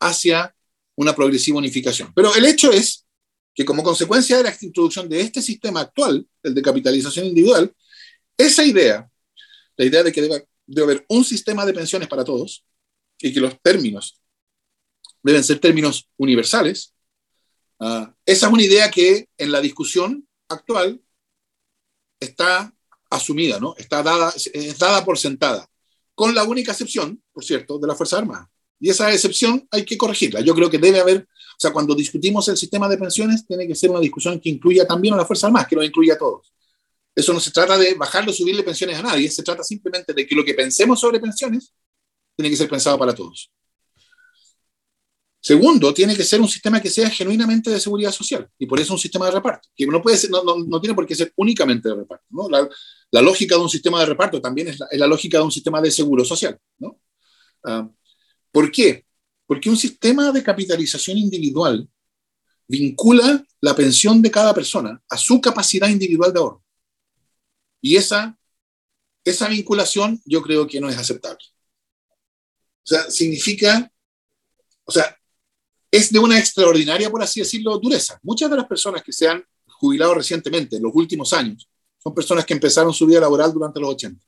hacia 0.00 0.54
una 0.96 1.14
progresiva 1.14 1.58
unificación. 1.58 2.12
Pero 2.14 2.34
el 2.34 2.44
hecho 2.46 2.72
es 2.72 3.06
que 3.54 3.64
como 3.64 3.82
consecuencia 3.82 4.36
de 4.36 4.42
la 4.44 4.56
introducción 4.60 5.08
de 5.08 5.20
este 5.20 5.40
sistema 5.40 5.80
actual, 5.80 6.26
el 6.42 6.54
de 6.54 6.62
capitalización 6.62 7.26
individual, 7.26 7.72
esa 8.36 8.64
idea, 8.64 9.08
la 9.76 9.84
idea 9.84 10.02
de 10.02 10.12
que 10.12 10.22
debe, 10.22 10.48
debe 10.66 10.92
haber 10.92 11.06
un 11.08 11.24
sistema 11.24 11.64
de 11.64 11.72
pensiones 11.72 12.08
para 12.08 12.24
todos 12.24 12.64
y 13.20 13.32
que 13.32 13.40
los 13.40 13.60
términos 13.62 14.20
deben 15.22 15.44
ser 15.44 15.58
términos 15.58 16.08
universales, 16.16 16.94
uh, 17.80 18.06
esa 18.26 18.46
es 18.46 18.52
una 18.52 18.62
idea 18.62 18.90
que 18.90 19.28
en 19.38 19.52
la 19.52 19.60
discusión 19.60 20.28
actual 20.48 21.00
está 22.20 22.72
asumida, 23.10 23.60
¿no? 23.60 23.74
Está 23.76 24.02
dada, 24.02 24.32
es 24.34 24.78
dada 24.78 25.04
por 25.04 25.18
sentada, 25.18 25.68
con 26.14 26.34
la 26.34 26.44
única 26.44 26.72
excepción, 26.72 27.22
por 27.32 27.44
cierto, 27.44 27.78
de 27.78 27.86
la 27.86 27.94
Fuerza 27.94 28.18
Armada. 28.18 28.50
Y 28.80 28.90
esa 28.90 29.12
excepción 29.12 29.66
hay 29.70 29.84
que 29.84 29.96
corregirla. 29.96 30.40
Yo 30.40 30.54
creo 30.54 30.68
que 30.68 30.78
debe 30.78 31.00
haber, 31.00 31.18
o 31.22 31.58
sea, 31.58 31.72
cuando 31.72 31.94
discutimos 31.94 32.48
el 32.48 32.56
sistema 32.56 32.88
de 32.88 32.98
pensiones, 32.98 33.46
tiene 33.46 33.66
que 33.66 33.74
ser 33.74 33.90
una 33.90 34.00
discusión 34.00 34.40
que 34.40 34.50
incluya 34.50 34.86
también 34.86 35.14
a 35.14 35.16
la 35.18 35.24
Fuerza 35.24 35.46
Armada, 35.46 35.66
que 35.66 35.76
lo 35.76 35.84
incluya 35.84 36.14
a 36.14 36.18
todos. 36.18 36.52
Eso 37.14 37.32
no 37.32 37.40
se 37.40 37.52
trata 37.52 37.78
de 37.78 37.94
bajarle 37.94 38.30
o 38.30 38.34
subirle 38.34 38.62
pensiones 38.62 38.98
a 38.98 39.02
nadie, 39.02 39.30
se 39.30 39.42
trata 39.42 39.62
simplemente 39.62 40.12
de 40.12 40.26
que 40.26 40.34
lo 40.34 40.44
que 40.44 40.54
pensemos 40.54 40.98
sobre 40.98 41.20
pensiones 41.20 41.72
tiene 42.36 42.50
que 42.50 42.56
ser 42.56 42.68
pensado 42.68 42.98
para 42.98 43.14
todos. 43.14 43.50
Segundo, 45.44 45.92
tiene 45.92 46.16
que 46.16 46.24
ser 46.24 46.40
un 46.40 46.48
sistema 46.48 46.80
que 46.80 46.88
sea 46.88 47.10
genuinamente 47.10 47.68
de 47.68 47.78
seguridad 47.78 48.12
social 48.12 48.48
y 48.58 48.64
por 48.64 48.80
eso 48.80 48.94
un 48.94 48.98
sistema 48.98 49.26
de 49.26 49.32
reparto, 49.32 49.68
que 49.76 49.86
no, 49.86 50.00
puede 50.00 50.16
ser, 50.16 50.30
no, 50.30 50.42
no, 50.42 50.56
no 50.56 50.80
tiene 50.80 50.94
por 50.94 51.06
qué 51.06 51.14
ser 51.14 51.34
únicamente 51.36 51.86
de 51.86 51.96
reparto. 51.96 52.24
¿no? 52.30 52.48
La, 52.48 52.66
la, 53.10 53.20
lógica 53.20 53.54
de 53.54 53.60
un 53.60 53.68
sistema 53.68 54.00
de 54.00 54.06
reparto 54.06 54.40
también 54.40 54.68
es 54.68 54.80
la, 54.80 54.86
es 54.90 54.98
la, 54.98 55.06
lógica 55.06 55.36
de 55.36 55.44
un 55.44 55.52
sistema 55.52 55.82
de 55.82 55.90
seguro 55.90 56.24
social. 56.24 56.58
¿no? 56.78 56.98
Uh, 57.62 57.94
¿Por 58.50 58.72
qué? 58.72 59.04
Porque 59.44 59.68
un 59.68 59.76
sistema 59.76 60.32
de 60.32 60.42
capitalización 60.42 61.18
individual 61.18 61.86
vincula 62.66 63.44
la 63.60 63.76
pensión 63.76 64.22
de 64.22 64.30
cada 64.30 64.54
persona 64.54 64.98
a 65.10 65.18
su 65.18 65.42
capacidad 65.42 65.90
individual 65.90 66.32
de 66.32 66.38
ahorro. 66.38 66.64
Y 67.82 67.96
esa, 67.96 68.38
esa 69.22 69.48
vinculación 69.48 70.22
yo 70.24 70.40
creo 70.40 70.66
que 70.66 70.80
no 70.80 70.88
es 70.88 70.96
aceptable. 70.96 71.44
O 72.82 72.86
sea, 72.86 73.10
significa, 73.10 73.92
o 74.84 74.90
sea, 74.90 75.14
es 75.96 76.10
de 76.10 76.18
una 76.18 76.38
extraordinaria, 76.40 77.08
por 77.08 77.22
así 77.22 77.38
decirlo, 77.38 77.78
dureza. 77.78 78.18
Muchas 78.22 78.50
de 78.50 78.56
las 78.56 78.66
personas 78.66 79.00
que 79.00 79.12
se 79.12 79.28
han 79.28 79.44
jubilado 79.66 80.14
recientemente, 80.14 80.76
en 80.76 80.82
los 80.82 80.92
últimos 80.92 81.32
años, 81.32 81.68
son 82.02 82.12
personas 82.12 82.44
que 82.44 82.52
empezaron 82.52 82.92
su 82.92 83.06
vida 83.06 83.20
laboral 83.20 83.52
durante 83.52 83.78
los 83.78 83.90
80. 83.90 84.20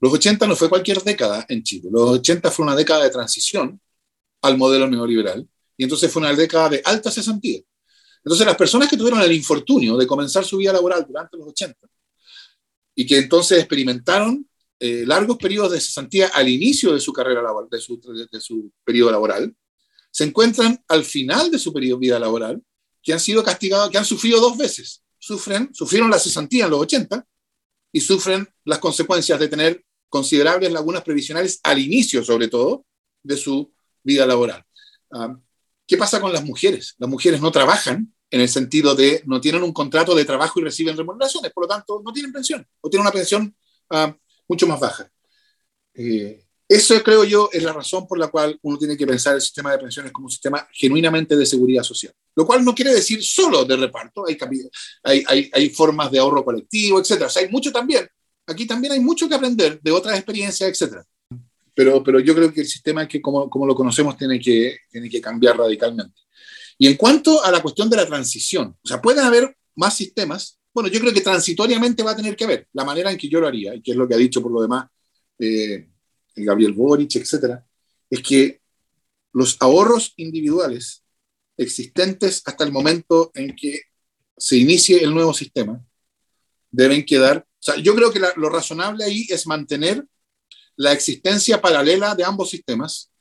Los 0.00 0.12
80 0.12 0.46
no 0.46 0.54
fue 0.54 0.68
cualquier 0.68 1.02
década 1.02 1.46
en 1.48 1.62
Chile. 1.62 1.88
Los 1.90 2.10
80 2.10 2.50
fue 2.50 2.66
una 2.66 2.76
década 2.76 3.04
de 3.04 3.10
transición 3.10 3.80
al 4.42 4.58
modelo 4.58 4.86
neoliberal 4.86 5.48
y 5.78 5.84
entonces 5.84 6.12
fue 6.12 6.20
una 6.20 6.34
década 6.34 6.68
de 6.68 6.82
alta 6.84 7.10
cesantía. 7.10 7.60
Entonces 8.22 8.46
las 8.46 8.56
personas 8.56 8.90
que 8.90 8.98
tuvieron 8.98 9.22
el 9.22 9.32
infortunio 9.32 9.96
de 9.96 10.06
comenzar 10.06 10.44
su 10.44 10.58
vida 10.58 10.74
laboral 10.74 11.06
durante 11.08 11.38
los 11.38 11.48
80 11.48 11.88
y 12.94 13.06
que 13.06 13.16
entonces 13.16 13.60
experimentaron 13.60 14.46
eh, 14.78 15.04
largos 15.06 15.38
periodos 15.38 15.72
de 15.72 15.80
cesantía 15.80 16.28
al 16.34 16.50
inicio 16.50 16.92
de 16.92 17.00
su 17.00 17.14
carrera 17.14 17.40
laboral, 17.40 17.70
de 17.70 17.80
su, 17.80 17.98
de 18.30 18.40
su 18.42 18.70
periodo 18.84 19.10
laboral, 19.10 19.54
se 20.14 20.22
encuentran 20.22 20.80
al 20.86 21.04
final 21.04 21.50
de 21.50 21.58
su 21.58 21.72
periodo 21.72 21.98
de 21.98 22.06
vida 22.06 22.20
laboral 22.20 22.62
que 23.02 23.12
han 23.12 23.18
sido 23.18 23.42
castigados, 23.42 23.90
que 23.90 23.98
han 23.98 24.04
sufrido 24.04 24.40
dos 24.40 24.56
veces. 24.56 25.02
Sufren, 25.18 25.74
sufrieron 25.74 26.08
la 26.08 26.20
cesantía 26.20 26.66
en 26.66 26.70
los 26.70 26.82
80 26.82 27.26
y 27.90 28.00
sufren 28.00 28.48
las 28.64 28.78
consecuencias 28.78 29.40
de 29.40 29.48
tener 29.48 29.84
considerables 30.08 30.70
lagunas 30.70 31.02
previsionales 31.02 31.58
al 31.64 31.80
inicio, 31.80 32.22
sobre 32.22 32.46
todo, 32.46 32.86
de 33.24 33.36
su 33.36 33.74
vida 34.04 34.24
laboral. 34.24 34.64
Ah, 35.10 35.36
¿Qué 35.84 35.96
pasa 35.96 36.20
con 36.20 36.32
las 36.32 36.44
mujeres? 36.44 36.94
Las 36.98 37.10
mujeres 37.10 37.40
no 37.40 37.50
trabajan 37.50 38.14
en 38.30 38.40
el 38.40 38.48
sentido 38.48 38.94
de 38.94 39.20
no 39.26 39.40
tienen 39.40 39.64
un 39.64 39.72
contrato 39.72 40.14
de 40.14 40.24
trabajo 40.24 40.60
y 40.60 40.62
reciben 40.62 40.96
remuneraciones, 40.96 41.52
por 41.52 41.64
lo 41.64 41.68
tanto 41.68 42.00
no 42.04 42.12
tienen 42.12 42.32
pensión 42.32 42.64
o 42.80 42.88
tienen 42.88 43.02
una 43.02 43.12
pensión 43.12 43.56
uh, 43.90 44.12
mucho 44.46 44.68
más 44.68 44.78
baja. 44.78 45.10
Eh, 45.92 46.43
eso 46.74 47.02
creo 47.02 47.24
yo 47.24 47.48
es 47.52 47.62
la 47.62 47.72
razón 47.72 48.06
por 48.06 48.18
la 48.18 48.28
cual 48.28 48.58
uno 48.62 48.78
tiene 48.78 48.96
que 48.96 49.06
pensar 49.06 49.34
el 49.34 49.40
sistema 49.40 49.72
de 49.72 49.78
pensiones 49.78 50.12
como 50.12 50.26
un 50.26 50.30
sistema 50.30 50.66
genuinamente 50.72 51.36
de 51.36 51.46
seguridad 51.46 51.82
social. 51.82 52.12
Lo 52.34 52.46
cual 52.46 52.64
no 52.64 52.74
quiere 52.74 52.92
decir 52.92 53.22
solo 53.22 53.64
de 53.64 53.76
reparto, 53.76 54.24
hay, 54.26 54.36
hay, 55.04 55.24
hay, 55.26 55.50
hay 55.52 55.70
formas 55.70 56.10
de 56.10 56.18
ahorro 56.18 56.44
colectivo, 56.44 56.98
etc. 56.98 57.22
O 57.26 57.28
sea, 57.28 57.42
hay 57.42 57.48
mucho 57.48 57.70
también. 57.70 58.08
Aquí 58.46 58.66
también 58.66 58.92
hay 58.92 59.00
mucho 59.00 59.28
que 59.28 59.34
aprender 59.34 59.80
de 59.80 59.90
otras 59.90 60.16
experiencias, 60.16 60.68
etc. 60.68 60.98
Pero, 61.74 62.02
pero 62.02 62.20
yo 62.20 62.34
creo 62.34 62.52
que 62.52 62.62
el 62.62 62.66
sistema 62.66 63.06
que 63.06 63.20
como, 63.20 63.48
como 63.48 63.66
lo 63.66 63.74
conocemos 63.74 64.16
tiene 64.16 64.38
que, 64.40 64.78
tiene 64.90 65.08
que 65.08 65.20
cambiar 65.20 65.56
radicalmente. 65.56 66.20
Y 66.78 66.88
en 66.88 66.96
cuanto 66.96 67.42
a 67.44 67.50
la 67.50 67.62
cuestión 67.62 67.88
de 67.88 67.96
la 67.96 68.06
transición, 68.06 68.76
o 68.82 68.88
sea, 68.88 69.00
pueden 69.00 69.24
haber 69.24 69.56
más 69.76 69.96
sistemas. 69.96 70.58
Bueno, 70.72 70.88
yo 70.88 71.00
creo 71.00 71.12
que 71.12 71.20
transitoriamente 71.20 72.02
va 72.02 72.12
a 72.12 72.16
tener 72.16 72.34
que 72.34 72.44
haber 72.44 72.68
la 72.72 72.84
manera 72.84 73.10
en 73.10 73.16
que 73.16 73.28
yo 73.28 73.40
lo 73.40 73.46
haría, 73.46 73.74
y 73.74 73.80
que 73.80 73.92
es 73.92 73.96
lo 73.96 74.08
que 74.08 74.14
ha 74.14 74.18
dicho 74.18 74.42
por 74.42 74.50
lo 74.50 74.60
demás 74.60 74.86
eh, 75.38 75.88
Gabriel 76.34 76.72
Boric, 76.72 77.16
etcétera, 77.16 77.66
es 78.10 78.22
que 78.22 78.60
los 79.32 79.56
ahorros 79.60 80.14
individuales 80.16 81.04
existentes 81.56 82.42
hasta 82.44 82.64
el 82.64 82.72
momento 82.72 83.30
en 83.34 83.54
que 83.54 83.82
se 84.36 84.56
inicie 84.56 85.02
el 85.02 85.14
nuevo 85.14 85.32
sistema 85.32 85.84
deben 86.70 87.04
quedar. 87.04 87.38
O 87.38 87.62
sea, 87.62 87.76
yo 87.76 87.94
creo 87.94 88.12
que 88.12 88.20
lo 88.36 88.48
razonable 88.48 89.04
ahí 89.04 89.26
es 89.28 89.46
mantener 89.46 90.04
la 90.76 90.92
existencia 90.92 91.60
paralela 91.60 92.14
de 92.14 92.24
ambos 92.24 92.50
sistemas, 92.50 93.12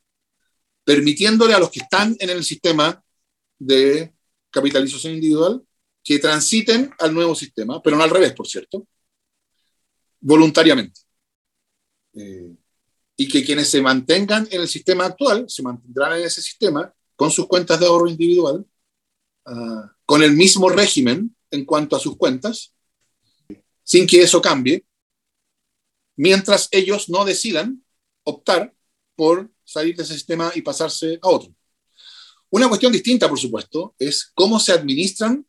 permitiéndole 0.84 1.54
a 1.54 1.60
los 1.60 1.70
que 1.70 1.80
están 1.80 2.16
en 2.20 2.30
el 2.30 2.44
sistema 2.44 3.04
de 3.60 4.14
capitalización 4.50 5.14
individual 5.14 5.64
que 6.04 6.20
transiten 6.20 6.92
al 7.00 7.14
nuevo 7.14 7.34
sistema, 7.36 7.82
pero 7.82 7.96
no 7.96 8.04
al 8.04 8.10
revés, 8.10 8.34
por 8.34 8.48
cierto, 8.48 8.88
voluntariamente. 10.20 11.02
Eh, 12.14 12.56
y 13.16 13.28
que 13.28 13.44
quienes 13.44 13.70
se 13.70 13.82
mantengan 13.82 14.48
en 14.52 14.62
el 14.62 14.68
sistema 14.68 15.06
actual 15.06 15.46
se 15.48 15.62
mantendrán 15.62 16.20
en 16.20 16.26
ese 16.26 16.42
sistema 16.42 16.94
con 17.16 17.32
sus 17.32 17.48
cuentas 17.48 17.80
de 17.80 17.86
ahorro 17.86 18.10
individual, 18.10 18.66
uh, 19.46 19.82
con 20.06 20.24
el 20.24 20.32
mismo 20.34 20.70
régimen 20.70 21.36
en 21.52 21.66
cuanto 21.66 21.96
a 21.96 22.00
sus 22.00 22.18
cuentas, 22.18 22.74
sin 23.84 24.08
que 24.08 24.22
eso 24.22 24.42
cambie, 24.42 24.86
mientras 26.16 26.68
ellos 26.72 27.10
no 27.10 27.26
decidan 27.26 27.84
optar 28.24 28.74
por 29.16 29.52
salir 29.64 29.96
de 29.96 30.04
ese 30.04 30.14
sistema 30.14 30.52
y 30.56 30.62
pasarse 30.62 31.20
a 31.22 31.30
otro. 31.30 31.54
Una 32.50 32.68
cuestión 32.68 32.92
distinta, 32.92 33.30
por 33.30 33.40
supuesto, 33.40 33.96
es 33.98 34.32
cómo 34.34 34.60
se 34.60 34.74
administran 34.74 35.46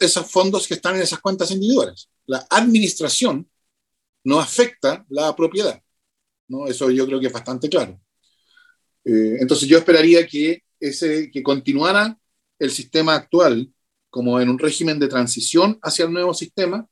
esos 0.00 0.30
fondos 0.30 0.66
que 0.66 0.74
están 0.74 0.96
en 0.96 1.02
esas 1.02 1.20
cuentas 1.20 1.50
individuales. 1.50 2.08
La 2.26 2.46
administración 2.50 3.50
no 4.24 4.38
afecta 4.38 5.04
la 5.08 5.34
propiedad. 5.34 5.82
¿No? 6.48 6.66
Eso 6.66 6.90
yo 6.90 7.06
creo 7.06 7.20
que 7.20 7.26
es 7.28 7.32
bastante 7.32 7.68
claro. 7.68 8.00
Eh, 9.04 9.36
entonces 9.40 9.68
yo 9.68 9.78
esperaría 9.78 10.26
que, 10.26 10.62
ese, 10.80 11.30
que 11.30 11.42
continuara 11.42 12.18
el 12.58 12.70
sistema 12.70 13.14
actual 13.14 13.72
como 14.10 14.40
en 14.40 14.50
un 14.50 14.58
régimen 14.58 14.98
de 14.98 15.08
transición 15.08 15.78
hacia 15.82 16.04
el 16.04 16.12
nuevo 16.12 16.34
sistema, 16.34 16.86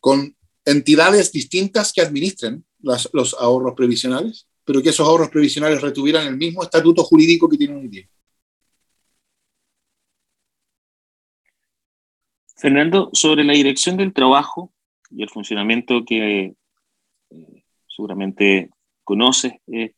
con 0.00 0.36
entidades 0.64 1.30
distintas 1.30 1.92
que 1.92 2.00
administren 2.00 2.64
los 2.80 3.36
ahorros 3.38 3.74
previsionales, 3.76 4.48
pero 4.64 4.82
que 4.82 4.88
esos 4.88 5.06
ahorros 5.06 5.28
previsionales 5.28 5.80
retuvieran 5.80 6.26
el 6.26 6.36
mismo 6.36 6.62
estatuto 6.62 7.04
jurídico 7.04 7.48
que 7.48 7.56
tienen 7.56 7.78
hoy 7.78 7.88
día. 7.88 8.08
Fernando, 12.56 13.10
sobre 13.12 13.42
la 13.42 13.54
dirección 13.54 13.96
del 13.96 14.12
trabajo 14.12 14.72
y 15.10 15.22
el 15.22 15.30
funcionamiento 15.30 16.04
que 16.04 16.54
seguramente 18.00 18.70
conoces, 19.04 19.52
eh, 19.66 19.92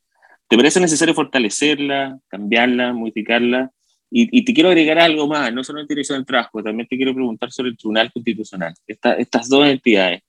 ¿te 0.48 0.56
parece 0.56 0.80
necesario 0.80 1.14
fortalecerla, 1.14 2.18
cambiarla, 2.28 2.92
modificarla? 2.92 3.70
Y, 4.14 4.44
te 4.44 4.52
quiero 4.52 4.68
agregar 4.68 4.98
algo 4.98 5.26
más, 5.26 5.50
no 5.54 5.64
solo 5.64 5.80
en 5.80 5.86
dirección 5.86 6.18
del 6.18 6.26
trabajo, 6.26 6.62
también 6.62 6.86
te 6.86 6.98
quiero 6.98 7.14
preguntar 7.14 7.50
sobre 7.50 7.70
el 7.70 7.78
Tribunal 7.78 8.12
Constitucional. 8.12 8.74
estas 8.86 9.48
dos 9.48 9.66
entidades. 9.66 10.20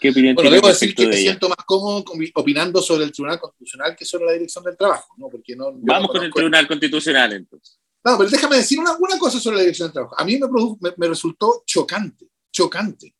¿Qué 0.00 0.10
opinión 0.10 0.34
bueno, 0.34 0.50
debo 0.50 0.68
decir 0.68 0.94
que 0.94 1.06
me 1.06 1.16
siento 1.16 1.48
más 1.48 1.58
cómodo 1.66 2.04
opinando 2.34 2.80
sobre 2.80 3.04
el 3.04 3.12
Tribunal 3.12 3.38
Constitucional 3.38 3.94
que 3.94 4.06
sobre 4.06 4.26
la 4.26 4.32
dirección 4.32 4.64
del 4.64 4.76
trabajo. 4.76 5.12
¿no? 5.18 5.28
Porque 5.28 5.54
no, 5.54 5.72
Vamos 5.74 6.10
con 6.10 6.22
el 6.22 6.32
Tribunal 6.32 6.66
Constitucional 6.66 7.32
entonces. 7.32 7.78
No, 8.04 8.16
pero 8.16 8.30
déjame 8.30 8.56
decir 8.56 8.78
una, 8.78 8.96
una 8.96 9.18
cosa 9.18 9.38
sobre 9.40 9.56
la 9.56 9.62
dirección 9.62 9.88
del 9.88 9.94
trabajo. 9.94 10.14
A 10.18 10.24
mí 10.24 10.38
me, 10.38 10.92
me, 10.96 11.08
resultó 11.08 11.62
chocante, 11.66 12.30
chocante, 12.50 13.14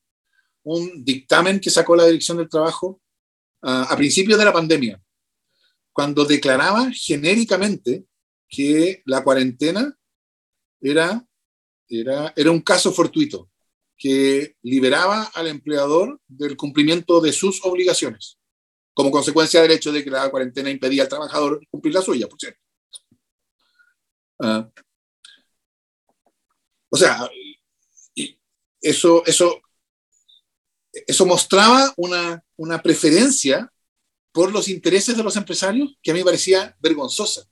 un 0.68 1.04
dictamen 1.04 1.60
que 1.60 1.70
sacó 1.70 1.96
la 1.96 2.04
dirección 2.04 2.36
del 2.36 2.48
trabajo 2.48 3.00
uh, 3.62 3.86
a 3.88 3.96
principios 3.96 4.38
de 4.38 4.44
la 4.44 4.52
pandemia, 4.52 5.02
cuando 5.92 6.24
declaraba 6.24 6.90
genéricamente 6.92 8.04
que 8.48 9.02
la 9.06 9.24
cuarentena 9.24 9.96
era, 10.80 11.26
era, 11.88 12.32
era 12.36 12.50
un 12.50 12.60
caso 12.60 12.92
fortuito, 12.92 13.50
que 13.96 14.56
liberaba 14.62 15.24
al 15.34 15.48
empleador 15.48 16.20
del 16.28 16.56
cumplimiento 16.56 17.20
de 17.20 17.32
sus 17.32 17.64
obligaciones, 17.64 18.38
como 18.92 19.10
consecuencia 19.10 19.62
del 19.62 19.72
hecho 19.72 19.90
de 19.90 20.04
que 20.04 20.10
la 20.10 20.30
cuarentena 20.30 20.70
impedía 20.70 21.04
al 21.04 21.08
trabajador 21.08 21.60
cumplir 21.70 21.94
la 21.94 22.02
suya, 22.02 22.28
por 22.28 22.38
cierto. 22.38 22.60
Ah. 24.40 24.70
o 26.90 26.96
sea, 26.96 27.28
eso, 28.80 29.24
eso, 29.26 29.60
eso 30.92 31.26
mostraba 31.26 31.92
una, 31.96 32.42
una 32.56 32.82
preferencia 32.82 33.70
por 34.32 34.52
los 34.52 34.68
intereses 34.68 35.16
de 35.16 35.22
los 35.22 35.36
empresarios 35.36 35.96
que 36.02 36.10
a 36.10 36.14
mí 36.14 36.22
parecía 36.22 36.76
vergonzosa. 36.80 37.42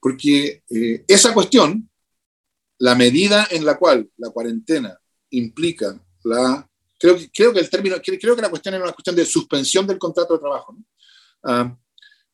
Porque 0.00 0.62
eh, 0.70 1.04
esa 1.06 1.34
cuestión, 1.34 1.90
la 2.78 2.94
medida 2.94 3.46
en 3.50 3.64
la 3.64 3.76
cual 3.78 4.10
la 4.16 4.30
cuarentena 4.30 4.98
implica 5.30 6.02
la... 6.24 6.66
Creo, 6.98 7.16
creo 7.32 7.52
que 7.52 7.60
el 7.60 7.70
término, 7.70 7.96
creo 8.02 8.36
que 8.36 8.42
la 8.42 8.50
cuestión 8.50 8.74
era 8.74 8.84
una 8.84 8.92
cuestión 8.92 9.16
de 9.16 9.24
suspensión 9.24 9.86
del 9.86 9.98
contrato 9.98 10.34
de 10.34 10.40
trabajo. 10.40 10.76
Ah, 11.42 11.76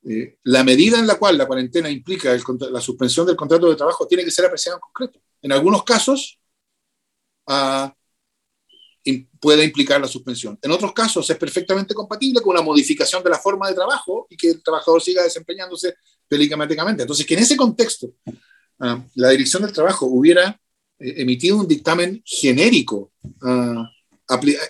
eh, 0.08 0.38
la 0.44 0.62
medida 0.62 0.98
en 0.98 1.06
la 1.06 1.18
cual 1.18 1.36
la 1.36 1.46
cuarentena 1.46 1.90
implica 1.90 2.36
la 2.70 2.80
suspensión 2.80 3.26
del 3.26 3.34
contrato 3.34 3.68
de 3.68 3.76
trabajo 3.76 4.06
tiene 4.06 4.24
que 4.24 4.30
ser 4.30 4.44
apreciada 4.44 4.76
en 4.76 4.80
concreto. 4.80 5.20
En 5.42 5.52
algunos 5.52 5.82
casos 5.82 6.38
uh, 7.48 7.88
puede 9.40 9.64
implicar 9.64 10.00
la 10.00 10.08
suspensión. 10.08 10.58
En 10.62 10.70
otros 10.70 10.92
casos 10.92 11.28
es 11.30 11.36
perfectamente 11.36 11.94
compatible 11.94 12.40
con 12.40 12.52
una 12.52 12.62
modificación 12.62 13.22
de 13.22 13.30
la 13.30 13.38
forma 13.38 13.68
de 13.68 13.74
trabajo 13.74 14.26
y 14.28 14.36
que 14.36 14.50
el 14.50 14.62
trabajador 14.62 15.02
siga 15.02 15.22
desempeñándose 15.22 15.94
telemáticamente. 16.28 17.02
Entonces, 17.02 17.24
que 17.24 17.34
en 17.34 17.40
ese 17.40 17.56
contexto 17.56 18.08
uh, 18.26 19.00
la 19.14 19.30
Dirección 19.30 19.62
del 19.62 19.72
Trabajo 19.72 20.06
hubiera 20.06 20.60
eh, 20.98 21.14
emitido 21.18 21.58
un 21.58 21.68
dictamen 21.68 22.22
genérico 22.24 23.12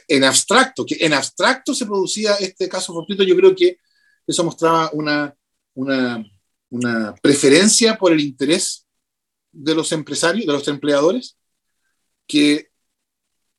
en 0.09 0.25
abstracto, 0.25 0.85
que 0.85 0.97
en 1.01 1.15
abstracto 1.15 1.75
se 1.75 1.87
producía 1.87 2.35
este 2.35 2.69
caso 2.69 2.93
fortuito, 2.93 3.23
yo 3.23 3.37
creo 3.37 3.55
que 3.55 3.79
eso 4.27 4.45
mostraba 4.45 4.91
una, 4.93 5.35
una, 5.75 7.15
preferencia 7.23 7.97
por 7.97 8.13
el 8.13 8.21
interés 8.21 8.87
de 9.53 9.75
los 9.75 9.93
empresarios, 9.93 10.47
de 10.47 10.53
los 10.53 10.69
empleadores, 10.69 11.39
que, 12.27 12.69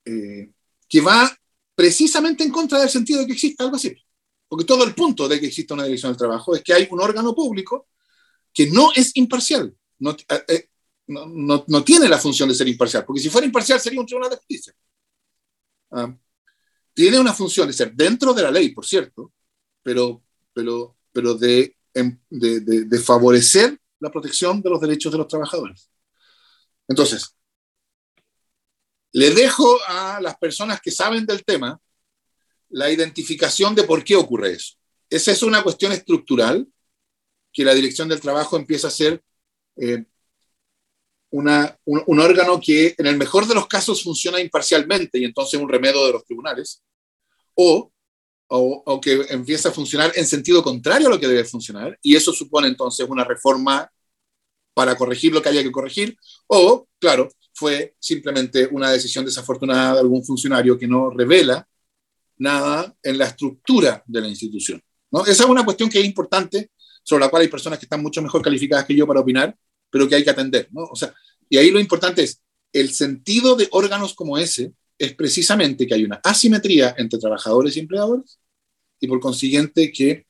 eh, 0.06 0.52
que 0.88 1.02
va 1.02 1.32
precisamente 1.76 2.44
en 2.44 2.52
contra 2.52 2.80
del 2.80 2.90
sentido 2.90 3.20
de 3.20 3.28
que 3.28 3.34
exista 3.34 3.64
algo 3.64 3.76
así. 3.76 3.96
Porque 4.48 4.66
todo 4.66 4.84
el 4.84 4.96
punto 4.96 5.28
de 5.28 5.40
que 5.40 5.48
exista 5.48 5.74
una 5.74 5.84
dirección 5.84 6.12
del 6.12 6.18
trabajo 6.18 6.56
es 6.56 6.64
que 6.64 6.74
hay 6.74 6.88
un 6.90 7.02
órgano 7.02 7.36
público 7.36 7.88
que 8.54 8.68
no 8.68 8.92
es 8.96 9.16
imparcial, 9.16 9.76
no, 10.00 10.12
eh, 10.12 10.44
eh, 10.48 10.70
no, 11.08 11.64
no, 11.68 11.84
tiene 11.84 12.08
la 12.10 12.18
función 12.18 12.50
de 12.50 12.56
ser 12.56 12.68
imparcial, 12.68 13.06
porque 13.06 13.22
si 13.22 13.30
fuera 13.30 13.46
imparcial 13.46 13.80
sería 13.80 14.00
un 14.00 14.06
tribunal 14.06 14.32
de 14.32 14.38
justicia. 14.38 14.74
Ah, 15.92 16.16
tiene 16.94 17.20
una 17.20 17.34
función 17.34 17.68
de 17.68 17.74
ser 17.74 17.94
dentro 17.94 18.34
de 18.34 18.42
la 18.42 18.50
ley, 18.50 18.70
por 18.70 18.86
cierto, 18.86 19.32
pero, 19.84 20.24
pero, 20.54 20.98
pero 21.12 21.36
de, 21.36 21.78
em, 21.94 22.20
favorecer 23.04 23.80
la 24.00 24.10
protección 24.10 24.62
de 24.62 24.70
los 24.72 24.82
derechos 24.82 25.12
de 25.12 25.20
los 25.20 25.28
trabajadores. 25.28 25.92
Entonces, 26.88 27.37
le 29.14 29.32
dejo 29.32 29.78
a 29.88 30.20
las 30.22 30.38
personas 30.38 30.82
que 30.82 30.92
saben 30.92 31.26
del 31.26 31.44
tema 31.44 31.80
la 32.70 32.92
identificación 32.92 33.74
de 33.76 33.84
por 33.84 34.04
qué 34.04 34.16
ocurre 34.16 34.54
eso. 34.54 34.76
Esa 35.10 35.32
es 35.32 35.42
una 35.42 35.64
cuestión 35.64 35.92
estructural 35.92 36.68
que 37.54 37.64
la 37.64 37.74
Dirección 37.74 38.10
del 38.10 38.20
Trabajo 38.20 38.58
empieza 38.58 38.88
a 38.88 38.92
ser 38.92 39.22
eh, 39.78 40.04
un, 41.32 42.20
órgano 42.20 42.60
que 42.60 42.96
en 42.98 43.08
el 43.08 43.18
mejor 43.18 43.48
de 43.48 43.56
los 43.56 43.68
casos 43.68 44.04
funciona 44.04 44.40
imparcialmente 44.40 45.20
y 45.20 45.26
entonces 45.26 45.60
un 45.60 45.70
remedio 45.70 46.06
de 46.06 46.14
los 46.14 46.26
tribunales, 46.26 46.84
o, 47.56 47.92
o, 48.50 48.84
o, 48.86 49.02
que 49.02 49.26
empieza 49.30 49.70
a 49.70 49.74
funcionar 49.74 50.12
en 50.16 50.26
sentido 50.26 50.64
contrario 50.64 51.08
a 51.08 51.12
lo 51.12 51.20
que 51.20 51.28
debe 51.28 51.44
funcionar, 51.44 51.98
y 52.02 52.16
eso 52.16 52.32
supone 52.32 52.68
entonces 52.68 53.08
una 53.10 53.24
reforma 53.24 53.92
para 54.74 54.96
corregir 54.96 55.34
lo 55.34 55.42
que 55.42 55.50
haya 55.50 55.64
que 55.64 55.72
corregir, 55.72 56.18
o, 56.48 56.88
claro, 57.00 57.30
fue 57.58 57.96
simplemente 58.00 58.68
una 58.72 58.92
decisión 58.92 59.26
desafortunada 59.26 59.96
de 59.96 60.00
algún 60.02 60.24
funcionario 60.24 60.78
que 60.78 60.88
no 60.88 61.10
revela 61.10 61.68
nada 62.38 62.96
en 63.02 63.18
la 63.18 63.26
estructura 63.26 64.04
de 64.06 64.22
la 64.22 64.28
institución. 64.28 64.80
¿no? 65.12 65.26
Esa 65.26 65.44
es 65.44 65.50
una 65.50 65.66
cuestión 65.66 65.90
que 65.90 66.00
es 66.00 66.06
importante, 66.06 66.70
sobre 67.04 67.26
la 67.26 67.30
cual 67.30 67.42
hay 67.42 67.48
personas 67.48 67.80
que 67.80 67.86
están 67.86 68.04
mucho 68.04 68.22
mejor 68.22 68.44
calificadas 68.44 68.86
que 68.86 68.96
yo 68.96 69.08
para 69.08 69.22
opinar, 69.22 69.58
pero 69.90 70.08
que 70.08 70.14
hay 70.14 70.24
que 70.24 70.30
atender. 70.30 70.68
¿no? 70.72 70.84
O 70.84 70.96
sea, 70.96 71.12
y 71.50 71.58
ahí 71.58 71.72
lo 71.72 71.80
importante 71.80 72.22
es, 72.22 72.40
el 72.74 72.92
sentido 72.92 73.56
de 73.56 73.68
órganos 73.72 74.14
como 74.14 74.38
ese 74.38 74.74
es 75.00 75.16
precisamente 75.16 75.88
que 75.88 75.96
hay 75.96 76.04
una 76.04 76.22
asimetría 76.24 76.94
entre 76.96 77.18
trabajadores 77.18 77.76
y 77.76 77.80
empleadores, 77.80 78.40
y 79.00 79.08
por 79.08 79.20
consiguiente 79.20 79.92
que 79.92 80.28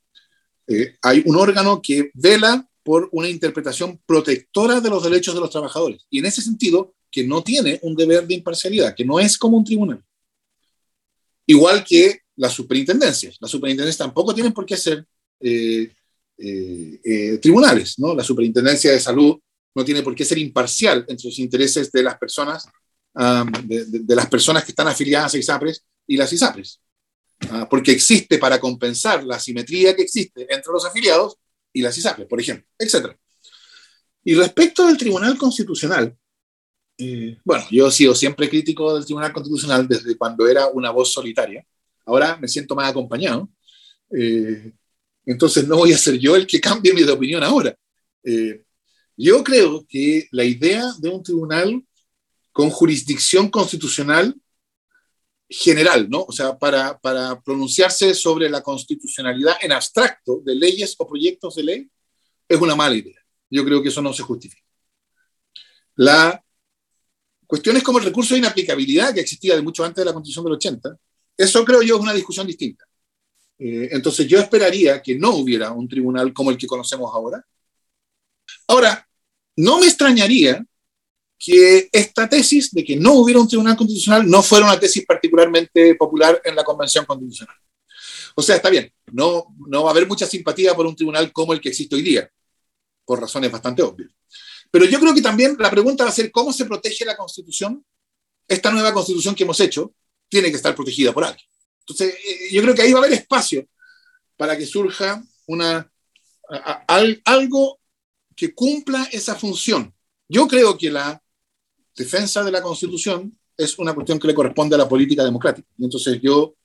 eh, 0.67 0.95
hay 1.01 1.23
un 1.25 1.35
órgano 1.35 1.81
que 1.81 2.09
vela 2.13 2.65
por 2.83 3.09
una 3.11 3.27
interpretación 3.27 3.99
protectora 4.05 4.79
de 4.79 4.89
los 4.89 5.03
derechos 5.03 5.33
de 5.35 5.41
los 5.41 5.49
trabajadores. 5.49 6.05
Y 6.09 6.19
en 6.19 6.25
ese 6.25 6.41
sentido, 6.41 6.95
que 7.11 7.25
no 7.25 7.43
tiene 7.43 7.79
un 7.83 7.95
deber 7.95 8.27
de 8.27 8.35
imparcialidad, 8.35 8.95
que 8.95 9.05
no 9.05 9.19
es 9.19 9.37
como 9.37 9.57
un 9.57 9.63
tribunal. 9.63 10.03
Igual 11.45 11.83
que 11.83 12.21
las 12.35 12.53
superintendencias. 12.53 13.37
Las 13.39 13.51
superintendencias 13.51 13.97
tampoco 13.97 14.33
tienen 14.33 14.53
por 14.53 14.65
qué 14.65 14.77
ser 14.77 15.05
eh, 15.39 15.91
eh, 16.37 16.99
eh, 17.03 17.37
tribunales. 17.39 17.97
¿no? 17.99 18.13
La 18.13 18.23
superintendencia 18.23 18.91
de 18.91 18.99
salud 18.99 19.37
no 19.73 19.85
tiene 19.85 20.03
por 20.03 20.15
qué 20.15 20.25
ser 20.25 20.37
imparcial 20.37 21.05
entre 21.07 21.29
los 21.29 21.39
intereses 21.39 21.91
de 21.91 22.03
las 22.03 22.17
personas, 22.17 22.67
de, 23.63 24.15
las 24.15 24.27
personas 24.27 24.63
que 24.63 24.71
están 24.71 24.87
afiliadas 24.87 25.33
a 25.33 25.37
ISAPRES 25.37 25.83
y 26.07 26.17
las 26.17 26.31
ISAPRES. 26.33 26.79
Uh, 27.51 27.69
porque 27.69 27.91
existe 27.91 28.39
para 28.39 28.59
compensar 28.59 29.23
la 29.23 29.35
asimetría 29.35 29.95
que 29.95 30.01
existe 30.01 30.47
entre 30.49 30.73
los 30.73 30.83
afiliados 30.83 31.37
y 31.71 31.83
las 31.83 31.95
ISAPRES, 31.95 32.27
por 32.27 32.41
ejemplo, 32.41 32.67
etc. 32.79 33.15
Y 34.23 34.33
respecto 34.33 34.87
del 34.87 34.97
Tribunal 34.97 35.37
Constitucional, 35.37 36.17
eh, 36.97 37.37
bueno, 37.43 37.65
yo 37.69 37.87
he 37.87 37.91
sido 37.91 38.15
siempre 38.15 38.49
crítico 38.49 38.95
del 38.95 39.05
Tribunal 39.05 39.31
Constitucional 39.31 39.87
desde 39.87 40.17
cuando 40.17 40.47
era 40.47 40.67
una 40.67 40.89
voz 40.89 41.13
solitaria. 41.13 41.65
Ahora 42.05 42.37
me 42.37 42.47
siento 42.47 42.75
más 42.75 42.89
acompañado. 42.89 43.49
Eh, 44.11 44.73
entonces 45.25 45.67
no 45.67 45.77
voy 45.77 45.93
a 45.93 45.97
ser 45.97 46.17
yo 46.17 46.35
el 46.35 46.47
que 46.47 46.61
cambie 46.61 46.93
mi 46.93 47.03
opinión 47.03 47.43
ahora. 47.43 47.77
Eh, 48.23 48.63
yo 49.15 49.43
creo 49.43 49.85
que 49.87 50.27
la 50.31 50.43
idea 50.43 50.91
de 50.99 51.09
un 51.09 51.21
tribunal 51.21 51.83
con 52.51 52.69
jurisdicción 52.69 53.49
constitucional 53.49 54.35
general, 55.49 56.09
¿no? 56.09 56.23
O 56.23 56.31
sea, 56.31 56.57
para, 56.57 56.97
para 56.99 57.39
pronunciarse 57.41 58.13
sobre 58.13 58.49
la 58.49 58.61
constitucionalidad 58.61 59.55
en 59.61 59.71
abstracto 59.71 60.41
de 60.43 60.55
leyes 60.55 60.95
o 60.97 61.07
proyectos 61.07 61.55
de 61.55 61.63
ley, 61.63 61.91
es 62.47 62.59
una 62.59 62.75
mala 62.75 62.95
idea. 62.95 63.19
Yo 63.49 63.63
creo 63.63 63.81
que 63.81 63.89
eso 63.89 64.01
no 64.01 64.13
se 64.13 64.23
justifica. 64.23 64.63
La 65.95 66.43
cuestiones 67.47 67.81
como 67.81 67.99
el 67.99 68.05
recurso 68.05 68.33
de 68.33 68.39
inaplicabilidad 68.39 69.13
que 69.13 69.21
existía 69.21 69.55
de 69.55 69.61
mucho 69.61 69.83
antes 69.83 70.01
de 70.03 70.05
la 70.05 70.13
Constitución 70.13 70.45
del 70.45 70.53
80, 70.53 70.97
eso 71.37 71.65
creo 71.65 71.81
yo 71.81 71.95
es 71.95 72.01
una 72.01 72.13
discusión 72.13 72.45
distinta. 72.45 72.85
Eh, 73.57 73.89
entonces 73.91 74.27
yo 74.27 74.37
esperaría 74.37 75.01
que 75.01 75.15
no 75.15 75.31
hubiera 75.35 75.71
un 75.71 75.87
tribunal 75.87 76.33
como 76.33 76.51
el 76.51 76.57
que 76.57 76.67
conocemos 76.67 77.11
ahora. 77.13 77.43
Ahora, 78.67 79.07
no 79.55 79.79
me 79.79 79.87
extrañaría 79.87 80.63
que 81.39 81.89
esta 81.91 82.27
tesis 82.27 82.71
de 82.71 82.83
que 82.83 82.95
no 82.95 83.13
hubiera 83.13 83.39
un 83.39 83.47
tribunal 83.47 83.77
constitucional 83.77 84.27
no 84.27 84.41
fuera 84.41 84.65
una 84.65 84.79
tesis 84.79 85.05
particularmente 85.05 85.95
popular 85.95 86.41
en 86.43 86.55
la 86.55 86.63
Convención 86.63 87.05
Constitucional. 87.05 87.55
O 88.35 88.41
sea, 88.41 88.55
está 88.55 88.69
bien, 88.69 88.91
no, 89.11 89.47
no 89.67 89.83
va 89.83 89.89
a 89.89 89.91
haber 89.91 90.07
mucha 90.07 90.27
simpatía 90.27 90.75
por 90.75 90.85
un 90.85 90.95
tribunal 90.95 91.31
como 91.31 91.53
el 91.53 91.61
que 91.61 91.69
existe 91.69 91.95
hoy 91.95 92.01
día, 92.01 92.29
por 93.05 93.19
razones 93.19 93.51
bastante 93.51 93.81
obvias. 93.81 94.11
Pero 94.71 94.85
yo 94.85 94.99
creo 94.99 95.13
que 95.13 95.21
también 95.21 95.55
la 95.59 95.69
pregunta 95.69 96.03
va 96.03 96.09
a 96.09 96.13
ser 96.13 96.31
cómo 96.31 96.51
se 96.51 96.65
protege 96.65 97.05
la 97.05 97.15
Constitución. 97.15 97.85
Esta 98.47 98.71
nueva 98.71 98.93
Constitución 98.93 99.35
que 99.35 99.43
hemos 99.43 99.59
hecho 99.59 99.93
tiene 100.29 100.49
que 100.49 100.57
estar 100.57 100.75
protegida 100.75 101.13
por 101.13 101.23
alguien. 101.23 101.45
Entonces, 101.81 102.15
eh, 102.15 102.49
yo 102.51 102.61
creo 102.61 102.75
que 102.75 102.81
ahí 102.81 102.91
va 102.91 102.99
a 102.99 103.03
haber 103.03 103.13
espacio 103.13 103.65
para 104.35 104.57
que 104.57 104.65
surja 104.65 105.23
una, 105.47 105.89
algo 107.25 107.79
que 108.35 108.53
cumpla 108.53 109.07
esa 109.11 109.35
función. 109.35 109.93
Yo 110.29 110.47
creo 110.47 110.77
que 110.77 110.91
la 110.91 111.21
defensa 111.95 112.43
de 112.43 112.51
la 112.51 112.61
Constitución 112.61 113.37
es 113.57 113.77
una 113.79 113.95
cuestión 113.95 114.19
que 114.19 114.27
le 114.27 114.35
corresponde 114.35 114.75
a 114.75 114.79
la 114.79 114.87
política 114.87 115.23
democrática. 115.23 115.67
Entonces 115.79 116.19
yo 116.21 116.55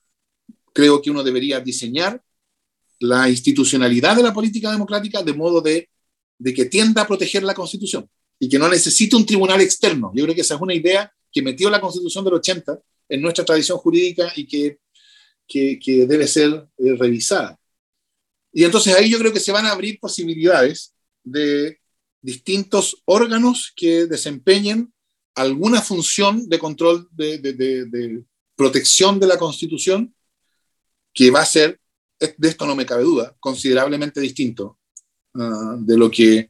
creo 0.73 1.01
que 1.01 1.11
uno 1.11 1.23
debería 1.23 1.61
diseñar 1.61 2.23
la 3.01 3.29
institucionalidad 3.29 4.17
de 4.17 4.23
la 4.23 4.35
política 4.35 4.71
democrática 4.71 5.23
de 5.23 5.33
modo 5.33 5.61
de, 5.61 5.89
de, 6.43 6.55
que 6.55 6.67
tienda 6.67 7.03
a 7.03 7.07
proteger 7.07 7.43
la 7.43 7.55
Constitución 7.55 8.09
y 8.39 8.49
que 8.49 8.59
no 8.59 8.69
necesite 8.69 9.17
un 9.17 9.25
tribunal 9.25 9.61
externo. 9.61 10.11
Yo 10.15 10.25
creo 10.25 10.35
que 10.35 10.41
esa 10.41 10.57
es 10.57 10.61
una 10.61 10.75
idea 10.75 11.13
que 11.31 11.43
metió 11.43 11.71
la 11.71 11.81
Constitución 11.81 12.25
del 12.25 12.35
80 12.35 12.79
en 13.09 13.23
nuestra 13.23 13.45
tradición 13.45 13.79
jurídica 13.79 14.33
y 14.35 14.47
que, 14.47 14.79
que, 15.47 16.07
debe 16.07 16.27
ser 16.27 16.67
eh, 16.79 16.97
revisada. 16.99 17.59
Y 18.53 18.65
entonces 18.65 18.95
ahí 18.95 19.11
yo 19.11 19.19
creo 19.19 19.33
que 19.33 19.41
se 19.41 19.53
van 19.53 19.67
a 19.67 19.73
abrir 19.73 19.99
posibilidades 19.99 20.95
de 21.23 21.79
distintos 22.21 23.03
órganos 23.05 23.73
que 23.75 24.07
desempeñen 24.07 24.93
alguna 25.35 25.81
función 25.81 26.49
de 26.49 26.59
control, 26.59 27.09
de, 27.13 27.39
de, 27.39 28.25
protección 28.55 29.19
de 29.19 29.27
la 29.27 29.39
Constitución, 29.39 30.15
que 31.15 31.31
va 31.31 31.41
a 31.41 31.47
ser, 31.47 31.81
de 32.19 32.49
esto 32.49 32.67
no 32.67 32.77
me 32.77 32.87
cabe 32.87 33.03
duda, 33.03 33.35
considerablemente 33.41 34.21
distinto 34.21 34.79
uh, 35.35 35.77
de, 35.79 35.97
lo 35.97 36.11
que, 36.11 36.49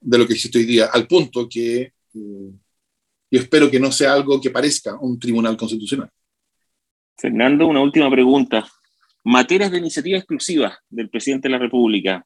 de 0.00 0.18
lo 0.18 0.26
que 0.26 0.34
existe 0.34 0.58
hoy 0.58 0.64
día, 0.64 0.86
al 0.92 1.06
punto 1.06 1.48
que 1.48 1.92
uh, 2.14 2.52
yo 3.30 3.40
espero 3.40 3.70
que 3.70 3.80
no 3.80 3.92
sea 3.92 4.14
algo 4.14 4.40
que 4.40 4.50
parezca 4.50 4.98
un 4.98 5.18
tribunal 5.18 5.56
constitucional. 5.56 6.10
Fernando, 7.16 7.66
una 7.66 7.82
última 7.82 8.10
pregunta. 8.10 8.66
Materias 9.24 9.70
de 9.70 9.78
iniciativa 9.78 10.16
exclusiva 10.16 10.78
del 10.88 11.10
presidente 11.10 11.48
de 11.48 11.52
la 11.52 11.58
República. 11.58 12.24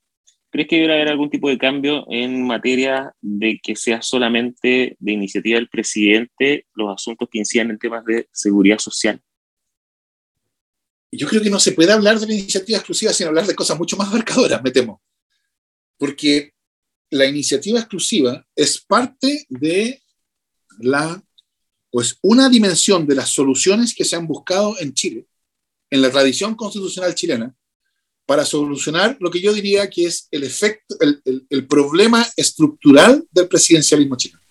¿Crees 0.51 0.69
que 0.69 0.77
deberá 0.77 0.95
haber 0.95 1.09
algún 1.09 1.31
tipo 1.31 1.49
de 1.49 1.57
cambio 1.57 2.05
en 2.11 2.47
materia 2.47 3.11
de 3.23 3.59
que 3.63 3.75
sea 3.75 4.03
solamente 4.03 4.97
de 4.99 5.13
iniciativa 5.13 5.57
del 5.57 5.71
presidente 5.71 6.67
los 6.75 6.95
asuntos 6.95 7.29
que 7.33 7.39
incidan 7.39 7.71
en 7.71 7.79
temas 7.79 8.05
de 8.05 8.29
seguridad 8.31 8.79
social? 8.79 9.19
Yo 11.11 11.27
creo 11.27 11.43
que 11.43 11.51
no 11.51 11.59
se 11.59 11.73
puede 11.73 11.93
hablar 11.93 12.21
de 12.21 12.27
la 12.27 12.35
iniciativa 12.35 12.79
exclusiva 12.79 13.13
sin 13.13 13.29
hablar 13.29 13.47
de 13.47 13.55
cosas 13.55 13.79
mucho 13.79 13.97
más 13.97 14.09
abarcadoras, 14.09 14.63
me 14.63 14.71
temo. 14.71 15.01
Porque 16.03 16.53
la 17.11 17.27
iniciativa 17.27 17.79
exclusiva 17.79 18.45
es 18.57 18.81
parte 18.81 19.47
de 19.49 20.03
la, 20.81 21.23
pues, 21.93 22.19
una 22.23 22.49
dimensión 22.49 23.07
de 23.07 23.15
las 23.15 23.31
soluciones 23.31 23.95
que 23.95 24.05
se 24.05 24.17
han 24.17 24.27
buscado 24.27 24.75
en 24.81 24.95
Chile, 24.95 25.29
en 25.91 26.03
la 26.03 26.11
tradición 26.11 26.57
constitucional 26.57 27.15
chilena, 27.15 27.55
para 28.27 28.45
solucionar 28.45 29.17
lo 29.21 29.31
que 29.31 29.41
yo 29.41 29.53
diría 29.53 29.89
que 29.89 30.07
es 30.07 30.27
el 30.33 30.43
efecto, 30.43 30.97
el, 30.99 31.23
el, 31.49 31.69
problema 31.69 32.27
estructural 32.37 33.25
del 33.31 33.47
presidencialismo 33.47 34.17
chileno. 34.17 34.43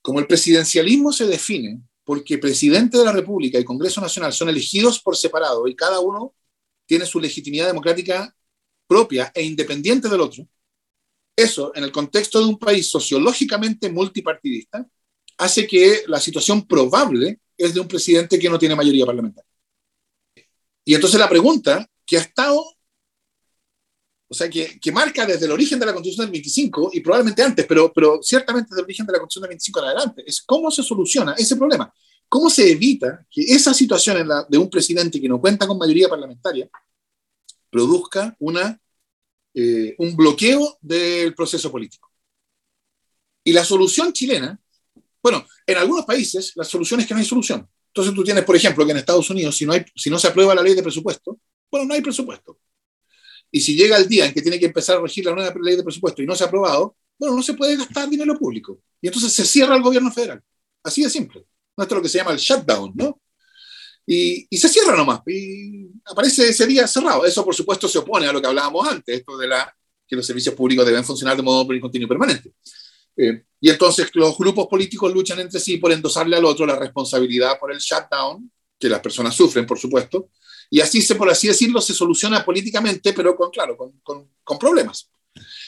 Como 0.00 0.20
el 0.20 0.26
presidencialismo 0.26 1.12
se 1.12 1.26
define 1.26 1.82
porque 2.02 2.38
presidente 2.38 2.96
de 2.96 3.04
la 3.04 3.12
República 3.12 3.58
y 3.58 3.64
Congreso 3.64 4.00
Nacional 4.00 4.32
son 4.32 4.48
elegidos 4.48 5.02
por 5.02 5.18
separado 5.18 5.68
y 5.68 5.76
cada 5.76 6.00
uno 6.00 6.34
tiene 6.86 7.04
su 7.04 7.20
legitimidad 7.20 7.66
democrática 7.66 8.34
propia 8.92 9.32
e 9.34 9.42
independiente 9.42 10.06
del 10.08 10.20
otro, 10.20 10.46
eso 11.34 11.72
en 11.74 11.84
el 11.84 11.90
contexto 11.90 12.38
de 12.38 12.46
un 12.46 12.58
país 12.58 12.90
sociológicamente 12.90 13.90
multipartidista 13.90 14.86
hace 15.38 15.66
que 15.66 16.02
la 16.08 16.20
situación 16.20 16.66
probable 16.66 17.40
es 17.56 17.72
de 17.72 17.80
un 17.80 17.88
presidente 17.88 18.38
que 18.38 18.50
no 18.50 18.58
tiene 18.58 18.76
mayoría 18.76 19.06
parlamentaria. 19.06 19.50
Y 20.84 20.94
entonces 20.94 21.18
la 21.18 21.28
pregunta 21.28 21.88
que 22.04 22.18
ha 22.18 22.20
estado 22.20 22.62
o 24.28 24.34
sea, 24.34 24.48
que, 24.48 24.78
que, 24.80 24.90
marca 24.90 25.26
desde 25.26 25.44
el 25.44 25.52
origen 25.52 25.78
de 25.78 25.84
la 25.84 25.92
Constitución 25.92 26.26
del 26.26 26.32
25 26.32 26.90
y 26.94 27.00
probablemente 27.00 27.42
antes, 27.42 27.66
pero, 27.66 27.92
pero 27.92 28.18
ciertamente 28.22 28.68
desde 28.70 28.80
el 28.80 28.84
origen 28.84 29.06
de 29.06 29.12
la 29.12 29.18
Constitución 29.18 29.42
del 29.42 29.50
25 29.50 29.78
en 29.78 29.84
adelante, 29.84 30.24
es 30.26 30.42
cómo 30.42 30.70
se 30.70 30.82
soluciona 30.82 31.34
ese 31.34 31.56
problema. 31.56 31.92
¿Cómo 32.30 32.48
se 32.48 32.70
evita 32.70 33.26
que 33.30 33.42
esa 33.42 33.74
situación 33.74 34.16
en 34.16 34.28
la, 34.28 34.46
de 34.48 34.56
un 34.56 34.70
presidente 34.70 35.20
que 35.20 35.28
no 35.28 35.38
cuenta 35.38 35.66
con 35.66 35.76
mayoría 35.76 36.08
parlamentaria 36.08 36.66
produzca 37.68 38.34
una, 38.38 38.80
eh, 39.54 39.94
un 39.98 40.16
bloqueo 40.16 40.78
del 40.80 41.34
proceso 41.34 41.70
político? 41.70 42.10
Y 43.44 43.52
la 43.52 43.64
solución 43.64 44.12
chilena, 44.12 44.58
bueno, 45.22 45.46
en 45.66 45.76
algunos 45.76 46.04
países 46.04 46.52
la 46.56 46.64
solución 46.64 47.00
es 47.00 47.06
que 47.06 47.14
no 47.14 47.20
hay 47.20 47.26
solución. 47.26 47.68
Entonces 47.88 48.14
tú 48.14 48.24
tienes, 48.24 48.44
por 48.44 48.56
ejemplo, 48.56 48.84
que 48.84 48.92
en 48.92 48.98
Estados 48.98 49.28
Unidos, 49.30 49.56
si 49.56 49.66
no, 49.66 49.74
si 49.94 50.10
no 50.10 50.18
se 50.18 50.28
aprueba 50.28 50.54
la 50.54 50.62
ley 50.62 50.74
de 50.74 50.82
presupuesto, 50.82 51.38
bueno, 51.70 51.86
no 51.86 51.94
hay 51.94 52.00
presupuesto. 52.00 52.58
Y 53.50 53.60
si 53.60 53.76
llega 53.76 53.96
el 53.98 54.08
día 54.08 54.26
en 54.26 54.32
que 54.32 54.42
tiene 54.42 54.58
que 54.58 54.66
empezar 54.66 54.96
a 54.96 55.00
regir 55.00 55.24
la 55.26 55.34
nueva 55.34 55.54
ley 55.60 55.76
de 55.76 55.82
presupuesto 55.82 56.22
y 56.22 56.26
no 56.26 56.34
se 56.34 56.44
ha 56.44 56.46
aprobado, 56.46 56.96
bueno, 57.18 57.36
no 57.36 57.42
se 57.42 57.54
puede 57.54 57.76
gastar 57.76 58.08
dinero 58.08 58.38
público. 58.38 58.80
Y 59.00 59.08
entonces 59.08 59.32
se 59.32 59.44
cierra 59.44 59.76
el 59.76 59.82
gobierno 59.82 60.10
federal. 60.10 60.42
Así 60.82 61.02
de 61.02 61.10
simple. 61.10 61.46
Esto 61.76 61.94
es 61.94 61.96
lo 61.96 62.02
que 62.02 62.08
se 62.08 62.18
llama 62.18 62.32
el 62.32 62.38
shutdown, 62.38 62.92
¿no? 62.94 63.21
Y, 64.06 64.46
y, 64.50 64.56
se 64.58 64.68
cierra 64.68 64.96
nomás. 64.96 65.20
Y 65.26 65.88
aparece 66.04 66.48
ese 66.48 66.66
día 66.66 66.86
cerrado. 66.86 67.24
Eso, 67.24 67.44
por 67.44 67.54
supuesto, 67.54 67.88
se 67.88 67.98
opone 67.98 68.26
a 68.26 68.32
lo 68.32 68.40
que 68.40 68.48
hablábamos 68.48 68.86
antes, 68.88 69.18
esto 69.18 69.36
de 69.36 69.48
la, 69.48 69.74
que 70.06 70.16
los 70.16 70.26
servicios 70.26 70.54
públicos 70.54 70.84
deben 70.84 71.04
funcionar 71.04 71.36
de 71.36 71.42
modo 71.42 71.66
continuo 71.80 72.06
y 72.06 72.08
permanente. 72.08 72.52
Eh, 73.16 73.44
y 73.60 73.70
entonces 73.70 74.10
los 74.14 74.36
grupos 74.36 74.66
políticos 74.66 75.12
luchan 75.12 75.40
entre 75.40 75.60
sí 75.60 75.76
por 75.76 75.92
endosarle 75.92 76.36
al 76.36 76.44
otro 76.44 76.66
la 76.66 76.76
responsabilidad 76.76 77.58
por 77.58 77.72
el 77.72 77.78
shutdown, 77.78 78.50
que 78.78 78.88
las 78.88 79.00
personas 79.00 79.34
sufren, 79.34 79.64
por 79.64 79.78
supuesto, 79.78 80.30
y 80.68 80.80
así, 80.80 81.02
se, 81.02 81.14
por 81.14 81.30
así 81.30 81.48
decirlo, 81.48 81.80
se 81.80 81.94
soluciona 81.94 82.44
políticamente, 82.44 83.12
pero 83.12 83.36
con, 83.36 83.50
claro, 83.50 83.76
con, 83.76 84.00
con, 84.02 84.58
problemas. 84.58 85.10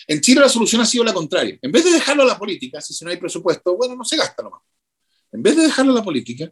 En 0.06 0.20
Chile 0.20 0.40
la 0.40 0.48
solución 0.48 0.80
ha 0.82 0.86
sido 0.86 1.04
la 1.04 1.12
contraria. 1.12 1.58
En 1.60 1.70
vez 1.70 1.84
de 1.84 1.92
dejarlo 1.92 2.22
a 2.22 2.26
la 2.26 2.38
política, 2.38 2.80
si 2.80 3.04
no 3.04 3.10
hay 3.10 3.18
presupuesto, 3.18 3.76
bueno, 3.76 3.94
no 3.96 4.04
se 4.04 4.16
gasta 4.16 4.42
nomás. 4.42 4.62
En 5.30 5.42
vez 5.42 5.56
de 5.56 5.62
dejarlo 5.62 5.92
a 5.92 5.96
la 5.96 6.02
política, 6.02 6.50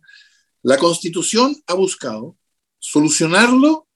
la 0.62 0.78
Constitución 0.78 1.56
ha 1.66 1.74
buscado 1.74 2.36
solucionarlo 2.78 3.88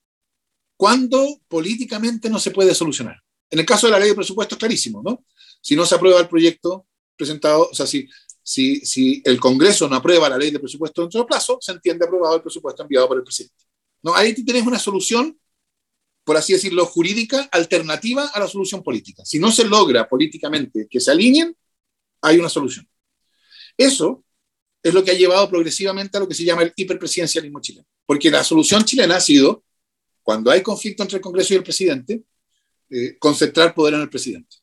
cuando 0.75 1.41
políticamente 1.47 2.29
no 2.29 2.39
se 2.39 2.51
puede 2.51 2.75
solucionar. 2.75 3.21
En 3.49 3.59
el 3.59 3.65
caso 3.65 3.87
de 3.87 3.91
la 3.93 3.99
ley 3.99 4.09
de 4.09 4.15
presupuesto 4.15 4.55
es 4.55 4.59
clarísimo, 4.59 5.01
¿no? 5.03 5.25
Si 5.61 5.75
no 5.75 5.85
se 5.85 5.95
aprueba 5.95 6.19
el 6.19 6.27
proyecto 6.27 6.85
presentado, 7.15 7.69
o 7.71 7.73
sea, 7.73 7.87
si, 7.87 8.07
si, 8.43 8.85
si 8.85 9.21
el 9.25 9.39
Congreso 9.39 9.87
no 9.89 9.95
aprueba 9.95 10.29
la 10.29 10.37
ley 10.37 10.51
de 10.51 10.59
presupuesto 10.59 11.01
dentro 11.01 11.19
del 11.19 11.27
plazo, 11.27 11.57
se 11.59 11.71
entiende 11.71 12.05
aprobado 12.05 12.35
el 12.35 12.41
presupuesto 12.41 12.83
enviado 12.83 13.07
por 13.07 13.17
el 13.17 13.23
presidente. 13.23 13.65
No, 14.03 14.13
ahí 14.13 14.33
tienes 14.33 14.65
una 14.67 14.77
solución, 14.77 15.39
por 16.23 16.37
así 16.37 16.53
decirlo, 16.53 16.85
jurídica 16.85 17.49
alternativa 17.51 18.27
a 18.27 18.39
la 18.39 18.47
solución 18.47 18.83
política. 18.83 19.25
Si 19.25 19.39
no 19.39 19.51
se 19.51 19.65
logra 19.65 20.07
políticamente 20.07 20.87
que 20.89 20.99
se 20.99 21.11
alineen, 21.11 21.57
hay 22.21 22.37
una 22.37 22.49
solución. 22.49 22.87
Eso 23.77 24.23
es 24.89 24.93
lo 24.93 25.03
que 25.03 25.11
ha 25.11 25.15
llevado 25.15 25.49
progresivamente 25.49 26.17
a 26.17 26.19
lo 26.19 26.27
que 26.27 26.33
se 26.33 26.43
llama 26.43 26.63
el 26.63 26.73
hiperpresidencialismo 26.75 27.59
chileno. 27.61 27.87
Porque 28.05 28.29
la 28.29 28.43
solución 28.43 28.83
chilena 28.83 29.17
ha 29.17 29.21
sido, 29.21 29.63
cuando 30.23 30.51
hay 30.51 30.61
conflicto 30.61 31.03
entre 31.03 31.17
el 31.17 31.21
Congreso 31.21 31.53
y 31.53 31.57
el 31.57 31.63
presidente, 31.63 32.23
eh, 32.89 33.17
concentrar 33.19 33.73
poder 33.73 33.95
en 33.95 34.01
el 34.01 34.09
presidente. 34.09 34.57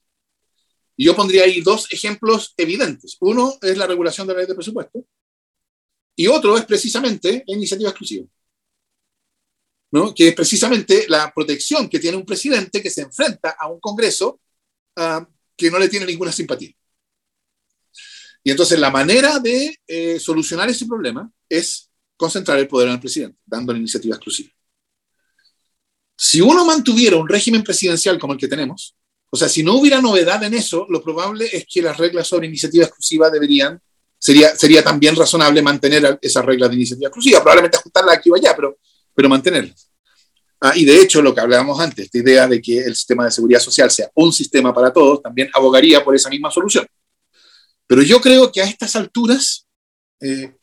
Y 0.97 1.05
yo 1.07 1.17
pondría 1.17 1.45
ahí 1.45 1.61
dos 1.61 1.93
ejemplos 1.93 2.55
evidentes. 2.57 3.17
Uno 3.21 3.59
es 3.61 3.77
la 3.77 3.87
regulación 3.87 4.27
de 4.27 4.33
la 4.35 4.41
ley 4.41 4.49
de 4.49 4.55
presupuesto 4.55 5.05
y 6.17 6.29
otro 6.29 6.57
es 6.57 6.65
precisamente 6.65 7.43
la 7.47 7.57
iniciativa 7.57 7.91
exclusiva 7.91 8.27
que 10.15 10.29
es 10.29 10.35
precisamente 10.35 11.07
la 11.09 11.33
protección 11.33 11.89
que 11.89 12.01
tiene 12.01 12.17
un 12.17 12.27
presidente 12.27 12.83
que 12.83 12.91
se 12.91 13.03
enfrenta 13.03 13.57
a 13.59 13.69
un 13.69 13.79
Congreso 13.79 14.41
ah, 14.97 15.27
que 15.57 15.71
no 15.71 15.79
le 15.79 15.89
tiene 15.89 16.07
ninguna 16.07 16.33
simpatía. 16.33 16.73
Y 18.45 18.51
entonces 18.51 18.79
la 18.79 18.91
manera 18.91 19.41
de 19.41 19.77
eh, 19.87 20.21
solucionar 20.21 20.69
ese 20.69 20.87
problema 20.87 21.29
es 21.49 21.91
concentrar 22.17 22.59
el 22.59 22.69
poder 22.69 22.89
en 22.89 22.95
el 22.95 23.01
presidente, 23.01 23.39
dando 23.45 23.73
la 23.73 23.79
iniciativa 23.79 24.15
exclusiva. 24.15 24.51
Si 26.17 26.41
uno 26.41 26.65
mantuviera 26.65 27.17
un 27.17 27.29
régimen 27.29 27.65
presidencial 27.65 28.19
como 28.19 28.35
el 28.35 28.39
que 28.39 28.47
tenemos, 28.47 28.95
o 29.31 29.37
sea, 29.37 29.49
si 29.49 29.65
no 29.65 29.75
hubiera 29.75 30.01
novedad 30.01 30.45
en 30.45 30.55
eso, 30.55 30.87
lo 30.89 31.03
probable 31.03 31.49
es 31.53 31.67
que 31.69 31.83
las 31.83 31.97
reglas 31.97 32.29
sobre 32.29 32.47
iniciativa 32.47 32.85
exclusiva 32.85 33.31
deberían, 33.31 33.81
sería, 34.17 34.55
sería 34.55 34.85
también 34.85 35.17
razonable 35.17 35.61
mantener 35.61 36.19
esas 36.23 36.45
reglas 36.45 36.71
de 36.71 36.77
iniciativa 36.77 37.09
exclusiva, 37.09 37.41
probablemente 37.41 37.79
ajustarlas 37.79 38.19
aquí 38.19 38.31
o 38.31 38.37
allá, 38.37 38.55
pero 38.55 38.79
pero 39.15 39.29
mantenerlas. 39.29 39.91
Ah, 40.61 40.73
y 40.75 40.85
de 40.85 41.01
hecho, 41.01 41.23
lo 41.23 41.35
que 41.35 41.41
hablábamos 41.41 41.79
antes, 41.79 42.07
esta 42.07 42.19
idea 42.19 42.49
de 42.49 42.61
que 42.61 42.79
el 42.79 42.95
sistema 42.95 43.25
de 43.25 43.31
seguridad 43.31 43.61
social 43.61 43.91
sea 43.91 44.11
un 44.15 44.33
sistema 44.33 44.73
para 44.75 44.93
todos, 44.93 45.23
también 45.23 45.51
abogaría 45.53 46.03
por 46.03 46.15
esa 46.15 46.31
misma 46.31 46.51
solución. 46.51 46.87
Pero 47.87 48.03
yo 48.03 48.21
creo 48.21 48.51
que 48.51 48.63
a 48.63 48.67
estas 48.67 48.97
alturas 48.97 49.67
eh, 50.21 50.55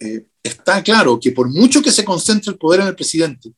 eh, 0.00 0.26
está 0.42 0.82
claro 0.82 1.18
que 1.20 1.32
por 1.32 1.48
mucho 1.50 1.82
que 1.82 1.90
se 1.90 2.04
concentre 2.04 2.52
el 2.52 2.58
poder 2.58 2.80
en 2.80 2.88
el 2.88 2.94
presidente 2.94 3.52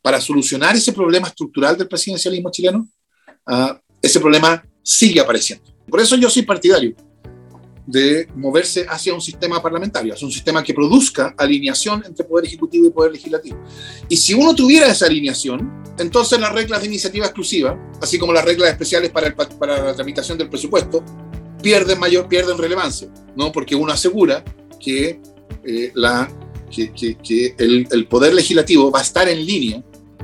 para 0.00 0.20
solucionar 0.20 0.76
ese 0.76 0.92
problema 0.92 1.28
estructural 1.28 1.76
del 1.76 1.88
presidencialismo 1.88 2.50
chileno, 2.50 2.88
ah, 3.46 3.80
ese 4.00 4.20
problema 4.20 4.64
sigue 4.82 5.20
apareciendo. 5.20 5.64
Por 5.88 6.00
eso 6.00 6.16
yo 6.16 6.30
soy 6.30 6.42
partidario 6.42 6.94
de 7.86 8.28
moverse 8.34 8.84
hacia 8.88 9.14
un 9.14 9.20
sistema 9.20 9.62
parlamentario, 9.62 10.12
hacia 10.12 10.26
un 10.26 10.32
sistema 10.32 10.62
que 10.62 10.74
produzca 10.74 11.34
alineación 11.38 12.04
entre 12.04 12.24
poder 12.24 12.46
ejecutivo 12.46 12.86
y 12.86 12.90
poder 12.90 13.12
legislativo. 13.12 13.62
Y 14.08 14.16
si 14.16 14.34
uno 14.34 14.54
tuviera 14.54 14.88
esa 14.88 15.06
alineación, 15.06 15.84
entonces 15.98 16.40
las 16.40 16.52
reglas 16.52 16.80
de 16.80 16.88
iniciativa 16.88 17.26
exclusiva, 17.26 17.78
así 18.00 18.18
como 18.18 18.32
las 18.32 18.44
reglas 18.44 18.70
especiales 18.70 19.10
para, 19.10 19.34
para 19.34 19.84
la 19.84 19.94
tramitación 19.94 20.36
del 20.36 20.48
presupuesto, 20.48 21.04
pierden 21.66 21.98
mayor 21.98 22.28
pierden 22.28 22.58
relevancia, 22.58 23.08
¿no? 23.34 23.50
Porque 23.50 23.74
uno 23.74 23.92
asegura 23.92 24.44
que, 24.78 25.20
eh, 25.64 25.90
la, 25.96 26.30
que, 26.70 26.92
que, 26.92 27.56
el, 27.58 28.06
poder 28.06 28.34
legislativo 28.34 28.88
va 28.88 29.00
a 29.00 29.02
estar 29.02 29.28
en 29.28 29.44
línea 29.44 29.82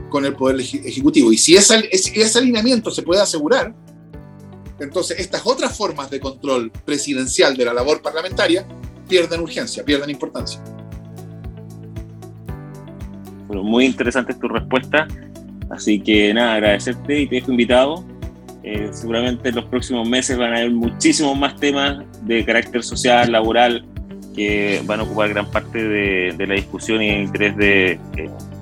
con 0.09 0.25
el 0.25 0.37
poder 0.37 0.61
ejecutivo. 0.61 1.33
Y 1.33 1.37
si 1.37 1.57
ese, 1.57 1.89
ese 1.91 2.39
alineamiento 2.39 2.93
se 2.93 3.03
puede 3.03 3.21
asegurar, 3.21 3.75
entonces, 4.79 5.19
estas 5.19 5.45
otras 5.45 5.77
formas 5.77 6.13
de 6.13 6.21
control 6.21 6.71
presidencial 6.85 7.57
de 7.57 7.65
la 7.65 7.75
labor 7.75 8.03
parlamentaria 8.03 8.65
pierden 9.09 9.41
urgencia, 9.41 9.85
pierden 9.85 10.11
importancia. 10.11 10.63
Bueno, 13.49 13.65
muy 13.65 13.85
interesante 13.85 14.33
tu 14.35 14.47
respuesta. 14.47 15.09
Así 15.71 15.99
que 15.99 16.33
nada, 16.33 16.55
agradecerte 16.55 17.23
y 17.23 17.27
te 17.27 17.35
dejo 17.35 17.51
invitado. 17.51 18.12
Eh, 18.65 18.91
seguramente 18.93 19.49
en 19.49 19.57
los 19.57 19.65
próximos 19.65 20.09
meses 20.09 20.39
van 20.39 20.53
a 20.53 20.59
haber 20.59 20.71
muchísimos 20.71 21.37
más 21.37 21.57
temas 21.57 22.05
de 22.23 22.45
carácter 22.45 22.83
social, 22.85 23.33
laboral, 23.33 23.85
que 24.35 24.81
van 24.87 25.01
a 25.01 25.03
ocupar 25.03 25.31
gran 25.31 25.51
parte 25.51 25.83
de, 25.83 26.47
la 26.47 26.55
discusión 26.55 27.03
y 27.03 27.11
el 27.11 27.23
interés 27.23 27.55
eh, 27.59 27.99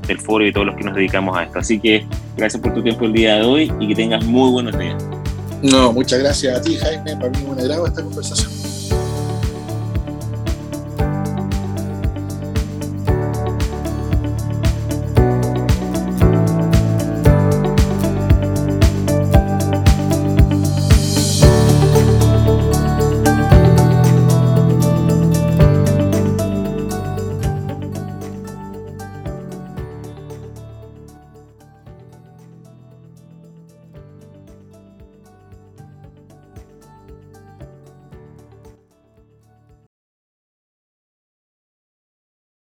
del 0.07 0.19
foro 0.19 0.47
y 0.47 0.53
todos 0.53 0.67
los 0.67 0.77
que 0.77 0.85
nos 0.85 0.95
dedicamos 0.95 1.37
a 1.37 1.45
esto. 1.45 1.59
Así 1.59 1.79
que 1.79 2.07
gracias 2.37 2.63
por 2.63 2.75
tu 2.75 2.83
tiempo 2.83 3.05
el 3.05 3.13
día 3.13 3.37
de 3.37 3.43
hoy 3.43 3.73
y 3.79 3.89
que 3.89 3.95
tengas 3.95 4.25
muy 4.25 4.51
buenos 4.51 4.79
días. 4.79 5.03
No, 5.63 5.93
muchas 5.93 6.19
gracias 6.21 6.59
a 6.59 6.63
ti, 6.63 6.77
Jaime. 6.77 7.17
Para 7.17 7.31
mí 7.31 7.39
es 7.39 7.45
un 7.45 7.61
agrado 7.61 7.87
esta 7.87 8.03
conversación. 8.03 8.70